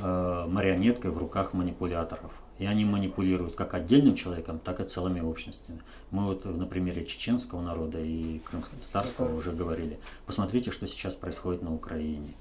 э, 0.00 0.46
марионеткой 0.48 1.10
в 1.10 1.18
руках 1.18 1.52
манипуляторов. 1.52 2.32
И 2.58 2.66
они 2.66 2.84
манипулируют 2.84 3.54
как 3.54 3.72
отдельным 3.74 4.16
человеком, 4.16 4.58
так 4.58 4.80
и 4.80 4.84
целыми 4.84 5.20
общностями. 5.20 5.80
Мы 6.10 6.24
вот 6.24 6.44
на 6.44 6.66
примере 6.66 7.06
чеченского 7.06 7.62
народа 7.62 8.00
и 8.00 8.40
крымско-татарского 8.40 9.34
уже 9.34 9.52
говорили. 9.52 9.98
Посмотрите, 10.26 10.70
что 10.70 10.86
сейчас 10.86 11.14
происходит 11.14 11.62
на 11.62 11.74
Украине. 11.74 12.34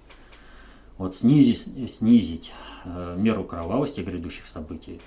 Вот 0.98 1.16
снизить, 1.16 1.90
снизить 1.90 2.52
э, 2.84 3.16
меру 3.18 3.46
кровавости 3.46 4.02
грядущих 4.02 4.48
событий 4.48 5.00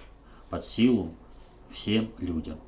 под 0.49 0.65
силу 0.65 1.11
всем 1.71 2.09
людям. 2.19 2.59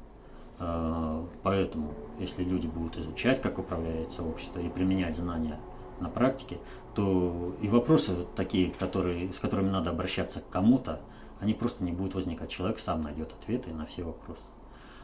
Э, 0.58 1.24
Поэтому, 1.42 1.94
если 2.20 2.44
люди 2.44 2.66
будут 2.66 2.98
изучать, 2.98 3.40
как 3.40 3.58
управляется 3.58 4.22
общество, 4.22 4.60
и 4.60 4.68
применять 4.68 5.16
знания 5.16 5.58
на 6.00 6.08
практике, 6.08 6.58
то 6.94 7.56
и 7.60 7.68
вопросы 7.68 8.14
вот 8.14 8.34
такие, 8.34 8.70
которые, 8.70 9.32
с 9.32 9.38
которыми 9.38 9.70
надо 9.70 9.90
обращаться 9.90 10.40
к 10.40 10.48
кому-то, 10.48 11.00
они 11.40 11.54
просто 11.54 11.84
не 11.84 11.92
будут 11.92 12.14
возникать. 12.14 12.50
Человек 12.50 12.78
сам 12.78 13.02
найдет 13.02 13.32
ответы 13.32 13.72
на 13.72 13.86
все 13.86 14.02
вопросы. 14.02 14.44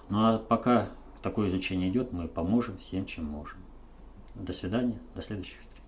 Ну 0.08 0.18
а 0.18 0.38
пока 0.38 0.88
такое 1.22 1.48
изучение 1.48 1.90
идет, 1.90 2.12
мы 2.12 2.28
поможем 2.28 2.78
всем, 2.78 3.06
чем 3.06 3.26
можем. 3.26 3.58
До 4.34 4.52
свидания, 4.52 4.98
до 5.14 5.22
следующих 5.22 5.60
встреч. 5.60 5.79